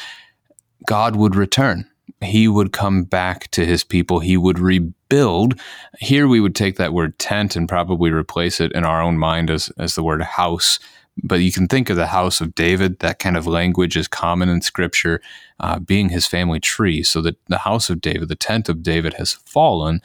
God 0.87 1.15
would 1.15 1.35
return. 1.35 1.89
He 2.21 2.47
would 2.47 2.71
come 2.71 3.03
back 3.03 3.51
to 3.51 3.65
his 3.65 3.83
people. 3.83 4.19
He 4.19 4.37
would 4.37 4.59
rebuild. 4.59 4.94
Here 5.09 6.27
we 6.27 6.39
would 6.39 6.55
take 6.55 6.77
that 6.77 6.93
word 6.93 7.17
tent 7.19 7.55
and 7.55 7.69
probably 7.69 8.11
replace 8.11 8.59
it 8.59 8.71
in 8.71 8.83
our 8.83 9.01
own 9.01 9.17
mind 9.17 9.49
as, 9.49 9.69
as 9.77 9.95
the 9.95 10.03
word 10.03 10.21
house. 10.21 10.79
But 11.23 11.35
you 11.35 11.51
can 11.51 11.67
think 11.67 11.89
of 11.89 11.95
the 11.95 12.07
house 12.07 12.41
of 12.41 12.55
David. 12.55 12.99
That 12.99 13.19
kind 13.19 13.37
of 13.37 13.47
language 13.47 13.95
is 13.95 14.07
common 14.07 14.49
in 14.49 14.61
scripture, 14.61 15.21
uh, 15.59 15.79
being 15.79 16.09
his 16.09 16.27
family 16.27 16.59
tree. 16.59 17.03
So 17.03 17.21
that 17.21 17.37
the 17.47 17.59
house 17.59 17.89
of 17.89 18.01
David, 18.01 18.27
the 18.27 18.35
tent 18.35 18.67
of 18.67 18.83
David, 18.83 19.13
has 19.13 19.33
fallen, 19.33 20.01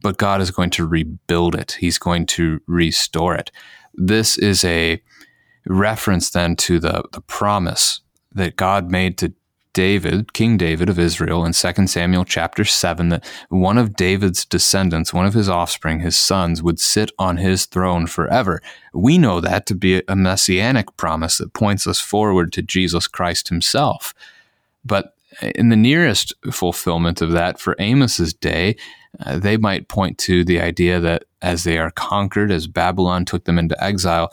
but 0.00 0.16
God 0.16 0.40
is 0.40 0.50
going 0.50 0.70
to 0.70 0.86
rebuild 0.86 1.54
it. 1.54 1.76
He's 1.80 1.98
going 1.98 2.24
to 2.26 2.60
restore 2.66 3.34
it. 3.34 3.50
This 3.92 4.38
is 4.38 4.64
a 4.64 5.02
reference 5.66 6.30
then 6.30 6.56
to 6.56 6.78
the, 6.78 7.04
the 7.12 7.20
promise 7.20 8.00
that 8.32 8.56
God 8.56 8.90
made 8.90 9.18
to 9.18 9.34
David, 9.72 10.32
King 10.32 10.56
David 10.56 10.88
of 10.88 10.98
Israel, 10.98 11.44
in 11.44 11.52
2 11.52 11.86
Samuel 11.86 12.24
chapter 12.24 12.64
7, 12.64 13.08
that 13.10 13.24
one 13.48 13.78
of 13.78 13.94
David's 13.94 14.44
descendants, 14.44 15.14
one 15.14 15.26
of 15.26 15.34
his 15.34 15.48
offspring, 15.48 16.00
his 16.00 16.16
sons, 16.16 16.62
would 16.62 16.80
sit 16.80 17.12
on 17.18 17.36
his 17.36 17.66
throne 17.66 18.06
forever. 18.06 18.60
We 18.92 19.16
know 19.18 19.40
that 19.40 19.66
to 19.66 19.74
be 19.74 20.02
a 20.08 20.16
messianic 20.16 20.96
promise 20.96 21.38
that 21.38 21.52
points 21.52 21.86
us 21.86 22.00
forward 22.00 22.52
to 22.54 22.62
Jesus 22.62 23.06
Christ 23.06 23.48
himself. 23.48 24.14
But 24.84 25.14
in 25.54 25.68
the 25.68 25.76
nearest 25.76 26.34
fulfillment 26.50 27.22
of 27.22 27.32
that, 27.32 27.60
for 27.60 27.76
Amos's 27.78 28.34
day, 28.34 28.76
uh, 29.24 29.38
they 29.38 29.56
might 29.56 29.88
point 29.88 30.18
to 30.18 30.44
the 30.44 30.60
idea 30.60 31.00
that 31.00 31.24
as 31.42 31.64
they 31.64 31.78
are 31.78 31.90
conquered, 31.90 32.50
as 32.50 32.66
Babylon 32.66 33.24
took 33.24 33.44
them 33.44 33.58
into 33.58 33.82
exile, 33.82 34.32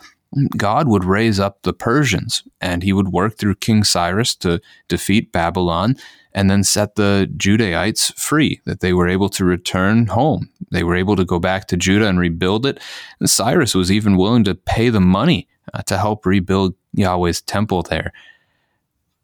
God 0.55 0.87
would 0.87 1.05
raise 1.05 1.39
up 1.39 1.61
the 1.61 1.73
Persians 1.73 2.43
and 2.59 2.83
he 2.83 2.93
would 2.93 3.09
work 3.09 3.37
through 3.37 3.55
King 3.55 3.83
Cyrus 3.83 4.35
to 4.37 4.59
defeat 4.87 5.31
Babylon 5.31 5.95
and 6.33 6.49
then 6.49 6.63
set 6.63 6.95
the 6.95 7.31
Judahites 7.35 8.13
free, 8.13 8.61
that 8.65 8.81
they 8.81 8.93
were 8.93 9.07
able 9.07 9.29
to 9.29 9.45
return 9.45 10.07
home. 10.07 10.49
They 10.69 10.83
were 10.83 10.95
able 10.95 11.15
to 11.15 11.25
go 11.25 11.39
back 11.39 11.67
to 11.67 11.77
Judah 11.77 12.07
and 12.07 12.19
rebuild 12.19 12.65
it. 12.65 12.79
And 13.19 13.29
Cyrus 13.29 13.73
was 13.73 13.91
even 13.91 14.17
willing 14.17 14.43
to 14.43 14.53
pay 14.53 14.89
the 14.89 15.01
money 15.01 15.47
uh, 15.73 15.81
to 15.83 15.97
help 15.97 16.25
rebuild 16.25 16.75
Yahweh's 16.93 17.41
temple 17.41 17.83
there. 17.83 18.11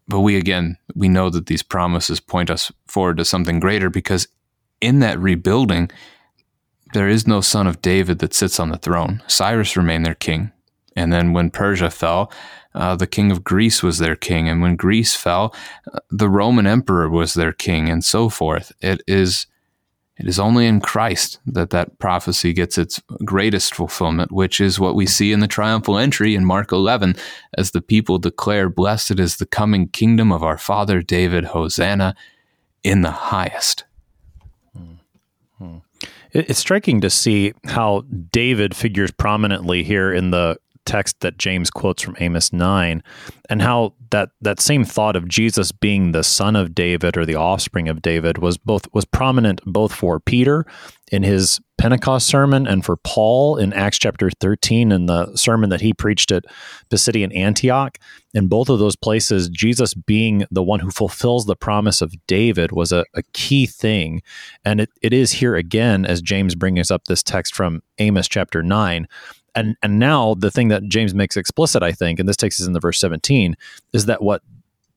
But 0.08 0.22
we, 0.22 0.38
again, 0.38 0.78
we 0.96 1.08
know 1.08 1.30
that 1.30 1.46
these 1.46 1.64
promises 1.64 2.20
point 2.20 2.50
us 2.50 2.72
forward 2.88 3.18
to 3.18 3.26
something 3.26 3.60
greater 3.60 3.90
because 3.90 4.28
in 4.82 5.00
that 5.00 5.20
rebuilding, 5.20 5.92
there 6.94 7.10
is 7.10 7.28
no 7.28 7.42
son 7.42 7.68
of 7.68 7.82
David 7.82 8.20
that 8.20 8.34
sits 8.34 8.60
on 8.60 8.70
the 8.70 8.78
throne. 8.78 9.22
Cyrus 9.28 9.78
remained 9.78 10.06
their 10.06 10.16
king. 10.16 10.52
And 10.96 11.12
then 11.12 11.34
when 11.34 11.50
Persia 11.50 11.90
fell, 11.90 12.32
uh, 12.76 12.96
the 12.96 13.08
king 13.08 13.32
of 13.32 13.44
Greece 13.44 13.84
was 13.84 14.00
their 14.00 14.16
king. 14.16 14.48
And 14.48 14.62
when 14.62 14.76
Greece 14.76 15.16
fell, 15.16 15.56
uh, 15.94 16.00
the 16.10 16.30
Roman 16.30 16.68
emperor 16.68 17.10
was 17.10 17.34
their 17.34 17.54
king, 17.54 17.90
and 17.90 18.04
so 18.04 18.30
forth. 18.30 18.72
It 18.82 19.02
is. 19.08 19.48
It 20.16 20.28
is 20.28 20.38
only 20.38 20.68
in 20.68 20.80
Christ 20.80 21.40
that 21.44 21.72
that 21.72 21.98
prophecy 21.98 22.54
gets 22.54 22.78
its 22.78 23.02
greatest 23.26 23.74
fulfillment, 23.74 24.32
which 24.32 24.62
is 24.62 24.80
what 24.80 24.94
we 24.94 25.08
see 25.08 25.32
in 25.32 25.40
the 25.40 25.48
triumphal 25.48 25.98
entry 25.98 26.36
in 26.36 26.46
Mark 26.46 26.72
11 26.72 27.16
as 27.58 27.72
the 27.72 27.82
people 27.82 28.20
declare, 28.20 28.70
Blessed 28.70 29.20
is 29.20 29.38
the 29.38 29.48
coming 29.48 29.88
kingdom 29.88 30.32
of 30.32 30.44
our 30.44 30.60
father 30.60 31.02
David, 31.02 31.46
Hosanna 31.46 32.14
in 32.84 33.02
the 33.02 33.10
highest. 33.10 33.86
It's 36.34 36.60
striking 36.60 37.02
to 37.02 37.10
see 37.10 37.54
how 37.66 38.02
David 38.32 38.76
figures 38.76 39.12
prominently 39.12 39.84
here 39.84 40.12
in 40.12 40.32
the 40.32 40.58
text 40.86 41.20
that 41.22 41.38
James 41.38 41.70
quotes 41.70 42.02
from 42.02 42.16
Amos 42.20 42.52
9 42.52 43.04
and 43.50 43.62
how 43.62 43.94
that 44.12 44.30
that 44.42 44.60
same 44.60 44.84
thought 44.84 45.16
of 45.16 45.28
Jesus 45.28 45.72
being 45.72 46.12
the 46.12 46.24
son 46.24 46.56
of 46.56 46.76
David 46.76 47.18
or 47.18 47.26
the 47.26 47.36
offspring 47.36 47.90
of 47.90 48.02
David 48.02 48.38
was 48.38 48.58
both 48.58 48.86
was 48.94 49.06
prominent 49.06 49.62
both 49.66 49.94
for 49.94 50.20
Peter 50.20 50.66
in 51.12 51.24
his 51.24 51.60
Pentecost 51.78 52.28
sermon 52.28 52.66
and 52.66 52.86
for 52.86 52.96
Paul 52.98 53.58
in 53.58 53.74
Acts 53.74 54.00
chapter 54.00 54.30
13 54.40 54.92
in 54.92 55.06
the 55.08 55.36
sermon 55.36 55.70
that 55.70 55.82
he 55.82 55.94
preached 55.94 56.32
at 56.32 56.46
Pisidian 56.90 57.36
Antioch. 57.36 57.98
In 58.34 58.48
both 58.48 58.70
of 58.70 58.80
those 58.80 58.96
places, 58.96 59.50
Jesus 59.50 59.94
being 59.94 60.46
the 60.50 60.64
one 60.64 60.80
who 60.80 60.92
fulfills 60.92 61.46
the 61.46 61.56
promise 61.56 62.02
of 62.02 62.16
David 62.26 62.72
was 62.72 62.92
a, 62.92 63.06
a 63.14 63.22
key 63.34 63.66
thing. 63.66 64.22
And 64.64 64.82
it, 64.82 64.90
it 65.02 65.14
is 65.14 65.34
here 65.34 65.56
again, 65.56 66.06
as 66.06 66.22
James 66.22 66.56
brings 66.56 66.90
up 66.90 67.06
this 67.06 67.22
text 67.22 67.54
from 67.54 67.84
Amos 67.98 68.28
chapter 68.28 68.64
9. 68.64 69.08
And, 69.56 69.76
and 69.84 70.00
now 70.00 70.34
the 70.34 70.52
thing 70.52 70.70
that 70.70 70.88
James 70.88 71.14
makes 71.14 71.38
explicit, 71.38 71.84
I 71.84 71.92
think, 71.92 72.20
and 72.20 72.28
this 72.28 72.38
takes 72.38 72.60
us 72.60 72.68
in 72.68 72.74
the 72.74 72.80
verse 72.80 73.00
17, 73.00 73.56
is 73.94 74.06
that 74.08 74.22
what 74.22 74.42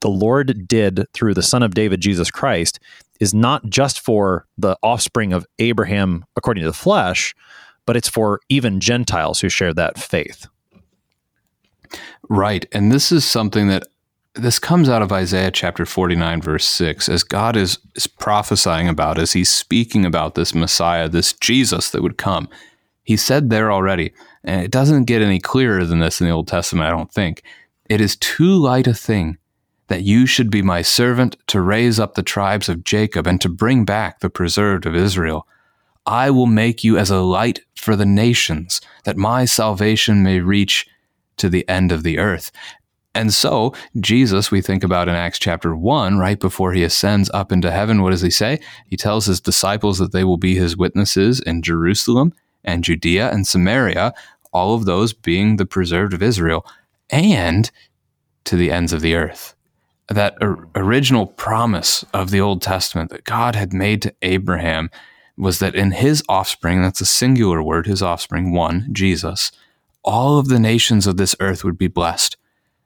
the 0.00 0.09
Lord 0.09 0.66
did 0.68 1.07
through 1.12 1.34
the 1.34 1.42
Son 1.42 1.62
of 1.62 1.74
David, 1.74 2.00
Jesus 2.00 2.30
Christ, 2.30 2.78
is 3.20 3.34
not 3.34 3.64
just 3.68 4.00
for 4.00 4.46
the 4.59 4.76
offspring 4.82 5.32
of 5.32 5.46
Abraham 5.59 6.24
according 6.36 6.62
to 6.62 6.68
the 6.68 6.74
flesh, 6.74 7.34
but 7.86 7.96
it's 7.96 8.09
for 8.09 8.40
even 8.48 8.80
Gentiles 8.80 9.40
who 9.40 9.48
share 9.48 9.72
that 9.74 9.98
faith. 9.98 10.46
Right. 12.28 12.66
And 12.72 12.90
this 12.90 13.12
is 13.12 13.24
something 13.24 13.68
that 13.68 13.84
this 14.34 14.59
comes 14.59 14.88
out 14.88 15.02
of 15.02 15.12
Isaiah 15.12 15.50
chapter 15.50 15.86
49, 15.86 16.42
verse 16.42 16.66
6, 16.66 17.09
as 17.09 17.22
God 17.22 17.57
is, 17.57 17.78
is 17.94 18.07
prophesying 18.07 18.88
about, 18.88 19.18
as 19.18 19.32
he's 19.32 19.50
speaking 19.50 20.04
about 20.04 20.34
this 20.34 20.54
Messiah, 20.54 21.09
this 21.09 21.32
Jesus 21.34 21.90
that 21.90 22.02
would 22.02 22.18
come. 22.18 22.48
He 23.02 23.16
said 23.16 23.48
there 23.48 23.72
already, 23.72 24.12
and 24.47 24.62
it 24.62 24.70
doesn't 24.70 25.05
get 25.05 25.22
any 25.22 25.40
clearer 25.40 25.84
than 25.84 25.99
this 25.99 26.20
in 26.20 26.26
the 26.26 26.32
Old 26.32 26.49
Testament, 26.49 26.86
I 26.86 26.90
don't 26.90 27.12
think. 27.12 27.42
It 27.88 28.01
is 28.01 28.16
too 28.16 28.57
light 28.57 28.86
a 28.86 28.94
thing 28.94 29.38
that 29.88 30.03
you 30.03 30.26
should 30.26 30.51
be 30.51 30.62
my 30.62 30.82
servant 30.82 31.36
to 31.49 31.61
raise 31.61 32.01
up 32.01 32.14
the 32.14 32.22
tribes 32.22 32.68
of 32.68 32.84
Jacob 32.84 33.26
and 33.26 33.40
to 33.40 33.49
bring 33.49 33.84
back 33.84 34.20
the 34.20 34.30
preserved 34.30 34.86
of 34.86 34.94
Israel. 34.97 35.47
I 36.07 36.30
will 36.30 36.47
make 36.47 36.84
you 36.84 36.97
as 36.97 37.11
a 37.11 37.20
light 37.20 37.61
for 37.74 37.97
the 37.97 38.07
nations, 38.07 38.80
that 39.05 39.16
my 39.16 39.44
salvation 39.44 40.22
may 40.22 40.40
reach 40.40 40.86
to 41.36 41.49
the 41.49 41.68
end 41.68 41.92
of 41.92 42.03
the 42.03 42.18
earth. 42.18 42.51
And 43.14 43.32
so, 43.32 43.74
Jesus, 43.99 44.51
we 44.51 44.61
think 44.61 44.84
about 44.84 45.09
in 45.09 45.14
Acts 45.14 45.38
chapter 45.38 45.74
1, 45.74 46.18
right 46.18 46.38
before 46.38 46.72
he 46.72 46.84
ascends 46.84 47.30
up 47.32 47.51
into 47.51 47.70
heaven, 47.70 48.03
what 48.03 48.11
does 48.11 48.20
he 48.20 48.30
say? 48.30 48.61
He 48.86 48.97
tells 48.97 49.26
his 49.26 49.40
disciples 49.40 49.99
that 49.99 50.12
they 50.12 50.22
will 50.22 50.36
be 50.36 50.55
his 50.55 50.76
witnesses 50.76 51.40
in 51.40 51.62
Jerusalem 51.62 52.34
and 52.62 52.84
Judea 52.84 53.30
and 53.30 53.47
Samaria, 53.47 54.12
all 54.57 54.74
of 54.74 54.86
those 54.86 55.12
being 55.12 55.57
the 55.57 55.66
preserved 55.66 56.14
of 56.14 56.22
Israel, 56.22 56.66
and 57.11 57.70
to 58.44 58.57
the 58.57 58.70
ends 58.70 58.92
of 58.92 59.00
the 59.00 59.14
earth 59.14 59.57
that 60.09 60.36
or, 60.40 60.68
original 60.74 61.26
promise 61.26 62.04
of 62.12 62.30
the 62.30 62.40
Old 62.40 62.62
Testament 62.62 63.11
that 63.11 63.24
God 63.24 63.54
had 63.54 63.72
made 63.72 64.02
to 64.02 64.14
Abraham 64.22 64.90
was 65.36 65.59
that 65.59 65.74
in 65.74 65.90
his 65.90 66.22
offspring, 66.28 66.82
that's 66.82 67.00
a 67.00 67.07
singular 67.07 67.62
word, 67.62 67.86
his 67.86 68.02
offspring, 68.02 68.52
one, 68.52 68.88
Jesus, 68.92 69.52
all 70.02 70.38
of 70.38 70.48
the 70.48 70.61
nations 70.61 71.07
of 71.07 71.16
this 71.16 71.36
earth 71.40 71.64
would 71.64 71.76
be 71.76 71.88
blessed. 71.88 72.36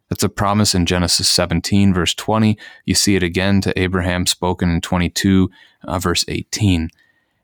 That's 0.08 0.24
a 0.24 0.28
promise 0.28 0.74
in 0.74 0.86
Genesis 0.86 1.30
17, 1.30 1.94
verse 1.94 2.14
20. 2.14 2.58
You 2.84 2.94
see 2.94 3.14
it 3.14 3.22
again 3.22 3.60
to 3.60 3.78
Abraham 3.78 4.26
spoken 4.26 4.68
in 4.70 4.80
22, 4.80 5.50
uh, 5.84 5.98
verse 6.00 6.24
18. 6.26 6.90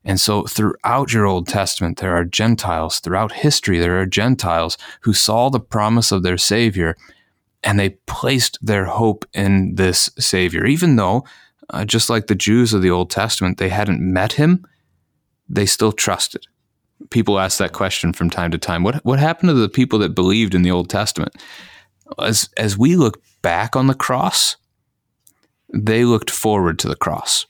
And 0.07 0.21
so 0.21 0.45
throughout 0.45 1.13
your 1.13 1.27
Old 1.27 1.49
Testament, 1.49 1.99
there 1.99 2.17
are 2.17 2.25
Gentiles. 2.25 3.01
Throughout 3.01 3.33
history, 3.33 3.81
there 3.81 4.01
are 4.01 4.07
Gentiles 4.07 4.79
who 5.01 5.13
saw 5.13 5.51
the 5.51 5.61
promise 5.61 6.13
of 6.13 6.23
their 6.23 6.39
Savior 6.39 6.97
and 7.65 7.79
they 7.79 7.91
placed 8.07 8.57
their 8.65 8.85
hope 8.85 9.27
in 9.35 9.75
this 9.75 10.09
Savior. 10.17 10.65
Even 10.65 10.95
though, 10.95 11.25
uh, 11.71 11.85
just 11.85 12.09
like 12.09 12.29
the 12.29 12.37
Jews 12.37 12.73
of 12.73 12.83
the 12.83 12.91
Old 12.91 13.11
Testament, 13.11 13.59
they 13.59 13.69
hadn't 13.69 14.01
met 14.01 14.35
him, 14.35 14.65
they 15.49 15.67
still 15.67 15.91
trusted. 15.91 16.47
People 17.11 17.41
ask 17.41 17.59
that 17.59 17.73
question 17.73 18.13
from 18.13 18.31
time 18.31 18.53
to 18.53 18.59
time. 18.59 18.85
What, 18.85 19.05
what 19.05 19.19
happened 19.19 19.49
to 19.49 19.55
the 19.55 19.69
people 19.69 19.99
that 19.99 20.15
believed 20.15 20.55
in 20.55 20.63
the 20.63 20.71
Old 20.71 20.89
Testament? 20.89 21.35
As, 22.21 22.49
as 22.57 22.79
we 22.79 22.95
look 22.95 23.21
back 23.43 23.75
on 23.75 23.89
the 23.89 23.95
cross, 23.95 24.57
they 25.75 26.05
looked 26.05 26.31
forward 26.31 26.79
to 26.79 26.89
the 26.89 26.95
cross. 26.95 27.47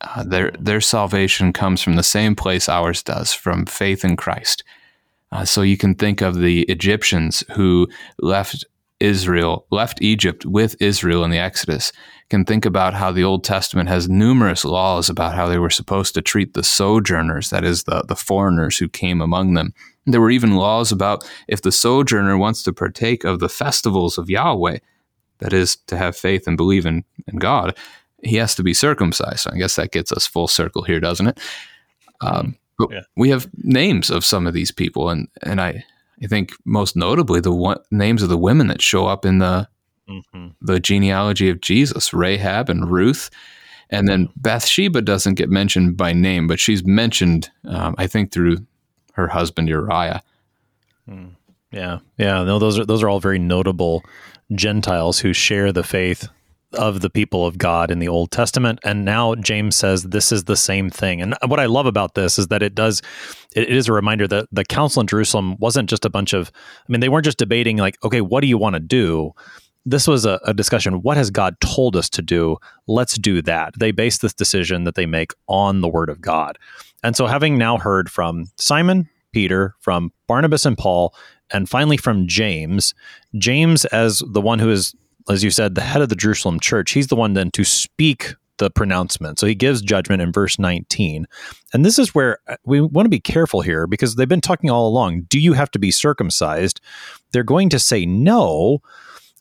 Uh, 0.00 0.22
their, 0.24 0.50
their 0.58 0.80
salvation 0.80 1.52
comes 1.52 1.82
from 1.82 1.96
the 1.96 2.02
same 2.02 2.36
place 2.36 2.68
ours 2.68 3.02
does, 3.02 3.32
from 3.32 3.64
faith 3.66 4.04
in 4.04 4.16
Christ. 4.16 4.62
Uh, 5.32 5.44
so 5.44 5.62
you 5.62 5.76
can 5.76 5.94
think 5.94 6.20
of 6.20 6.36
the 6.36 6.62
Egyptians 6.64 7.42
who 7.54 7.88
left 8.20 8.64
Israel, 9.00 9.66
left 9.70 10.00
Egypt 10.00 10.46
with 10.46 10.76
Israel 10.80 11.24
in 11.24 11.30
the 11.30 11.38
Exodus, 11.38 11.92
can 12.30 12.44
think 12.44 12.64
about 12.64 12.94
how 12.94 13.12
the 13.12 13.24
Old 13.24 13.44
Testament 13.44 13.88
has 13.88 14.08
numerous 14.08 14.64
laws 14.64 15.08
about 15.08 15.34
how 15.34 15.46
they 15.46 15.58
were 15.58 15.70
supposed 15.70 16.14
to 16.14 16.22
treat 16.22 16.54
the 16.54 16.62
sojourners, 16.62 17.50
that 17.50 17.64
is, 17.64 17.84
the, 17.84 18.04
the 18.08 18.16
foreigners 18.16 18.78
who 18.78 18.88
came 18.88 19.20
among 19.20 19.54
them. 19.54 19.74
There 20.06 20.20
were 20.20 20.30
even 20.30 20.56
laws 20.56 20.92
about 20.92 21.28
if 21.48 21.62
the 21.62 21.72
sojourner 21.72 22.38
wants 22.38 22.62
to 22.62 22.72
partake 22.72 23.24
of 23.24 23.38
the 23.38 23.48
festivals 23.48 24.18
of 24.18 24.30
Yahweh, 24.30 24.78
that 25.38 25.52
is, 25.52 25.76
to 25.88 25.96
have 25.96 26.16
faith 26.16 26.46
and 26.46 26.56
believe 26.56 26.86
in, 26.86 27.04
in 27.26 27.36
God, 27.36 27.76
he 28.22 28.36
has 28.36 28.54
to 28.54 28.62
be 28.62 28.74
circumcised. 28.74 29.40
So 29.40 29.50
I 29.52 29.58
guess 29.58 29.76
that 29.76 29.92
gets 29.92 30.12
us 30.12 30.26
full 30.26 30.48
circle 30.48 30.82
here, 30.82 31.00
doesn't 31.00 31.26
it? 31.26 31.40
Um, 32.20 32.56
but 32.78 32.90
yeah. 32.90 33.02
we 33.16 33.30
have 33.30 33.48
names 33.58 34.10
of 34.10 34.24
some 34.24 34.46
of 34.46 34.54
these 34.54 34.70
people, 34.70 35.10
and, 35.10 35.28
and 35.42 35.60
I, 35.60 35.84
I 36.22 36.26
think 36.26 36.52
most 36.64 36.96
notably 36.96 37.40
the 37.40 37.52
one, 37.52 37.78
names 37.90 38.22
of 38.22 38.28
the 38.28 38.38
women 38.38 38.68
that 38.68 38.82
show 38.82 39.06
up 39.06 39.24
in 39.24 39.38
the 39.38 39.68
mm-hmm. 40.08 40.48
the 40.60 40.80
genealogy 40.80 41.48
of 41.50 41.60
Jesus, 41.60 42.12
Rahab 42.12 42.68
and 42.68 42.90
Ruth, 42.90 43.30
and 43.90 44.08
then 44.08 44.28
Bathsheba 44.36 45.02
doesn't 45.02 45.34
get 45.34 45.48
mentioned 45.48 45.96
by 45.96 46.12
name, 46.12 46.46
but 46.46 46.60
she's 46.60 46.84
mentioned, 46.84 47.50
um, 47.64 47.94
I 47.98 48.06
think, 48.06 48.32
through 48.32 48.58
her 49.12 49.28
husband 49.28 49.68
Uriah. 49.68 50.22
Mm. 51.08 51.30
Yeah, 51.72 51.98
yeah. 52.18 52.42
No, 52.44 52.58
those 52.58 52.78
are 52.78 52.84
those 52.84 53.02
are 53.02 53.08
all 53.08 53.20
very 53.20 53.38
notable 53.38 54.02
Gentiles 54.54 55.18
who 55.18 55.32
share 55.32 55.72
the 55.72 55.84
faith 55.84 56.28
of 56.76 57.00
the 57.00 57.10
people 57.10 57.46
of 57.46 57.58
God 57.58 57.90
in 57.90 57.98
the 57.98 58.08
Old 58.08 58.30
Testament. 58.30 58.78
And 58.84 59.04
now 59.04 59.34
James 59.34 59.76
says 59.76 60.04
this 60.04 60.30
is 60.32 60.44
the 60.44 60.56
same 60.56 60.90
thing. 60.90 61.20
And 61.20 61.34
what 61.46 61.60
I 61.60 61.66
love 61.66 61.86
about 61.86 62.14
this 62.14 62.38
is 62.38 62.48
that 62.48 62.62
it 62.62 62.74
does, 62.74 63.02
it 63.54 63.68
is 63.68 63.88
a 63.88 63.92
reminder 63.92 64.28
that 64.28 64.48
the 64.52 64.64
council 64.64 65.00
in 65.00 65.06
Jerusalem 65.06 65.56
wasn't 65.58 65.90
just 65.90 66.04
a 66.04 66.10
bunch 66.10 66.32
of, 66.32 66.50
I 66.54 66.92
mean, 66.92 67.00
they 67.00 67.08
weren't 67.08 67.24
just 67.24 67.38
debating, 67.38 67.78
like, 67.78 68.02
okay, 68.04 68.20
what 68.20 68.40
do 68.40 68.46
you 68.46 68.58
want 68.58 68.74
to 68.74 68.80
do? 68.80 69.32
This 69.84 70.08
was 70.08 70.24
a, 70.24 70.40
a 70.44 70.52
discussion. 70.52 71.02
What 71.02 71.16
has 71.16 71.30
God 71.30 71.60
told 71.60 71.96
us 71.96 72.10
to 72.10 72.22
do? 72.22 72.56
Let's 72.86 73.16
do 73.16 73.40
that. 73.42 73.78
They 73.78 73.92
base 73.92 74.18
this 74.18 74.34
decision 74.34 74.84
that 74.84 74.96
they 74.96 75.06
make 75.06 75.32
on 75.46 75.80
the 75.80 75.88
word 75.88 76.08
of 76.08 76.20
God. 76.20 76.58
And 77.04 77.14
so, 77.14 77.26
having 77.26 77.56
now 77.56 77.78
heard 77.78 78.10
from 78.10 78.46
Simon, 78.56 79.08
Peter, 79.32 79.76
from 79.78 80.12
Barnabas 80.26 80.66
and 80.66 80.76
Paul, 80.76 81.14
and 81.52 81.68
finally 81.68 81.96
from 81.96 82.26
James, 82.26 82.94
James, 83.38 83.84
as 83.86 84.22
the 84.26 84.40
one 84.40 84.58
who 84.58 84.70
is 84.70 84.94
as 85.28 85.42
you 85.42 85.50
said, 85.50 85.74
the 85.74 85.80
head 85.80 86.02
of 86.02 86.08
the 86.08 86.16
Jerusalem 86.16 86.60
church, 86.60 86.92
he's 86.92 87.08
the 87.08 87.16
one 87.16 87.34
then 87.34 87.50
to 87.52 87.64
speak 87.64 88.34
the 88.58 88.70
pronouncement. 88.70 89.38
So 89.38 89.46
he 89.46 89.54
gives 89.54 89.82
judgment 89.82 90.22
in 90.22 90.32
verse 90.32 90.58
19. 90.58 91.26
And 91.72 91.84
this 91.84 91.98
is 91.98 92.14
where 92.14 92.38
uh, 92.48 92.56
we 92.64 92.80
want 92.80 93.04
to 93.04 93.10
be 93.10 93.20
careful 93.20 93.60
here 93.60 93.86
because 93.86 94.14
they've 94.14 94.28
been 94.28 94.40
talking 94.40 94.70
all 94.70 94.88
along. 94.88 95.22
Do 95.22 95.38
you 95.38 95.52
have 95.52 95.70
to 95.72 95.78
be 95.78 95.90
circumcised? 95.90 96.80
They're 97.32 97.42
going 97.42 97.68
to 97.70 97.78
say 97.78 98.06
no. 98.06 98.80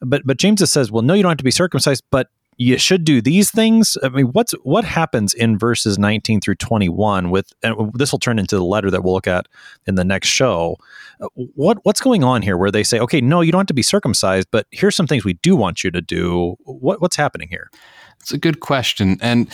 But 0.02 0.24
but 0.26 0.38
James 0.38 0.70
says, 0.70 0.92
well, 0.92 1.02
no, 1.02 1.14
you 1.14 1.24
don't 1.24 1.32
have 1.32 1.38
to 1.38 1.44
be 1.44 1.52
circumcised, 1.52 2.04
but 2.12 2.30
you 2.58 2.78
should 2.78 3.04
do 3.04 3.22
these 3.22 3.52
things. 3.52 3.98
I 4.02 4.10
mean, 4.10 4.28
what's 4.28 4.54
what 4.64 4.86
happens 4.86 5.34
in 5.34 5.58
verses 5.58 5.98
19 5.98 6.42
through 6.42 6.56
21 6.56 7.30
with 7.30 7.54
and 7.64 7.92
this 7.94 8.12
will 8.12 8.20
turn 8.20 8.40
into 8.40 8.56
the 8.56 8.64
letter 8.64 8.90
that 8.92 9.04
we'll 9.04 9.14
look 9.14 9.28
at 9.28 9.48
in 9.86 9.96
the 9.96 10.06
next 10.06 10.30
show. 10.30 10.78
What 11.34 11.80
what's 11.84 12.02
going 12.02 12.24
on 12.24 12.42
here 12.42 12.58
where 12.58 12.72
they 12.72 12.84
say, 12.84 13.00
"Okay, 13.00 13.22
no, 13.22 13.42
you 13.42 13.52
don't 13.52 13.60
have 13.60 13.68
to 13.68 13.74
be 13.74 13.82
circumcised, 13.82 14.48
but 14.52 14.68
here's 14.72 14.96
some 14.96 15.08
things 15.08 15.26
we 15.26 15.34
do 15.34 15.56
want 15.56 15.84
you 15.84 15.92
to 15.92 16.02
do." 16.02 16.56
What 16.64 17.02
what's 17.02 17.16
happening 17.16 17.50
here? 17.50 17.70
It's 18.20 18.34
a 18.34 18.38
good 18.38 18.60
question, 18.60 19.18
and 19.22 19.50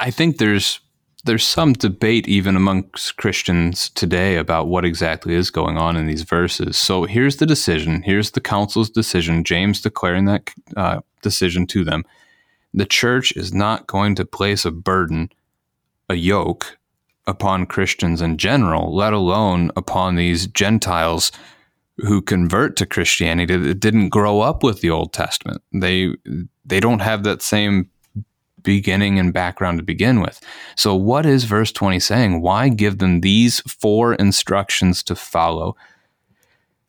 I 0.00 0.10
think 0.10 0.38
there's 0.38 0.80
there's 1.24 1.44
some 1.44 1.72
debate 1.72 2.28
even 2.28 2.56
amongst 2.56 3.16
Christians 3.16 3.90
today 3.90 4.36
about 4.36 4.68
what 4.68 4.84
exactly 4.84 5.34
is 5.34 5.50
going 5.50 5.76
on 5.76 5.96
in 5.96 6.06
these 6.06 6.22
verses. 6.22 6.76
So 6.76 7.04
here's 7.04 7.36
the 7.36 7.46
decision. 7.46 8.02
Here's 8.02 8.30
the 8.30 8.40
council's 8.40 8.88
decision. 8.88 9.42
James 9.42 9.80
declaring 9.80 10.26
that 10.26 10.50
uh, 10.76 11.00
decision 11.22 11.66
to 11.68 11.84
them 11.84 12.04
the 12.76 12.86
church 12.86 13.32
is 13.32 13.52
not 13.52 13.86
going 13.86 14.14
to 14.14 14.24
place 14.24 14.64
a 14.64 14.70
burden, 14.70 15.30
a 16.08 16.14
yoke, 16.14 16.78
upon 17.26 17.66
Christians 17.66 18.22
in 18.22 18.36
general, 18.36 18.94
let 18.94 19.12
alone 19.12 19.72
upon 19.76 20.14
these 20.14 20.46
Gentiles 20.46 21.32
who 21.98 22.22
convert 22.22 22.76
to 22.76 22.86
Christianity 22.86 23.56
that 23.56 23.80
didn't 23.80 24.10
grow 24.10 24.40
up 24.40 24.62
with 24.62 24.80
the 24.80 24.90
Old 24.90 25.12
Testament. 25.12 25.62
They 25.72 26.14
they 26.64 26.78
don't 26.78 27.00
have 27.00 27.24
that 27.24 27.42
same 27.42 27.90
beginning 28.62 29.18
and 29.18 29.32
background 29.32 29.78
to 29.78 29.84
begin 29.84 30.20
with. 30.20 30.40
So 30.76 30.94
what 30.94 31.24
is 31.24 31.44
verse 31.44 31.72
20 31.72 32.00
saying? 32.00 32.42
Why 32.42 32.68
give 32.68 32.98
them 32.98 33.20
these 33.20 33.60
four 33.60 34.14
instructions 34.14 35.02
to 35.04 35.14
follow? 35.14 35.76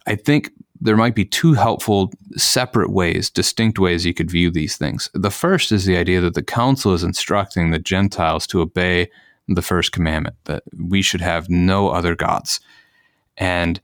I 0.08 0.16
think 0.16 0.52
there 0.80 0.98
might 0.98 1.16
be 1.16 1.26
two 1.26 1.54
helpful 1.54 2.12
separate 2.36 2.92
ways, 2.92 3.30
distinct 3.30 3.80
ways 3.80 4.06
you 4.06 4.14
could 4.14 4.32
view 4.32 4.52
these 4.52 4.78
things. 4.78 5.10
The 5.14 5.32
first 5.32 5.72
is 5.72 5.86
the 5.86 5.98
idea 5.98 6.22
that 6.22 6.34
the 6.34 6.44
council 6.44 6.94
is 6.94 7.04
instructing 7.04 7.72
the 7.72 7.80
Gentiles 7.80 8.48
to 8.48 8.62
obey 8.62 9.10
the 9.48 9.62
first 9.62 9.92
commandment, 9.92 10.36
that 10.46 10.64
we 10.78 11.02
should 11.02 11.22
have 11.22 11.50
no 11.50 11.90
other 11.90 12.16
gods. 12.16 12.60
And 13.38 13.80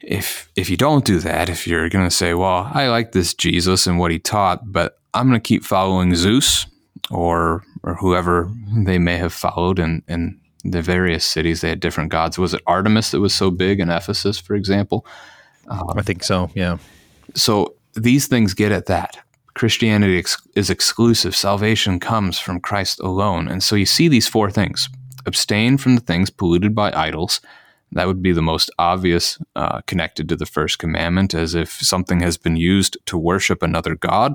if 0.00 0.50
if 0.56 0.68
you 0.68 0.76
don't 0.76 1.04
do 1.04 1.18
that, 1.20 1.48
if 1.48 1.66
you're 1.66 1.88
going 1.88 2.06
to 2.06 2.14
say, 2.14 2.34
"Well, 2.34 2.70
I 2.72 2.88
like 2.88 3.12
this 3.12 3.34
Jesus 3.34 3.86
and 3.86 3.98
what 3.98 4.10
he 4.10 4.18
taught, 4.18 4.72
but 4.72 4.98
I'm 5.14 5.28
going 5.28 5.40
to 5.40 5.48
keep 5.48 5.64
following 5.64 6.14
Zeus 6.14 6.66
or 7.10 7.64
or 7.82 7.94
whoever 7.94 8.50
they 8.84 8.98
may 8.98 9.16
have 9.16 9.32
followed 9.32 9.78
in 9.78 10.02
in 10.08 10.40
the 10.64 10.82
various 10.82 11.24
cities, 11.24 11.60
they 11.60 11.68
had 11.68 11.80
different 11.80 12.10
gods. 12.10 12.38
Was 12.38 12.54
it 12.54 12.62
Artemis 12.66 13.10
that 13.10 13.20
was 13.20 13.34
so 13.34 13.50
big 13.50 13.80
in 13.80 13.90
Ephesus, 13.90 14.38
for 14.38 14.54
example? 14.54 15.06
Um, 15.68 15.92
I 15.96 16.02
think 16.02 16.22
so. 16.22 16.50
Yeah. 16.54 16.78
So 17.34 17.74
these 17.94 18.26
things 18.26 18.54
get 18.54 18.72
at 18.72 18.86
that. 18.86 19.18
Christianity 19.54 20.18
ex- 20.18 20.42
is 20.56 20.70
exclusive. 20.70 21.34
Salvation 21.34 22.00
comes 22.00 22.38
from 22.38 22.60
Christ 22.60 23.00
alone. 23.00 23.48
And 23.48 23.62
so 23.62 23.76
you 23.76 23.86
see 23.86 24.08
these 24.08 24.28
four 24.28 24.50
things 24.50 24.88
abstain 25.26 25.78
from 25.78 25.94
the 25.94 26.00
things 26.00 26.30
polluted 26.30 26.74
by 26.74 26.92
idols. 26.92 27.40
That 27.92 28.08
would 28.08 28.22
be 28.22 28.32
the 28.32 28.42
most 28.42 28.70
obvious 28.78 29.38
uh, 29.54 29.80
connected 29.82 30.28
to 30.28 30.36
the 30.36 30.46
first 30.46 30.78
commandment, 30.78 31.32
as 31.32 31.54
if 31.54 31.70
something 31.70 32.20
has 32.20 32.36
been 32.36 32.56
used 32.56 32.98
to 33.06 33.16
worship 33.16 33.62
another 33.62 33.94
God. 33.94 34.34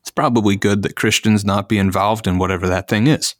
It's 0.00 0.10
probably 0.10 0.54
good 0.54 0.82
that 0.82 0.94
Christians 0.96 1.44
not 1.44 1.68
be 1.68 1.78
involved 1.78 2.28
in 2.28 2.38
whatever 2.38 2.68
that 2.68 2.88
thing 2.88 3.08
is. 3.08 3.34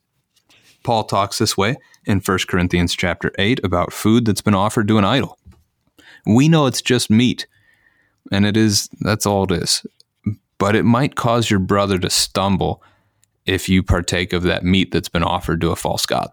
Paul 0.83 1.05
talks 1.05 1.39
this 1.39 1.57
way 1.57 1.77
in 2.05 2.21
1 2.21 2.39
Corinthians 2.49 2.95
chapter 2.95 3.33
8 3.39 3.61
about 3.63 3.93
food 3.93 4.25
that's 4.25 4.41
been 4.41 4.55
offered 4.55 4.89
to 4.89 4.99
an 4.99 5.05
idol. 5.05 5.38
We 6.27 6.49
know 6.49 6.67
it's 6.67 6.83
just 6.83 7.11
meat, 7.11 7.47
and 8.31 8.47
it 8.47 8.57
is 8.57 8.89
that's 9.01 9.27
all 9.27 9.45
it 9.45 9.63
is. 9.63 9.87
But 10.59 10.75
it 10.75 10.85
might 10.85 11.15
cause 11.15 11.51
your 11.51 11.61
brother 11.61 11.99
to 11.99 12.11
stumble 12.11 12.83
if 13.47 13.69
you 13.69 13.83
partake 13.83 14.33
of 14.33 14.43
that 14.43 14.65
meat 14.65 14.91
that's 14.91 15.09
been 15.09 15.23
offered 15.23 15.61
to 15.63 15.71
a 15.71 15.77
false 15.77 16.05
god. 16.05 16.29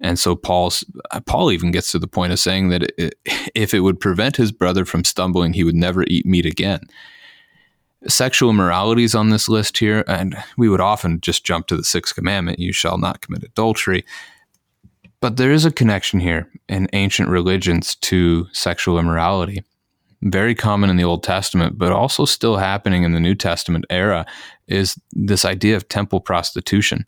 And 0.00 0.18
so 0.18 0.34
Paul's 0.34 0.84
Paul 1.26 1.52
even 1.52 1.70
gets 1.70 1.92
to 1.92 1.98
the 1.98 2.08
point 2.08 2.32
of 2.32 2.38
saying 2.38 2.68
that 2.70 2.82
it, 2.98 3.14
if 3.54 3.74
it 3.74 3.80
would 3.80 4.00
prevent 4.00 4.36
his 4.36 4.52
brother 4.52 4.84
from 4.84 5.04
stumbling, 5.04 5.52
he 5.52 5.64
would 5.64 5.74
never 5.74 6.04
eat 6.04 6.26
meat 6.26 6.46
again. 6.46 6.80
Sexual 8.06 8.50
immorality 8.50 9.04
is 9.04 9.14
on 9.14 9.30
this 9.30 9.48
list 9.48 9.78
here, 9.78 10.04
and 10.06 10.36
we 10.58 10.68
would 10.68 10.80
often 10.80 11.20
just 11.22 11.44
jump 11.44 11.66
to 11.68 11.76
the 11.76 11.84
sixth 11.84 12.14
commandment: 12.14 12.58
"You 12.58 12.72
shall 12.72 12.98
not 12.98 13.22
commit 13.22 13.44
adultery." 13.44 14.04
But 15.24 15.38
there 15.38 15.52
is 15.52 15.64
a 15.64 15.72
connection 15.72 16.20
here 16.20 16.50
in 16.68 16.86
ancient 16.92 17.30
religions 17.30 17.94
to 18.02 18.46
sexual 18.52 18.98
immorality. 18.98 19.64
Very 20.20 20.54
common 20.54 20.90
in 20.90 20.98
the 20.98 21.04
Old 21.04 21.22
Testament, 21.22 21.78
but 21.78 21.92
also 21.92 22.26
still 22.26 22.58
happening 22.58 23.04
in 23.04 23.12
the 23.12 23.20
New 23.20 23.34
Testament 23.34 23.86
era, 23.88 24.26
is 24.68 25.00
this 25.12 25.46
idea 25.46 25.76
of 25.76 25.88
temple 25.88 26.20
prostitution. 26.20 27.06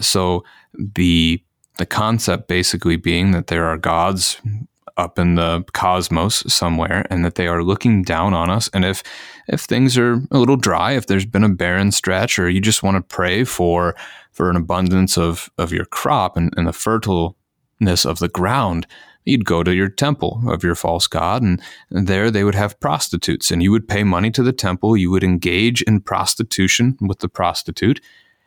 So 0.00 0.44
the 0.78 1.42
the 1.78 1.84
concept 1.84 2.46
basically 2.46 2.94
being 2.94 3.32
that 3.32 3.48
there 3.48 3.64
are 3.64 3.76
gods 3.76 4.40
up 4.96 5.18
in 5.18 5.34
the 5.34 5.64
cosmos 5.72 6.44
somewhere 6.46 7.04
and 7.10 7.24
that 7.24 7.34
they 7.34 7.48
are 7.48 7.64
looking 7.64 8.04
down 8.04 8.34
on 8.34 8.50
us 8.50 8.70
and 8.72 8.84
if 8.84 9.02
if 9.48 9.62
things 9.62 9.98
are 9.98 10.14
a 10.30 10.38
little 10.38 10.56
dry 10.56 10.92
if 10.92 11.06
there's 11.06 11.26
been 11.26 11.44
a 11.44 11.48
barren 11.48 11.92
stretch 11.92 12.38
or 12.38 12.48
you 12.48 12.60
just 12.60 12.82
want 12.82 12.96
to 12.96 13.14
pray 13.14 13.44
for 13.44 13.94
for 14.32 14.50
an 14.50 14.56
abundance 14.56 15.16
of 15.18 15.50
of 15.58 15.72
your 15.72 15.84
crop 15.84 16.36
and, 16.36 16.52
and 16.56 16.66
the 16.66 16.72
fertileness 16.72 18.06
of 18.06 18.18
the 18.18 18.28
ground 18.28 18.86
you'd 19.24 19.44
go 19.44 19.62
to 19.62 19.74
your 19.74 19.88
temple 19.88 20.42
of 20.46 20.64
your 20.64 20.74
false 20.74 21.06
god 21.06 21.42
and, 21.42 21.60
there 21.90 22.30
they 22.30 22.44
would 22.44 22.54
have 22.54 22.78
prostitutes 22.80 23.50
and 23.50 23.62
you 23.62 23.70
would 23.70 23.88
pay 23.88 24.02
money 24.02 24.30
to 24.30 24.42
the 24.42 24.52
temple 24.52 24.96
you 24.96 25.10
would 25.10 25.24
engage 25.24 25.82
in 25.82 26.00
prostitution 26.00 26.96
with 27.00 27.20
the 27.20 27.28
prostitute 27.28 28.00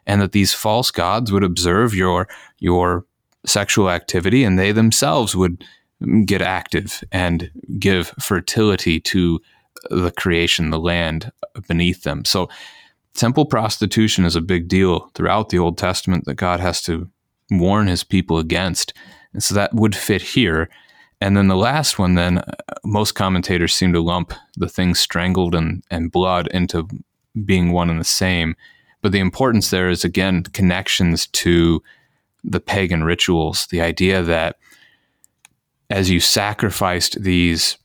and 0.07 0.21
that 0.21 0.33
these 0.33 0.53
false 0.53 0.91
gods 0.91 1.31
would 1.31 1.43
observe 1.43 1.93
your 1.93 2.27
your 2.59 3.05
sexual 3.45 3.89
activity 3.89 4.43
and 4.43 4.57
they 4.57 4.71
themselves 4.71 5.35
would 5.35 5.63
get 6.25 6.41
active 6.41 7.03
and 7.11 7.51
give 7.79 8.07
fertility 8.19 8.99
to 8.99 9.39
the 9.89 10.11
creation, 10.11 10.69
the 10.69 10.79
land 10.79 11.31
beneath 11.67 12.03
them. 12.03 12.25
So, 12.25 12.49
temple 13.13 13.45
prostitution 13.45 14.25
is 14.25 14.35
a 14.35 14.41
big 14.41 14.67
deal 14.67 15.11
throughout 15.13 15.49
the 15.49 15.59
Old 15.59 15.77
Testament 15.77 16.25
that 16.25 16.35
God 16.35 16.59
has 16.59 16.81
to 16.83 17.09
warn 17.49 17.87
his 17.87 18.03
people 18.03 18.39
against. 18.39 18.93
And 19.33 19.41
so 19.41 19.55
that 19.55 19.73
would 19.73 19.95
fit 19.95 20.21
here. 20.21 20.69
And 21.21 21.37
then 21.37 21.47
the 21.47 21.55
last 21.55 21.97
one, 21.97 22.15
then, 22.15 22.39
uh, 22.39 22.53
most 22.83 23.13
commentators 23.13 23.73
seem 23.73 23.93
to 23.93 24.01
lump 24.01 24.33
the 24.57 24.67
things 24.67 24.99
strangled 24.99 25.55
and, 25.55 25.83
and 25.89 26.11
blood 26.11 26.47
into 26.47 26.87
being 27.45 27.71
one 27.71 27.89
and 27.89 27.99
the 27.99 28.05
same. 28.05 28.55
But 29.01 29.11
the 29.11 29.19
importance 29.19 29.69
there 29.69 29.89
is, 29.89 30.03
again, 30.03 30.43
connections 30.43 31.27
to 31.27 31.81
the 32.43 32.59
pagan 32.59 33.03
rituals, 33.03 33.67
the 33.67 33.81
idea 33.81 34.21
that 34.23 34.57
as 35.89 36.09
you 36.09 36.19
sacrificed 36.19 37.21
these 37.21 37.77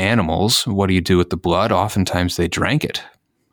animals, 0.00 0.66
what 0.66 0.86
do 0.88 0.94
you 0.94 1.00
do 1.00 1.18
with 1.18 1.30
the 1.30 1.36
blood? 1.36 1.70
Oftentimes 1.70 2.36
they 2.36 2.48
drank 2.48 2.84
it 2.84 3.02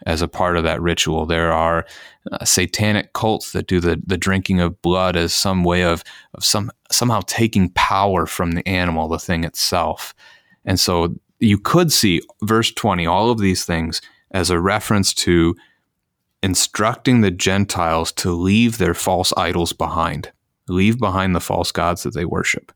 as 0.05 0.21
a 0.21 0.27
part 0.27 0.55
of 0.55 0.63
that 0.63 0.81
ritual. 0.81 1.25
There 1.25 1.51
are 1.51 1.85
uh, 2.31 2.45
satanic 2.45 3.13
cults 3.13 3.51
that 3.51 3.67
do 3.67 3.79
the, 3.79 4.01
the 4.05 4.17
drinking 4.17 4.61
of 4.61 4.81
blood 4.81 5.15
as 5.15 5.33
some 5.33 5.63
way 5.63 5.83
of, 5.83 6.03
of 6.33 6.45
some 6.45 6.71
somehow 6.91 7.21
taking 7.27 7.69
power 7.71 8.25
from 8.25 8.53
the 8.53 8.67
animal, 8.67 9.07
the 9.07 9.19
thing 9.19 9.43
itself. 9.43 10.13
And 10.65 10.79
so 10.79 11.15
you 11.39 11.57
could 11.57 11.91
see 11.91 12.21
verse 12.41 12.71
20, 12.71 13.05
all 13.05 13.29
of 13.29 13.39
these 13.39 13.65
things 13.65 14.01
as 14.31 14.49
a 14.49 14.59
reference 14.59 15.13
to 15.13 15.55
instructing 16.41 17.21
the 17.21 17.31
Gentiles 17.31 18.11
to 18.13 18.31
leave 18.31 18.77
their 18.77 18.93
false 18.93 19.33
idols 19.35 19.73
behind, 19.73 20.31
leave 20.67 20.99
behind 20.99 21.35
the 21.35 21.41
false 21.41 21.71
gods 21.71 22.03
that 22.03 22.13
they 22.13 22.25
worship. 22.25 22.71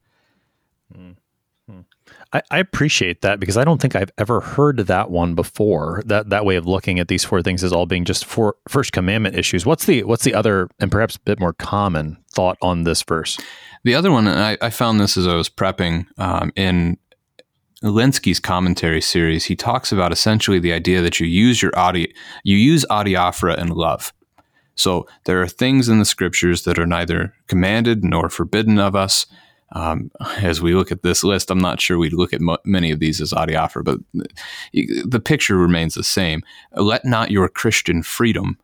I, 2.33 2.41
I, 2.49 2.59
appreciate 2.59 3.21
that 3.21 3.39
because 3.39 3.57
I 3.57 3.63
don't 3.63 3.81
think 3.81 3.95
I've 3.95 4.11
ever 4.17 4.39
heard 4.39 4.77
that 4.77 5.11
one 5.11 5.35
before. 5.35 6.01
That 6.05 6.29
that 6.29 6.45
way 6.45 6.55
of 6.55 6.65
looking 6.65 6.99
at 6.99 7.07
these 7.07 7.23
four 7.23 7.41
things 7.41 7.63
as 7.63 7.73
all 7.73 7.85
being 7.85 8.05
just 8.05 8.25
four 8.25 8.55
first 8.67 8.93
commandment 8.93 9.35
issues. 9.35 9.65
What's 9.65 9.85
the 9.85 10.03
what's 10.03 10.23
the 10.23 10.33
other 10.33 10.69
and 10.79 10.91
perhaps 10.91 11.15
a 11.15 11.19
bit 11.19 11.39
more 11.39 11.53
common 11.53 12.17
thought 12.31 12.57
on 12.61 12.83
this 12.83 13.03
verse? 13.03 13.37
The 13.83 13.95
other 13.95 14.11
one, 14.11 14.27
I, 14.27 14.57
I 14.61 14.69
found 14.69 14.99
this 14.99 15.17
as 15.17 15.27
I 15.27 15.35
was 15.35 15.49
prepping 15.49 16.05
um, 16.19 16.51
in 16.55 16.97
Lenski's 17.83 18.39
commentary 18.39 19.01
series. 19.01 19.45
He 19.45 19.55
talks 19.55 19.91
about 19.91 20.11
essentially 20.11 20.59
the 20.59 20.71
idea 20.71 21.01
that 21.01 21.19
you 21.19 21.27
use 21.27 21.61
your 21.61 21.77
audi 21.77 22.13
you 22.43 22.55
use 22.55 22.85
adiaphora 22.89 23.57
in 23.57 23.69
love. 23.69 24.13
So 24.75 25.05
there 25.25 25.41
are 25.41 25.47
things 25.47 25.89
in 25.89 25.99
the 25.99 26.05
scriptures 26.05 26.63
that 26.63 26.79
are 26.79 26.87
neither 26.87 27.33
commanded 27.47 28.03
nor 28.03 28.29
forbidden 28.29 28.79
of 28.79 28.95
us 28.95 29.25
um, 29.73 30.11
as 30.41 30.61
we 30.61 30.73
look 30.73 30.91
at 30.91 31.03
this 31.03 31.23
list, 31.23 31.51
I'm 31.51 31.59
not 31.59 31.81
sure 31.81 31.97
we'd 31.97 32.13
look 32.13 32.33
at 32.33 32.41
mo- 32.41 32.57
many 32.65 32.91
of 32.91 32.99
these 32.99 33.21
as 33.21 33.31
adiaphora, 33.31 33.83
but 33.83 33.99
the 34.73 35.19
picture 35.19 35.57
remains 35.57 35.95
the 35.95 36.03
same. 36.03 36.43
Let 36.75 37.05
not 37.05 37.31
your 37.31 37.47
Christian 37.47 38.03
freedom 38.03 38.57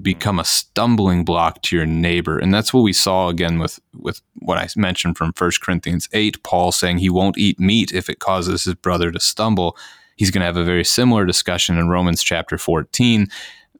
become 0.00 0.38
a 0.38 0.44
stumbling 0.44 1.24
block 1.24 1.60
to 1.62 1.76
your 1.76 1.86
neighbor. 1.86 2.38
And 2.38 2.54
that's 2.54 2.72
what 2.72 2.82
we 2.82 2.92
saw 2.92 3.28
again 3.28 3.58
with, 3.58 3.80
with 3.98 4.20
what 4.34 4.58
I 4.58 4.68
mentioned 4.76 5.18
from 5.18 5.32
1 5.36 5.50
Corinthians 5.60 6.08
8, 6.12 6.42
Paul 6.44 6.70
saying 6.70 6.98
he 6.98 7.10
won't 7.10 7.36
eat 7.36 7.58
meat 7.58 7.90
if 7.92 8.08
it 8.08 8.20
causes 8.20 8.64
his 8.64 8.74
brother 8.76 9.10
to 9.10 9.18
stumble. 9.18 9.76
He's 10.14 10.30
going 10.30 10.42
to 10.42 10.46
have 10.46 10.56
a 10.56 10.62
very 10.62 10.84
similar 10.84 11.26
discussion 11.26 11.78
in 11.78 11.88
Romans 11.88 12.22
chapter 12.22 12.58
14 12.58 13.26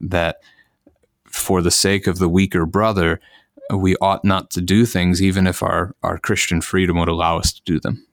that 0.00 0.40
for 1.26 1.62
the 1.62 1.70
sake 1.70 2.08
of 2.08 2.18
the 2.18 2.28
weaker 2.28 2.66
brother, 2.66 3.20
we 3.70 3.96
ought 3.96 4.24
not 4.24 4.50
to 4.52 4.60
do 4.60 4.86
things, 4.86 5.22
even 5.22 5.46
if 5.46 5.62
our, 5.62 5.94
our 6.02 6.18
Christian 6.18 6.60
freedom 6.60 6.98
would 6.98 7.08
allow 7.08 7.38
us 7.38 7.52
to 7.52 7.62
do 7.64 7.80
them. 7.80 8.06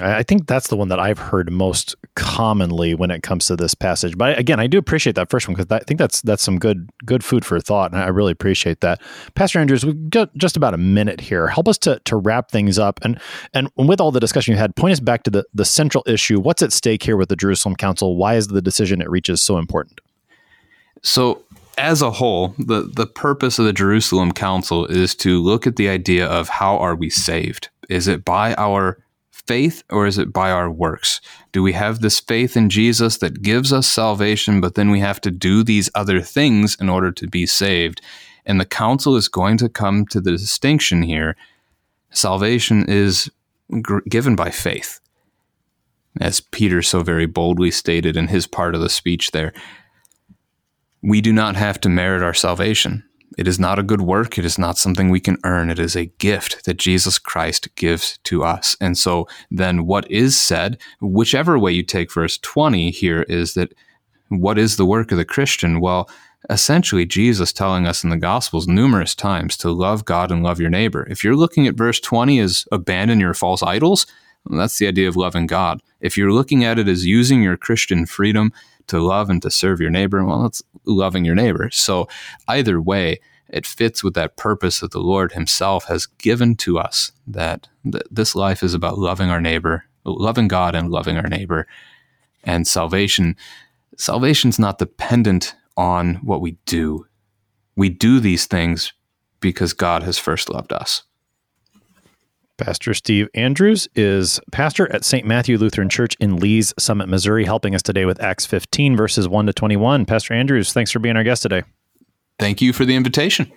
I 0.00 0.22
think 0.22 0.46
that's 0.46 0.68
the 0.68 0.76
one 0.76 0.88
that 0.88 0.98
I've 0.98 1.18
heard 1.18 1.52
most 1.52 1.94
commonly 2.16 2.94
when 2.94 3.10
it 3.10 3.22
comes 3.22 3.46
to 3.46 3.54
this 3.54 3.74
passage. 3.74 4.16
But 4.16 4.36
again, 4.38 4.58
I 4.58 4.66
do 4.66 4.78
appreciate 4.78 5.14
that 5.16 5.30
first 5.30 5.46
one 5.46 5.54
because 5.54 5.70
I 5.70 5.84
think 5.84 5.98
that's 5.98 6.20
that's 6.22 6.42
some 6.42 6.58
good 6.58 6.90
good 7.04 7.22
food 7.22 7.44
for 7.44 7.60
thought, 7.60 7.92
and 7.92 8.00
I 8.00 8.08
really 8.08 8.32
appreciate 8.32 8.80
that. 8.80 9.00
Pastor 9.34 9.60
Andrews, 9.60 9.84
we've 9.86 10.10
got 10.10 10.34
just 10.36 10.56
about 10.56 10.74
a 10.74 10.78
minute 10.78 11.20
here. 11.20 11.46
Help 11.48 11.68
us 11.68 11.78
to 11.78 12.00
to 12.06 12.16
wrap 12.16 12.50
things 12.50 12.78
up, 12.78 12.98
and 13.02 13.20
and 13.54 13.68
with 13.76 14.00
all 14.00 14.10
the 14.10 14.20
discussion 14.20 14.52
you 14.52 14.58
had, 14.58 14.74
point 14.74 14.92
us 14.92 15.00
back 15.00 15.22
to 15.24 15.30
the 15.30 15.44
the 15.54 15.66
central 15.66 16.02
issue. 16.06 16.40
What's 16.40 16.62
at 16.62 16.72
stake 16.72 17.02
here 17.02 17.16
with 17.16 17.28
the 17.28 17.36
Jerusalem 17.36 17.76
Council? 17.76 18.16
Why 18.16 18.34
is 18.34 18.48
the 18.48 18.62
decision 18.62 19.00
it 19.00 19.10
reaches 19.10 19.42
so 19.42 19.58
important? 19.58 20.00
So 21.02 21.42
as 21.78 22.02
a 22.02 22.10
whole, 22.10 22.54
the, 22.58 22.82
the 22.82 23.06
purpose 23.06 23.58
of 23.58 23.64
the 23.64 23.72
Jerusalem 23.72 24.32
Council 24.32 24.84
is 24.86 25.14
to 25.16 25.40
look 25.40 25.66
at 25.66 25.76
the 25.76 25.88
idea 25.88 26.26
of 26.26 26.48
how 26.48 26.76
are 26.78 26.94
we 26.94 27.08
saved? 27.08 27.68
Is 27.88 28.08
it 28.08 28.24
by 28.24 28.54
our 28.54 28.98
faith 29.30 29.82
or 29.88 30.06
is 30.06 30.18
it 30.18 30.32
by 30.32 30.50
our 30.50 30.70
works? 30.70 31.20
Do 31.52 31.62
we 31.62 31.72
have 31.72 32.00
this 32.00 32.20
faith 32.20 32.56
in 32.56 32.68
Jesus 32.68 33.18
that 33.18 33.42
gives 33.42 33.72
us 33.72 33.86
salvation, 33.86 34.60
but 34.60 34.74
then 34.74 34.90
we 34.90 35.00
have 35.00 35.20
to 35.22 35.30
do 35.30 35.62
these 35.62 35.88
other 35.94 36.20
things 36.20 36.76
in 36.80 36.88
order 36.88 37.12
to 37.12 37.26
be 37.26 37.46
saved? 37.46 38.02
And 38.44 38.60
the 38.60 38.66
council 38.66 39.16
is 39.16 39.28
going 39.28 39.56
to 39.58 39.68
come 39.68 40.04
to 40.06 40.20
the 40.20 40.32
distinction 40.32 41.02
here. 41.02 41.36
Salvation 42.10 42.84
is 42.88 43.30
given 44.08 44.36
by 44.36 44.50
faith. 44.50 45.00
as 46.20 46.40
Peter 46.40 46.82
so 46.82 47.02
very 47.02 47.26
boldly 47.26 47.70
stated 47.70 48.16
in 48.16 48.28
his 48.28 48.46
part 48.46 48.74
of 48.74 48.80
the 48.80 48.88
speech 48.88 49.30
there. 49.30 49.52
We 51.02 51.20
do 51.20 51.32
not 51.32 51.56
have 51.56 51.80
to 51.80 51.88
merit 51.88 52.22
our 52.22 52.34
salvation. 52.34 53.04
It 53.36 53.46
is 53.46 53.60
not 53.60 53.78
a 53.78 53.84
good 53.84 54.00
work. 54.00 54.36
It 54.36 54.44
is 54.44 54.58
not 54.58 54.78
something 54.78 55.10
we 55.10 55.20
can 55.20 55.38
earn. 55.44 55.70
It 55.70 55.78
is 55.78 55.94
a 55.94 56.06
gift 56.06 56.64
that 56.64 56.76
Jesus 56.76 57.20
Christ 57.20 57.68
gives 57.76 58.18
to 58.24 58.42
us. 58.42 58.76
And 58.80 58.98
so 58.98 59.28
then 59.50 59.86
what 59.86 60.10
is 60.10 60.40
said, 60.40 60.78
whichever 61.00 61.56
way 61.56 61.70
you 61.70 61.84
take 61.84 62.12
verse 62.12 62.36
20 62.38 62.90
here, 62.90 63.22
is 63.28 63.54
that 63.54 63.74
what 64.28 64.58
is 64.58 64.76
the 64.76 64.86
work 64.86 65.12
of 65.12 65.18
the 65.18 65.24
Christian? 65.24 65.80
Well, 65.80 66.10
essentially, 66.50 67.06
Jesus 67.06 67.52
telling 67.52 67.86
us 67.86 68.02
in 68.02 68.10
the 68.10 68.16
Gospels 68.16 68.66
numerous 68.66 69.14
times 69.14 69.56
to 69.58 69.70
love 69.70 70.04
God 70.04 70.32
and 70.32 70.42
love 70.42 70.60
your 70.60 70.70
neighbor. 70.70 71.06
If 71.08 71.22
you're 71.22 71.36
looking 71.36 71.66
at 71.68 71.76
verse 71.76 72.00
20 72.00 72.40
as 72.40 72.66
abandon 72.72 73.20
your 73.20 73.34
false 73.34 73.62
idols, 73.62 74.06
that's 74.46 74.78
the 74.78 74.86
idea 74.86 75.08
of 75.08 75.16
loving 75.16 75.46
God. 75.46 75.80
If 76.00 76.16
you're 76.16 76.32
looking 76.32 76.64
at 76.64 76.78
it 76.78 76.88
as 76.88 77.06
using 77.06 77.42
your 77.42 77.56
Christian 77.56 78.06
freedom 78.06 78.52
to 78.86 79.00
love 79.00 79.28
and 79.30 79.42
to 79.42 79.50
serve 79.50 79.80
your 79.80 79.90
neighbor, 79.90 80.24
well, 80.24 80.42
that's 80.42 80.62
loving 80.84 81.24
your 81.24 81.34
neighbor. 81.34 81.70
So 81.70 82.08
either 82.46 82.80
way, 82.80 83.20
it 83.48 83.66
fits 83.66 84.04
with 84.04 84.14
that 84.14 84.36
purpose 84.36 84.80
that 84.80 84.90
the 84.90 85.00
Lord 85.00 85.32
Himself 85.32 85.86
has 85.86 86.06
given 86.06 86.54
to 86.56 86.78
us 86.78 87.12
that 87.26 87.68
th- 87.84 88.04
this 88.10 88.34
life 88.34 88.62
is 88.62 88.74
about 88.74 88.98
loving 88.98 89.30
our 89.30 89.40
neighbor, 89.40 89.84
loving 90.04 90.48
God 90.48 90.74
and 90.74 90.90
loving 90.90 91.16
our 91.16 91.28
neighbor. 91.28 91.66
And 92.44 92.66
salvation, 92.66 93.36
salvation's 93.96 94.58
not 94.58 94.78
dependent 94.78 95.54
on 95.76 96.16
what 96.16 96.40
we 96.40 96.52
do. 96.66 97.06
We 97.76 97.88
do 97.88 98.20
these 98.20 98.46
things 98.46 98.92
because 99.40 99.72
God 99.72 100.02
has 100.02 100.18
first 100.18 100.50
loved 100.50 100.72
us. 100.72 101.04
Pastor 102.58 102.92
Steve 102.92 103.28
Andrews 103.34 103.88
is 103.94 104.40
pastor 104.50 104.92
at 104.92 105.04
St. 105.04 105.24
Matthew 105.24 105.56
Lutheran 105.56 105.88
Church 105.88 106.16
in 106.20 106.36
Lee's 106.36 106.74
Summit, 106.78 107.08
Missouri, 107.08 107.44
helping 107.44 107.74
us 107.74 107.82
today 107.82 108.04
with 108.04 108.20
Acts 108.20 108.44
15, 108.44 108.96
verses 108.96 109.28
1 109.28 109.46
to 109.46 109.52
21. 109.52 110.04
Pastor 110.04 110.34
Andrews, 110.34 110.72
thanks 110.72 110.90
for 110.90 110.98
being 110.98 111.16
our 111.16 111.24
guest 111.24 111.42
today. 111.42 111.62
Thank 112.38 112.60
you 112.60 112.72
for 112.72 112.84
the 112.84 112.96
invitation. 112.96 113.50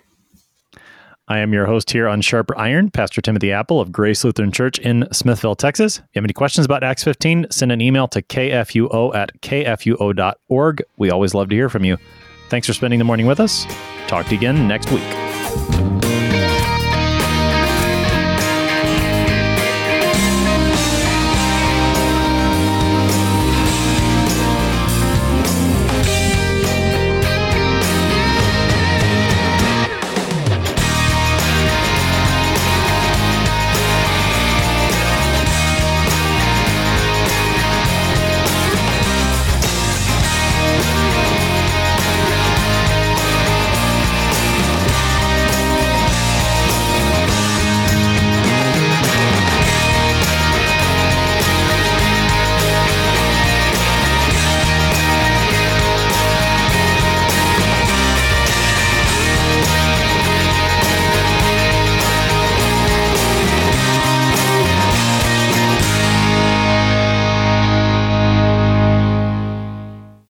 I 1.28 1.38
am 1.38 1.52
your 1.52 1.66
host 1.66 1.90
here 1.90 2.08
on 2.08 2.20
Sharper 2.20 2.56
Iron, 2.58 2.90
Pastor 2.90 3.20
Timothy 3.20 3.52
Appel 3.52 3.80
of 3.80 3.92
Grace 3.92 4.24
Lutheran 4.24 4.52
Church 4.52 4.78
in 4.78 5.06
Smithville, 5.12 5.56
Texas. 5.56 5.98
If 5.98 6.04
you 6.14 6.20
have 6.20 6.24
any 6.24 6.32
questions 6.32 6.64
about 6.64 6.82
Acts 6.82 7.04
15, 7.04 7.46
send 7.50 7.72
an 7.72 7.80
email 7.80 8.08
to 8.08 8.22
kfuo 8.22 9.14
at 9.14 9.40
kfuo.org. 9.40 10.82
We 10.96 11.10
always 11.10 11.34
love 11.34 11.48
to 11.48 11.54
hear 11.54 11.68
from 11.68 11.84
you. 11.84 11.96
Thanks 12.48 12.66
for 12.66 12.72
spending 12.72 12.98
the 12.98 13.04
morning 13.04 13.26
with 13.26 13.40
us. 13.40 13.66
Talk 14.08 14.26
to 14.26 14.32
you 14.32 14.38
again 14.38 14.68
next 14.68 14.90
week. 14.90 16.01